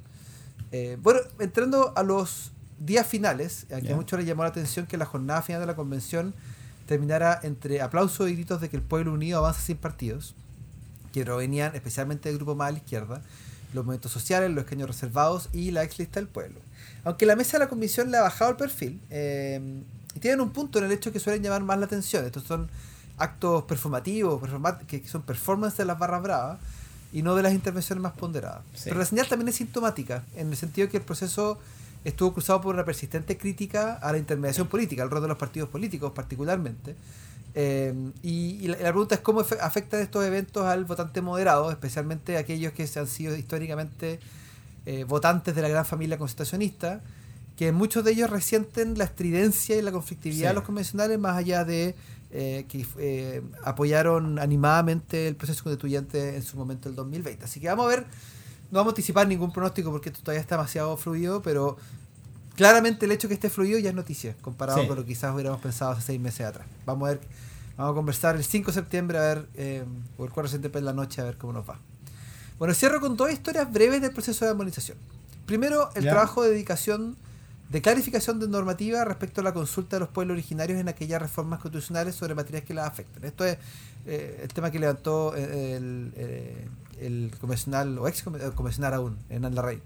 Eh, 0.73 0.97
bueno, 1.01 1.21
entrando 1.39 1.93
a 1.97 2.03
los 2.03 2.51
días 2.79 3.07
finales, 3.07 3.67
a 3.73 3.81
que 3.81 3.89
Ya. 3.89 3.93
a 3.93 3.97
muchos 3.97 4.19
les 4.19 4.27
llamó 4.27 4.43
la 4.43 4.49
atención 4.49 4.87
que 4.87 4.97
la 4.97 5.07
jornada 5.07 5.43
final 5.43 5.61
de 5.61 5.67
la 5.67 5.77
convención 5.77 6.35
terminara 6.87 7.39
entre 7.43 7.81
aplausos 7.81 8.29
y 8.29 8.35
gritos 8.35 8.61
de 8.61 8.69
que 8.69 8.77
el 8.77 8.83
pueblo 8.83 9.13
unido 9.13 9.39
avanza 9.39 9.61
sin 9.61 9.77
partidos, 9.77 10.35
que 11.13 11.25
provenían 11.25 11.75
especialmente 11.77 12.29
del 12.29 12.39
grupo 12.39 12.55
más 12.57 12.69
a 12.69 12.73
la 12.73 12.79
izquierda, 12.79 13.23
los 13.75 13.85
movimientos 13.85 14.11
sociales, 14.13 14.51
los 14.51 14.65
escaños 14.65 14.89
reservados 14.89 15.49
y 15.53 15.71
la 15.71 15.83
ex 15.85 15.99
lista 15.99 16.19
del 16.21 16.29
pueblo. 16.29 16.59
Aunque 17.05 17.25
la 17.27 17.37
mesa 17.37 17.53
de 17.53 17.65
la 17.65 17.69
convención 17.69 18.11
le 18.11 18.17
ha 18.19 18.23
bajado 18.23 18.51
el 18.51 18.57
perfil, 18.57 19.01
eh, 19.11 19.61
y 20.15 20.21
tienen 20.21 20.41
un 20.41 20.51
punto 20.51 20.79
en 20.79 20.85
el 20.87 20.93
hecho 20.93 21.13
que 21.13 21.21
suelen 21.21 21.43
llamar 21.43 21.63
más 21.63 21.79
la 21.79 21.87
atención. 21.87 22.25
Estos 22.27 22.43
son 22.45 22.69
actos 23.19 23.65
performativos, 23.65 24.43
performa- 24.43 24.79
que 24.87 25.07
son 25.07 25.23
performances 25.23 25.79
de 25.79 25.85
las 25.87 25.99
barras 25.99 26.23
bravas 26.23 26.59
y 27.13 27.23
no 27.23 27.35
de 27.35 27.43
las 27.43 27.53
intervenciones 27.53 28.03
más 28.03 28.13
ponderadas. 28.13 28.63
Sí. 28.75 28.85
Pero 28.85 28.99
la 28.99 29.05
señal 29.05 29.29
también 29.29 29.49
es 29.49 29.57
sintomática, 29.57 30.25
en 30.37 30.49
el 30.51 30.57
sentido 30.57 30.89
que 30.89 30.97
el 30.97 31.03
proceso 31.03 31.59
estuvo 32.05 32.33
cruzado 32.33 32.61
por 32.61 32.75
una 32.75 32.85
persistente 32.85 33.37
crítica 33.37 33.95
a 33.95 34.13
la 34.13 34.19
intermediación 34.19 34.67
política, 34.67 35.03
al 35.03 35.11
rol 35.11 35.23
de 35.23 35.29
los 35.29 35.39
partidos 35.39 35.69
políticos 35.69 36.13
particularmente. 36.15 36.97
Eh, 37.55 37.95
y, 38.23 38.65
y 38.65 38.69
la, 38.69 38.77
pregunta 38.77 39.15
es 39.15 39.21
cómo 39.21 39.41
afectan 39.61 40.01
estos 40.01 40.25
eventos 40.25 40.65
al 40.65 40.85
votante 40.87 41.21
moderado, 41.21 41.71
especialmente 41.71 42.39
aquellos 42.39 42.73
que 42.73 42.87
se 42.87 42.99
han 42.99 43.07
sido 43.07 43.37
históricamente 43.37 44.21
eh, 44.87 45.05
votantes 45.05 45.55
de 45.55 45.63
la 45.63 45.69
gran 45.69 45.85
familia 45.85 46.19
constitucionalista, 46.19 47.03
que 47.57 47.71
muchos 47.71 48.05
de 48.05 48.13
ellos 48.13 48.31
resienten 48.31 48.97
la 48.97 49.05
estridencia 49.05 49.77
y 49.77 49.83
la 49.83 49.93
conflictividad 49.93 50.41
Sí. 50.41 50.49
de 50.49 50.55
los 50.55 50.65
convencionales 50.65 51.19
más 51.19 51.37
allá 51.37 51.65
de 51.65 51.95
eh, 52.33 52.65
que 52.69 52.87
eh, 52.99 53.43
apoyaron 53.65 54.39
animadamente 54.39 55.29
el 55.29 55.37
proceso 55.37 55.63
constituyente 55.65 56.35
en 56.37 56.43
su 56.43 56.57
momento 56.57 56.89
el 56.89 56.95
2020. 56.95 57.45
Así 57.45 57.61
que 57.61 57.69
vamos 57.69 57.87
a 57.87 57.89
ver, 57.89 58.01
no 58.71 58.79
vamos 58.79 58.91
a 58.91 58.93
anticipar 58.93 59.29
ningún 59.29 59.53
pronóstico 59.53 59.91
porque 59.91 60.09
esto 60.09 60.21
todavía 60.23 60.41
está 60.41 60.57
demasiado 60.57 60.97
fluido, 60.97 61.43
pero 61.43 61.77
claramente 62.57 63.05
el 63.07 63.13
hecho 63.13 63.29
que 63.29 63.35
esté 63.35 63.51
fluido 63.51 63.79
ya 63.79 63.91
es 63.91 63.95
noticia, 63.95 64.35
comparado 64.41 64.81
Sí. 64.81 64.87
con 64.87 64.97
lo 64.97 65.03
que 65.05 65.09
quizás 65.09 65.35
hubiéramos 65.35 65.61
pensado 65.61 65.93
hace 65.93 66.03
seis 66.03 66.21
meses 66.21 66.47
atrás. 66.47 66.67
Vamos 66.87 67.07
a 67.09 67.13
ver, 67.13 67.21
vamos 67.77 67.93
a 67.93 67.95
conversar 67.95 68.37
el 68.37 68.45
5 68.45 68.71
de 68.71 68.75
septiembre, 68.75 69.19
a 69.19 69.21
ver, 69.23 69.47
eh, 69.55 69.85
o 70.19 70.25
el 70.25 70.31
4 70.31 70.49
de 70.49 70.53
septiembre 70.53 70.79
en 70.81 70.85
la 70.87 70.93
noche, 70.93 71.21
a 71.21 71.25
ver 71.25 71.37
cómo 71.39 71.53
nos 71.53 71.69
va. 71.69 71.79
Bueno, 72.59 72.75
cierro 72.75 73.01
con 73.01 73.17
dos 73.17 73.31
historias 73.33 73.71
breves 73.73 74.01
del 74.01 74.13
proceso 74.13 74.45
de 74.45 74.53
armonización. 74.53 74.97
Primero, 75.47 75.91
el 75.95 76.05
Ya. 76.05 76.11
trabajo 76.13 76.43
de 76.43 76.51
dedicación, 76.51 77.17
de 77.73 77.81
clarificación 77.81 78.39
de 78.39 78.49
normativa 78.49 79.03
respecto 79.05 79.41
a 79.41 79.45
la 79.45 79.55
consulta 79.55 79.97
de 79.97 80.01
los 80.01 80.11
pueblos 80.11 80.35
originarios 80.35 80.79
en 80.79 80.89
aquellas 80.89 81.23
reformas 81.23 81.59
constitucionales 81.59 82.15
sobre 82.15 82.35
materias 82.35 82.65
que 82.65 82.75
las 82.75 82.87
afectan. 82.87 83.25
Esto 83.25 83.47
es 83.47 83.57
eh, 84.07 84.41
el 84.43 84.49
tema 84.53 84.71
que 84.71 84.79
levantó 84.79 85.35
eh, 85.35 85.77
el, 85.77 86.13
eh, 86.17 86.69
el 87.01 87.33
convencional, 87.41 87.99
o 87.99 88.07
ex 88.09 88.25
conven- 88.27 88.53
convencional 88.55 88.93
aún, 88.93 89.17
Hernán 89.31 89.55
Larraín. 89.55 89.81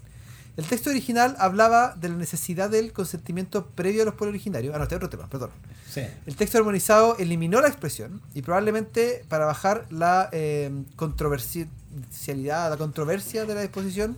El 0.57 0.64
texto 0.64 0.91
original 0.91 1.37
hablaba 1.39 1.95
de 1.95 2.09
la 2.09 2.16
necesidad 2.16 2.70
del 2.70 2.93
consentimiento 2.93 3.66
previo 3.66 4.03
a 4.03 4.05
los 4.07 4.14
pueblos 4.14 4.32
originarios. 4.34 4.74
Ah, 4.74 4.78
no, 4.78 4.84
este 4.84 4.97
es 4.97 4.97
otro 4.97 5.11
tema, 5.11 5.28
perdón. 5.28 5.51
Sí. 5.89 6.01
El 6.26 6.34
texto 6.34 6.59
armonizado 6.59 7.16
eliminó 7.18 7.61
la 7.61 7.68
expresión 7.68 8.20
y 8.34 8.43
probablemente 8.43 9.24
para 9.28 9.45
bajar 9.45 9.87
la 9.91 10.28
eh, 10.32 10.72
controversialidad, 10.97 12.70
la 12.70 12.76
controversia 12.78 13.45
de 13.45 13.55
la 13.55 13.61
disposición 13.61 14.16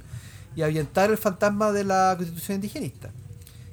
y 0.56 0.62
ahuyentar 0.62 1.10
el 1.10 1.18
fantasma 1.18 1.70
de 1.72 1.84
la 1.84 2.14
constitución 2.16 2.54
indigenista. 2.56 3.10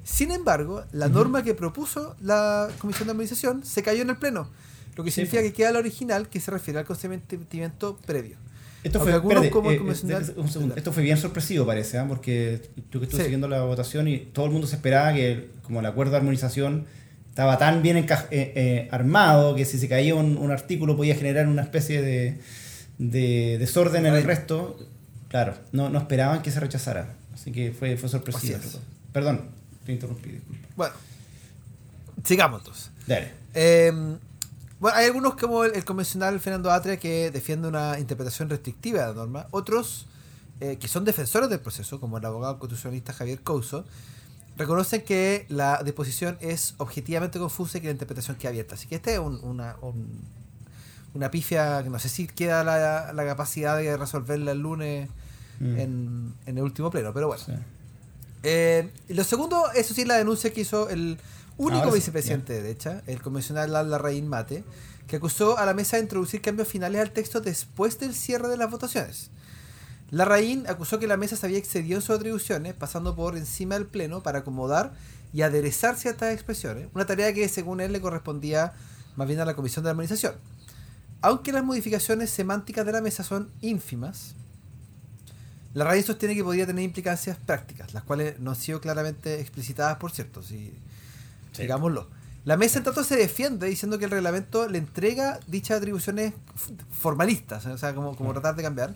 Sin 0.08 0.30
embargo, 0.30 0.84
la 0.92 1.08
norma 1.08 1.42
que 1.42 1.52
propuso 1.54 2.14
la 2.20 2.68
Comisión 2.78 3.08
de 3.08 3.10
Armonización 3.10 3.64
se 3.64 3.82
cayó 3.82 4.02
en 4.02 4.10
el 4.10 4.16
Pleno, 4.16 4.48
lo 4.94 5.02
que 5.02 5.10
significa 5.10 5.40
pues. 5.42 5.50
que 5.50 5.56
queda 5.56 5.72
la 5.72 5.80
original 5.80 6.28
que 6.28 6.38
se 6.38 6.50
refiere 6.52 6.78
al 6.78 6.84
consentimiento 6.86 7.98
previo. 8.06 8.36
Esto 8.84 9.00
fue, 9.00 9.10
espérate, 9.16 9.50
como 9.50 9.72
eh, 9.72 9.78
convencional- 9.78 10.24
de- 10.24 10.40
un 10.40 10.48
segundo. 10.48 10.76
Esto 10.76 10.92
fue 10.92 11.02
bien 11.02 11.16
sorpresivo, 11.18 11.66
parece, 11.66 11.98
¿ah? 11.98 12.04
porque 12.06 12.70
yo 12.92 13.00
que 13.00 13.06
estuve 13.06 13.18
Sí. 13.22 13.22
siguiendo 13.24 13.48
la 13.48 13.62
votación 13.62 14.06
y 14.06 14.18
todo 14.18 14.46
el 14.46 14.52
mundo 14.52 14.68
se 14.68 14.76
esperaba 14.76 15.12
que, 15.12 15.50
como 15.64 15.80
el 15.80 15.86
acuerdo 15.86 16.12
de 16.12 16.18
armonización 16.18 16.86
estaba 17.28 17.58
tan 17.58 17.82
bien 17.82 17.96
eh, 17.96 18.06
eh, 18.30 18.88
armado 18.92 19.56
que 19.56 19.64
si 19.64 19.78
se 19.78 19.88
caía 19.88 20.14
un, 20.14 20.38
un 20.38 20.52
artículo 20.52 20.96
podía 20.96 21.16
generar 21.16 21.48
una 21.48 21.62
especie 21.62 22.00
de, 22.00 22.38
de 22.98 23.56
desorden 23.58 24.06
en 24.06 24.14
el 24.14 24.22
resto. 24.22 24.78
Claro, 25.28 25.54
no, 25.72 25.90
no 25.90 25.98
esperaban 25.98 26.42
que 26.42 26.52
se 26.52 26.60
rechazara. 26.60 27.14
Así 27.34 27.50
que 27.50 27.72
fue, 27.72 27.96
fue 27.96 28.08
sorpresivo. 28.08 28.58
Perdón, 29.12 29.50
te 29.86 29.92
interrumpí, 29.92 30.30
disculpa. 30.32 30.68
Bueno, 30.76 30.94
sigamos 32.24 32.60
entonces. 32.60 32.90
Dale. 33.06 33.32
Eh, 33.54 33.92
bueno, 34.78 34.96
hay 34.98 35.06
algunos 35.06 35.36
como 35.36 35.64
el, 35.64 35.74
el 35.74 35.84
convencional 35.84 36.38
Fernando 36.40 36.70
Atria 36.70 36.98
que 36.98 37.30
defiende 37.30 37.68
una 37.68 37.98
interpretación 37.98 38.50
restrictiva 38.50 39.00
de 39.02 39.06
la 39.08 39.14
norma, 39.14 39.46
otros 39.50 40.06
eh, 40.60 40.76
que 40.78 40.88
son 40.88 41.04
defensores 41.04 41.48
del 41.48 41.60
proceso, 41.60 42.00
como 42.00 42.18
el 42.18 42.24
abogado 42.24 42.58
constitucionalista 42.58 43.12
Javier 43.12 43.40
Couso, 43.42 43.84
reconocen 44.56 45.02
que 45.02 45.46
la 45.48 45.82
disposición 45.84 46.36
es 46.40 46.74
objetivamente 46.78 47.38
confusa 47.38 47.78
y 47.78 47.80
que 47.82 47.86
la 47.88 47.92
interpretación 47.92 48.36
queda 48.36 48.50
abierta. 48.50 48.74
Así 48.74 48.86
que 48.88 48.96
esta 48.96 49.10
es 49.12 49.18
un- 49.18 49.40
una, 49.42 49.76
un- 49.82 50.20
una 51.14 51.30
pifia 51.30 51.82
que 51.82 51.88
no 51.90 51.98
sé 51.98 52.08
si 52.10 52.26
queda 52.26 52.62
la, 52.64 53.12
la 53.14 53.24
capacidad 53.26 53.76
de 53.78 53.96
resolverla 53.96 54.52
el 54.52 54.58
lunes 54.60 55.08
Mm. 55.58 55.78
en, 55.78 56.34
en 56.44 56.58
el 56.58 56.62
último 56.64 56.90
pleno, 56.90 57.14
pero 57.14 57.28
bueno. 57.28 57.42
Sí. 57.42 57.52
Eh, 58.48 58.92
lo 59.08 59.24
segundo, 59.24 59.72
eso 59.74 59.92
sí, 59.92 60.04
la 60.04 60.18
denuncia 60.18 60.52
que 60.52 60.60
hizo 60.60 60.88
el 60.88 61.18
único 61.56 61.88
sí, 61.88 61.94
vicepresidente 61.96 62.52
de 62.52 62.62
derecha, 62.62 63.02
el 63.08 63.20
convencional 63.20 63.72
Larraín 63.72 64.28
Mate, 64.28 64.62
que 65.08 65.16
acusó 65.16 65.58
a 65.58 65.66
la 65.66 65.74
mesa 65.74 65.96
de 65.96 66.04
introducir 66.04 66.42
cambios 66.42 66.68
finales 66.68 67.00
al 67.00 67.10
texto 67.10 67.40
después 67.40 67.98
del 67.98 68.14
cierre 68.14 68.46
de 68.46 68.56
las 68.56 68.70
votaciones. 68.70 69.32
Larraín 70.10 70.64
acusó 70.68 71.00
que 71.00 71.08
la 71.08 71.16
mesa 71.16 71.34
se 71.34 71.44
había 71.44 71.58
excedido 71.58 71.96
en 71.96 72.02
sus 72.02 72.14
atribuciones, 72.14 72.74
pasando 72.74 73.16
por 73.16 73.36
encima 73.36 73.74
del 73.74 73.86
pleno 73.86 74.22
para 74.22 74.38
acomodar 74.38 74.92
y 75.32 75.42
aderezar 75.42 75.96
ciertas 75.96 76.32
expresiones, 76.32 76.86
una 76.94 77.04
tarea 77.04 77.32
que 77.34 77.48
según 77.48 77.80
él 77.80 77.92
le 77.92 78.00
correspondía 78.00 78.74
más 79.16 79.26
bien 79.26 79.40
a 79.40 79.44
la 79.44 79.56
Comisión 79.56 79.82
de 79.82 79.90
Armonización. 79.90 80.36
Aunque 81.20 81.50
las 81.50 81.64
modificaciones 81.64 82.30
semánticas 82.30 82.86
de 82.86 82.92
la 82.92 83.00
mesa 83.00 83.24
son 83.24 83.50
ínfimas, 83.60 84.36
la 85.76 85.84
raíz 85.84 86.06
sostiene 86.06 86.34
que 86.34 86.42
podría 86.42 86.66
tener 86.66 86.84
implicancias 86.84 87.36
prácticas, 87.36 87.92
las 87.94 88.02
cuales 88.02 88.38
no 88.40 88.50
han 88.52 88.56
sido 88.56 88.80
claramente 88.80 89.40
explicitadas, 89.40 89.96
por 89.98 90.10
cierto, 90.10 90.42
si, 90.42 90.72
Sí. 91.52 91.62
digámoslo. 91.62 92.08
La 92.44 92.56
mesa 92.56 92.78
en 92.78 92.84
tanto 92.84 93.02
se 93.04 93.16
defiende 93.16 93.66
diciendo 93.66 93.98
que 93.98 94.04
el 94.06 94.10
reglamento 94.10 94.68
le 94.68 94.78
entrega 94.78 95.40
dichas 95.48 95.78
atribuciones 95.78 96.32
formalistas, 96.90 97.66
o 97.66 97.76
sea, 97.78 97.94
como, 97.94 98.16
como 98.16 98.32
tratar 98.32 98.56
de 98.56 98.62
cambiar, 98.62 98.94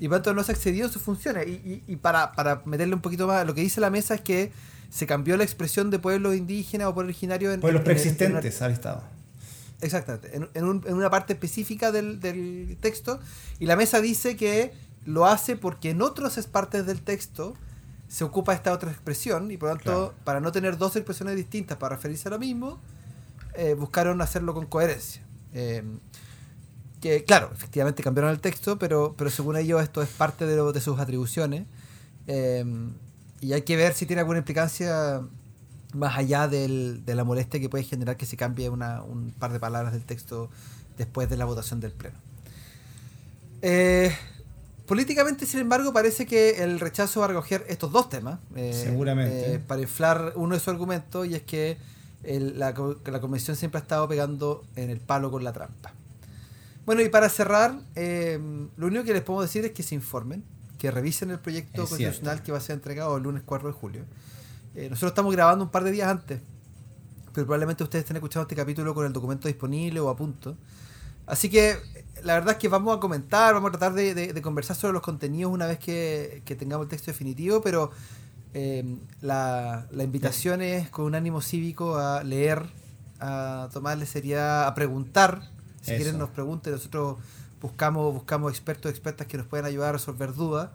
y 0.00 0.08
por 0.08 0.18
tanto 0.18 0.34
no 0.34 0.42
se 0.42 0.52
ha 0.52 0.54
excedido 0.54 0.86
en 0.86 0.92
sus 0.92 1.02
funciones. 1.02 1.46
Y, 1.48 1.50
y- 1.52 1.82
y 1.86 1.96
para, 1.96 2.32
para 2.32 2.62
meterle 2.64 2.94
un 2.94 3.00
poquito 3.00 3.26
más, 3.26 3.46
lo 3.46 3.54
que 3.54 3.60
dice 3.60 3.80
la 3.80 3.90
mesa 3.90 4.14
es 4.14 4.20
que 4.20 4.52
se 4.90 5.06
cambió 5.06 5.36
la 5.36 5.44
expresión 5.44 5.90
de 5.90 5.98
pueblos 5.98 6.34
indígenas 6.36 6.88
o 6.88 6.94
pueblos 6.94 7.10
originarios 7.14 7.54
en, 7.54 7.60
Pueblos 7.60 7.82
preexistentes 7.82 8.62
al 8.62 8.72
Estado. 8.72 9.02
Exactamente, 9.80 10.36
en, 10.36 10.48
en 10.54 10.64
un- 10.64 10.84
en 10.86 10.94
una 10.94 11.08
parte 11.10 11.34
específica 11.34 11.92
del, 11.92 12.20
del 12.20 12.76
texto. 12.80 13.20
Y 13.60 13.66
la 13.66 13.76
mesa 13.76 14.00
dice 14.00 14.36
que 14.36 14.72
lo 15.08 15.24
hace 15.26 15.56
porque 15.56 15.90
en 15.90 16.02
otras 16.02 16.46
partes 16.46 16.84
del 16.86 17.00
texto 17.00 17.54
se 18.08 18.24
ocupa 18.24 18.52
esta 18.54 18.72
otra 18.72 18.90
expresión 18.90 19.50
y 19.50 19.56
por 19.56 19.70
lo 19.70 19.76
tanto, 19.76 19.90
Claro. 20.10 20.14
para 20.24 20.40
no 20.40 20.52
tener 20.52 20.76
dos 20.76 20.96
expresiones 20.96 21.34
distintas 21.36 21.78
para 21.78 21.96
referirse 21.96 22.28
a 22.28 22.30
lo 22.32 22.38
mismo, 22.38 22.78
eh, 23.54 23.74
buscaron 23.74 24.20
hacerlo 24.20 24.52
con 24.54 24.66
coherencia. 24.66 25.22
Eh, 25.54 25.82
que 27.00 27.24
claro, 27.24 27.50
efectivamente 27.54 28.02
cambiaron 28.02 28.30
el 28.32 28.40
texto, 28.40 28.78
pero, 28.78 29.14
pero 29.16 29.30
según 29.30 29.56
ellos 29.56 29.82
esto 29.82 30.02
es 30.02 30.08
parte 30.10 30.46
de, 30.46 30.56
lo- 30.56 30.72
de 30.72 30.80
sus 30.80 30.98
atribuciones. 30.98 31.64
Eh, 32.26 32.64
y 33.40 33.52
hay 33.52 33.62
que 33.62 33.76
ver 33.76 33.94
si 33.94 34.04
tiene 34.04 34.20
alguna 34.20 34.38
implicancia 34.40 35.22
más 35.94 36.18
allá 36.18 36.48
del- 36.48 37.02
de 37.06 37.14
la 37.14 37.24
molestia 37.24 37.60
que 37.60 37.68
puede 37.70 37.84
generar 37.84 38.16
que 38.18 38.26
se 38.26 38.36
cambie 38.36 38.68
una, 38.68 39.02
un 39.02 39.30
par 39.32 39.52
de 39.52 39.60
palabras 39.60 39.92
del 39.92 40.04
texto 40.04 40.50
después 40.98 41.30
de 41.30 41.36
la 41.38 41.44
votación 41.46 41.80
del 41.80 41.92
Pleno. 41.92 42.18
Eh, 43.62 44.14
políticamente, 44.88 45.46
sin 45.46 45.60
embargo, 45.60 45.92
parece 45.92 46.26
que 46.26 46.62
el 46.64 46.80
rechazo 46.80 47.20
va 47.20 47.26
a 47.26 47.28
recoger 47.28 47.64
estos 47.68 47.92
dos 47.92 48.08
temas. 48.08 48.40
eh, 48.56 48.72
Seguramente. 48.74 49.54
eh, 49.54 49.58
para 49.60 49.80
inflar 49.82 50.32
uno 50.34 50.54
de 50.54 50.58
sus 50.60 50.68
argumentos, 50.68 51.26
y 51.28 51.34
es 51.36 51.42
que 51.42 51.76
el- 52.24 52.58
la, 52.58 52.74
la 53.04 53.20
convención 53.20 53.56
siempre 53.56 53.78
ha 53.78 53.82
estado 53.82 54.08
pegando 54.08 54.64
en 54.74 54.90
el 54.90 54.98
palo 54.98 55.30
con 55.30 55.44
la 55.44 55.52
trampa. 55.52 55.92
Bueno, 56.84 57.02
y 57.02 57.08
para 57.10 57.28
cerrar, 57.28 57.78
eh, 57.94 58.40
lo 58.76 58.86
único 58.86 59.04
que 59.04 59.12
les 59.12 59.22
puedo 59.22 59.42
decir 59.42 59.64
es 59.64 59.72
que 59.72 59.82
se 59.82 59.94
informen, 59.94 60.42
que 60.78 60.90
revisen 60.90 61.30
el 61.30 61.38
proyecto 61.38 61.82
Es 61.84 61.88
constitucional 61.90 62.36
cierto. 62.36 62.44
que 62.46 62.52
va 62.52 62.58
a 62.58 62.60
ser 62.62 62.74
entregado 62.74 63.16
el 63.16 63.22
lunes 63.22 63.42
4 63.44 63.68
de 63.68 63.74
julio. 63.74 64.02
Eh, 64.74 64.88
nosotros 64.88 65.10
estamos 65.10 65.32
grabando 65.34 65.64
un 65.64 65.70
par 65.70 65.84
de 65.84 65.90
días 65.90 66.08
antes, 66.08 66.40
pero 67.34 67.46
probablemente 67.46 67.84
ustedes 67.84 68.04
estén 68.04 68.16
escuchando 68.16 68.42
este 68.42 68.56
capítulo 68.56 68.94
con 68.94 69.04
el 69.06 69.12
documento 69.12 69.48
disponible 69.48 70.00
o 70.00 70.08
a 70.08 70.16
punto. 70.16 70.56
Así 71.26 71.50
que 71.50 71.76
la 72.24 72.34
verdad 72.34 72.52
es 72.52 72.56
que 72.58 72.68
vamos 72.68 72.96
a 72.96 73.00
comentar, 73.00 73.54
vamos 73.54 73.68
a 73.68 73.72
tratar 73.72 73.94
de, 73.94 74.14
de- 74.14 74.32
de 74.32 74.42
conversar 74.42 74.76
sobre 74.76 74.92
los 74.94 75.02
contenidos 75.02 75.52
una 75.52 75.66
vez 75.66 75.78
que, 75.78 76.42
que 76.44 76.56
tengamos 76.56 76.84
el 76.84 76.88
texto 76.90 77.10
definitivo, 77.10 77.60
pero 77.62 77.90
eh, 78.54 78.96
la, 79.20 79.86
la 79.90 80.02
invitación 80.04 80.62
es 80.62 80.88
con 80.90 81.04
un 81.04 81.14
ánimo 81.14 81.40
cívico 81.40 81.96
a 81.96 82.22
leer, 82.24 82.62
a 83.20 83.68
tomarle 83.72 84.06
seriedad, 84.06 84.66
a 84.66 84.74
preguntar. 84.74 85.42
Si 85.82 85.92
Eso. 85.92 85.96
quieren 86.02 86.18
nos 86.18 86.30
pregunten, 86.30 86.72
nosotros 86.72 87.18
buscamos, 87.60 88.12
buscamos 88.14 88.52
expertos, 88.52 88.90
expertas 88.90 89.26
que 89.26 89.36
nos 89.38 89.46
puedan 89.46 89.66
ayudar 89.66 89.90
a 89.90 89.92
resolver 89.92 90.34
dudas. 90.34 90.70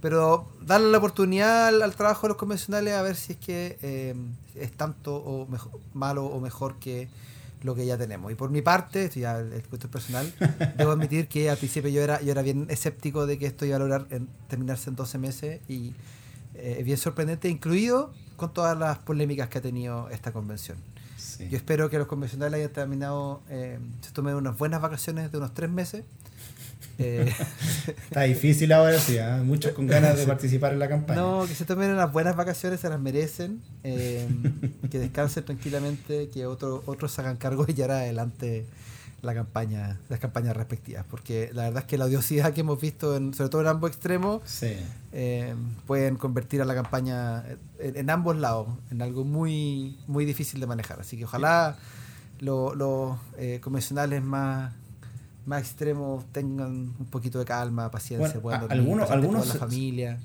Pero 0.00 0.50
darle 0.60 0.90
la 0.90 0.98
oportunidad 0.98 1.68
al, 1.68 1.80
al 1.80 1.94
trabajo 1.94 2.22
de 2.26 2.28
los 2.28 2.36
convencionales 2.36 2.92
a 2.92 3.00
ver 3.00 3.16
si 3.16 3.32
es 3.32 3.38
que 3.38 3.78
eh, 3.80 4.14
es 4.54 4.70
tanto 4.72 5.16
o 5.16 5.46
mejor, 5.46 5.80
malo 5.94 6.26
o 6.26 6.40
mejor 6.40 6.78
que 6.78 7.08
lo 7.64 7.74
que 7.74 7.84
ya 7.86 7.98
tenemos. 7.98 8.30
Y 8.30 8.36
por 8.36 8.50
mi 8.50 8.62
parte, 8.62 9.06
esto 9.06 9.18
ya 9.18 9.38
el 9.40 9.62
cuento 9.64 9.90
personal, 9.90 10.32
debo 10.78 10.92
admitir 10.92 11.26
que 11.26 11.50
al 11.50 11.56
principio 11.56 11.90
yo 11.90 12.02
era, 12.02 12.20
yo 12.22 12.30
era 12.30 12.42
bien 12.42 12.66
escéptico 12.68 13.26
de 13.26 13.38
que 13.38 13.46
esto 13.46 13.64
iba 13.66 13.76
a 13.76 13.78
lograr 13.80 14.06
en- 14.10 14.28
terminarse 14.48 14.90
en 14.90 14.96
12 14.96 15.18
meses 15.18 15.60
y 15.68 15.94
eh, 16.54 16.76
es 16.78 16.84
bien 16.84 16.98
sorprendente, 16.98 17.48
incluido 17.48 18.12
con 18.36 18.52
todas 18.52 18.78
las 18.78 18.98
polémicas 18.98 19.48
que 19.48 19.58
ha 19.58 19.62
tenido 19.62 20.08
esta 20.10 20.32
convención. 20.32 20.76
Sí. 21.16 21.48
Yo 21.48 21.56
espero 21.56 21.88
que 21.90 21.98
los 21.98 22.06
convencionales 22.06 22.58
hayan 22.58 22.72
terminado, 22.72 23.42
eh, 23.48 23.78
se 24.02 24.12
tomen 24.12 24.34
unas 24.34 24.56
buenas 24.58 24.80
vacaciones 24.80 25.32
de 25.32 25.38
unos 25.38 25.52
tres 25.54 25.70
meses. 25.70 26.04
Eh, 26.98 27.32
Está 27.86 28.22
difícil 28.22 28.72
ahora, 28.72 28.98
sí, 28.98 29.18
¿ah? 29.18 29.42
muchos 29.44 29.72
con 29.72 29.86
ganas 29.86 30.16
de 30.16 30.26
participar 30.26 30.72
en 30.72 30.78
la 30.78 30.88
campaña. 30.88 31.20
No, 31.20 31.44
que 31.46 31.54
se 31.54 31.64
tomen 31.64 31.90
unas 31.90 32.12
buenas 32.12 32.36
vacaciones, 32.36 32.80
se 32.80 32.88
las 32.88 33.00
merecen. 33.00 33.60
eh, 33.82 34.28
que 34.90 34.98
descansen 34.98 35.44
tranquilamente, 35.44 36.28
que 36.30 36.46
otro, 36.46 36.82
otros 36.86 37.12
se 37.12 37.20
hagan 37.20 37.36
cargo 37.36 37.64
y 37.68 37.74
llevar 37.74 37.92
adelante 37.98 38.66
la 39.22 39.32
campaña, 39.34 39.98
las 40.10 40.20
campañas 40.20 40.54
respectivas. 40.56 41.04
Porque 41.10 41.50
la 41.54 41.62
verdad 41.64 41.82
es 41.82 41.88
que 41.88 41.96
la 41.98 42.04
odiosidad 42.04 42.52
que 42.52 42.60
hemos 42.60 42.78
visto, 42.80 43.16
en, 43.16 43.32
sobre 43.34 43.48
todo 43.50 43.62
en 43.62 43.68
ambos 43.68 43.90
extremos, 43.90 44.42
Sí. 44.44 44.74
eh, 45.12 45.54
pueden 45.86 46.16
convertir 46.16 46.60
a 46.60 46.64
la 46.66 46.74
campaña 46.74 47.42
en, 47.78 47.96
en 47.96 48.10
ambos 48.10 48.36
lados 48.36 48.68
en 48.90 49.00
algo 49.02 49.24
muy, 49.24 49.96
muy 50.06 50.24
difícil 50.26 50.60
de 50.60 50.66
manejar. 50.66 51.00
Así 51.00 51.16
que 51.16 51.24
ojalá 51.24 51.76
lo- 52.40 52.74
los 52.74 53.16
eh, 53.38 53.60
convencionales 53.62 54.22
más 54.22 54.72
más 55.46 55.62
extremos 55.62 56.24
tengan 56.32 56.70
un 56.98 57.06
poquito 57.10 57.38
de 57.38 57.44
calma, 57.44 57.90
paciencia, 57.90 58.28
Bueno, 58.28 58.40
puedan 58.40 58.60
dormir, 58.62 58.78
algunos- 58.78 59.10
algunos 59.10 59.40
con 59.46 59.48
la 59.48 59.54
familia. 59.54 60.18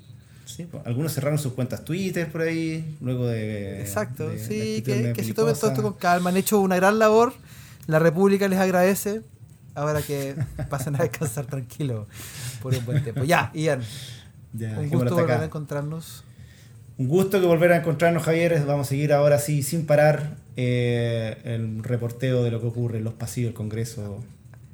Sí, 0.46 0.66
pues, 0.70 0.84
algunos 0.84 1.12
cerraron 1.12 1.38
sus 1.38 1.52
cuentas 1.52 1.84
Twitter 1.84 2.30
por 2.32 2.40
ahí, 2.42 2.96
luego 3.00 3.26
de. 3.26 3.80
Exacto, 3.80 4.28
de- 4.30 4.38
sí, 4.38 4.82
que, 4.82 5.12
que 5.12 5.22
se 5.24 5.32
tomen 5.34 5.54
todo 5.54 5.70
esto 5.70 5.82
con 5.82 5.92
calma. 5.94 6.30
Han 6.30 6.36
hecho 6.36 6.60
una 6.60 6.76
gran 6.76 6.98
labor. 6.98 7.32
La 7.86 7.98
República 7.98 8.48
les 8.48 8.58
agradece. 8.58 9.22
Ahora 9.74 10.02
que 10.02 10.34
pasen 10.68 10.96
a 10.96 10.98
descansar 10.98 11.46
tranquilo 11.46 12.06
por 12.62 12.74
un 12.74 12.84
buen 12.84 13.02
tiempo. 13.04 13.22
Ya, 13.22 13.52
Ian, 13.54 13.80
Ya, 14.52 14.76
un 14.78 14.88
gusto 14.88 15.14
volver 15.14 15.30
acá. 15.32 15.42
a 15.42 15.44
encontrarnos. 15.46 16.24
Un 16.98 17.06
gusto 17.08 17.40
que 17.40 17.46
volver 17.46 17.72
a 17.72 17.76
encontrarnos, 17.76 18.24
Javier. 18.24 18.64
Vamos 18.66 18.88
a 18.88 18.90
seguir 18.90 19.12
ahora 19.12 19.38
sí, 19.38 19.62
sin 19.62 19.86
parar, 19.86 20.34
eh, 20.56 21.38
el 21.44 21.84
reporteo 21.84 22.42
de 22.42 22.50
lo 22.50 22.60
que 22.60 22.66
ocurre 22.66 22.98
en 22.98 23.04
los 23.04 23.14
pasillos 23.14 23.48
del 23.50 23.54
Congreso. 23.54 24.18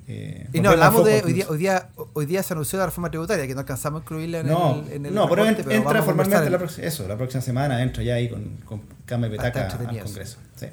Eh, 0.08 0.48
Y 0.52 0.60
no, 0.60 0.70
hablamos 0.70 1.04
de. 1.04 1.22
Hoy 1.24 1.32
día, 1.32 1.46
hoy, 1.48 1.58
día, 1.58 1.88
hoy 2.12 2.26
día 2.26 2.42
se 2.42 2.52
anunció 2.54 2.78
la 2.78 2.86
reforma 2.86 3.10
tributaria, 3.10 3.46
que 3.46 3.54
no 3.54 3.60
alcanzamos 3.60 4.00
a 4.00 4.02
incluirla 4.04 4.40
en 4.40 4.46
No, 4.46 4.82
el. 4.86 4.92
En 4.92 5.06
el 5.06 5.14
no 5.14 5.28
pero, 5.28 5.44
reporte, 5.44 5.62
en- 5.74 5.82
entra 5.82 6.02
formalmente 6.02 6.50
la, 6.50 6.86
eso, 6.86 7.08
la 7.08 7.16
próxima 7.16 7.40
semana 7.40 7.82
entra 7.82 8.02
ya 8.02 8.14
ahí 8.14 8.28
con, 8.28 8.44
con 8.64 8.82
Came 9.04 9.28
Petaca 9.30 9.68
al. 9.68 10.02
Congreso. 10.02 10.38
Sí. 10.56 10.66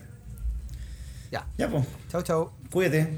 Ya, 1.31 1.45
Ya, 1.57 1.67
pues, 1.67 1.83
chao, 2.11 2.21
chao. 2.21 2.51
cuídate. 2.71 3.17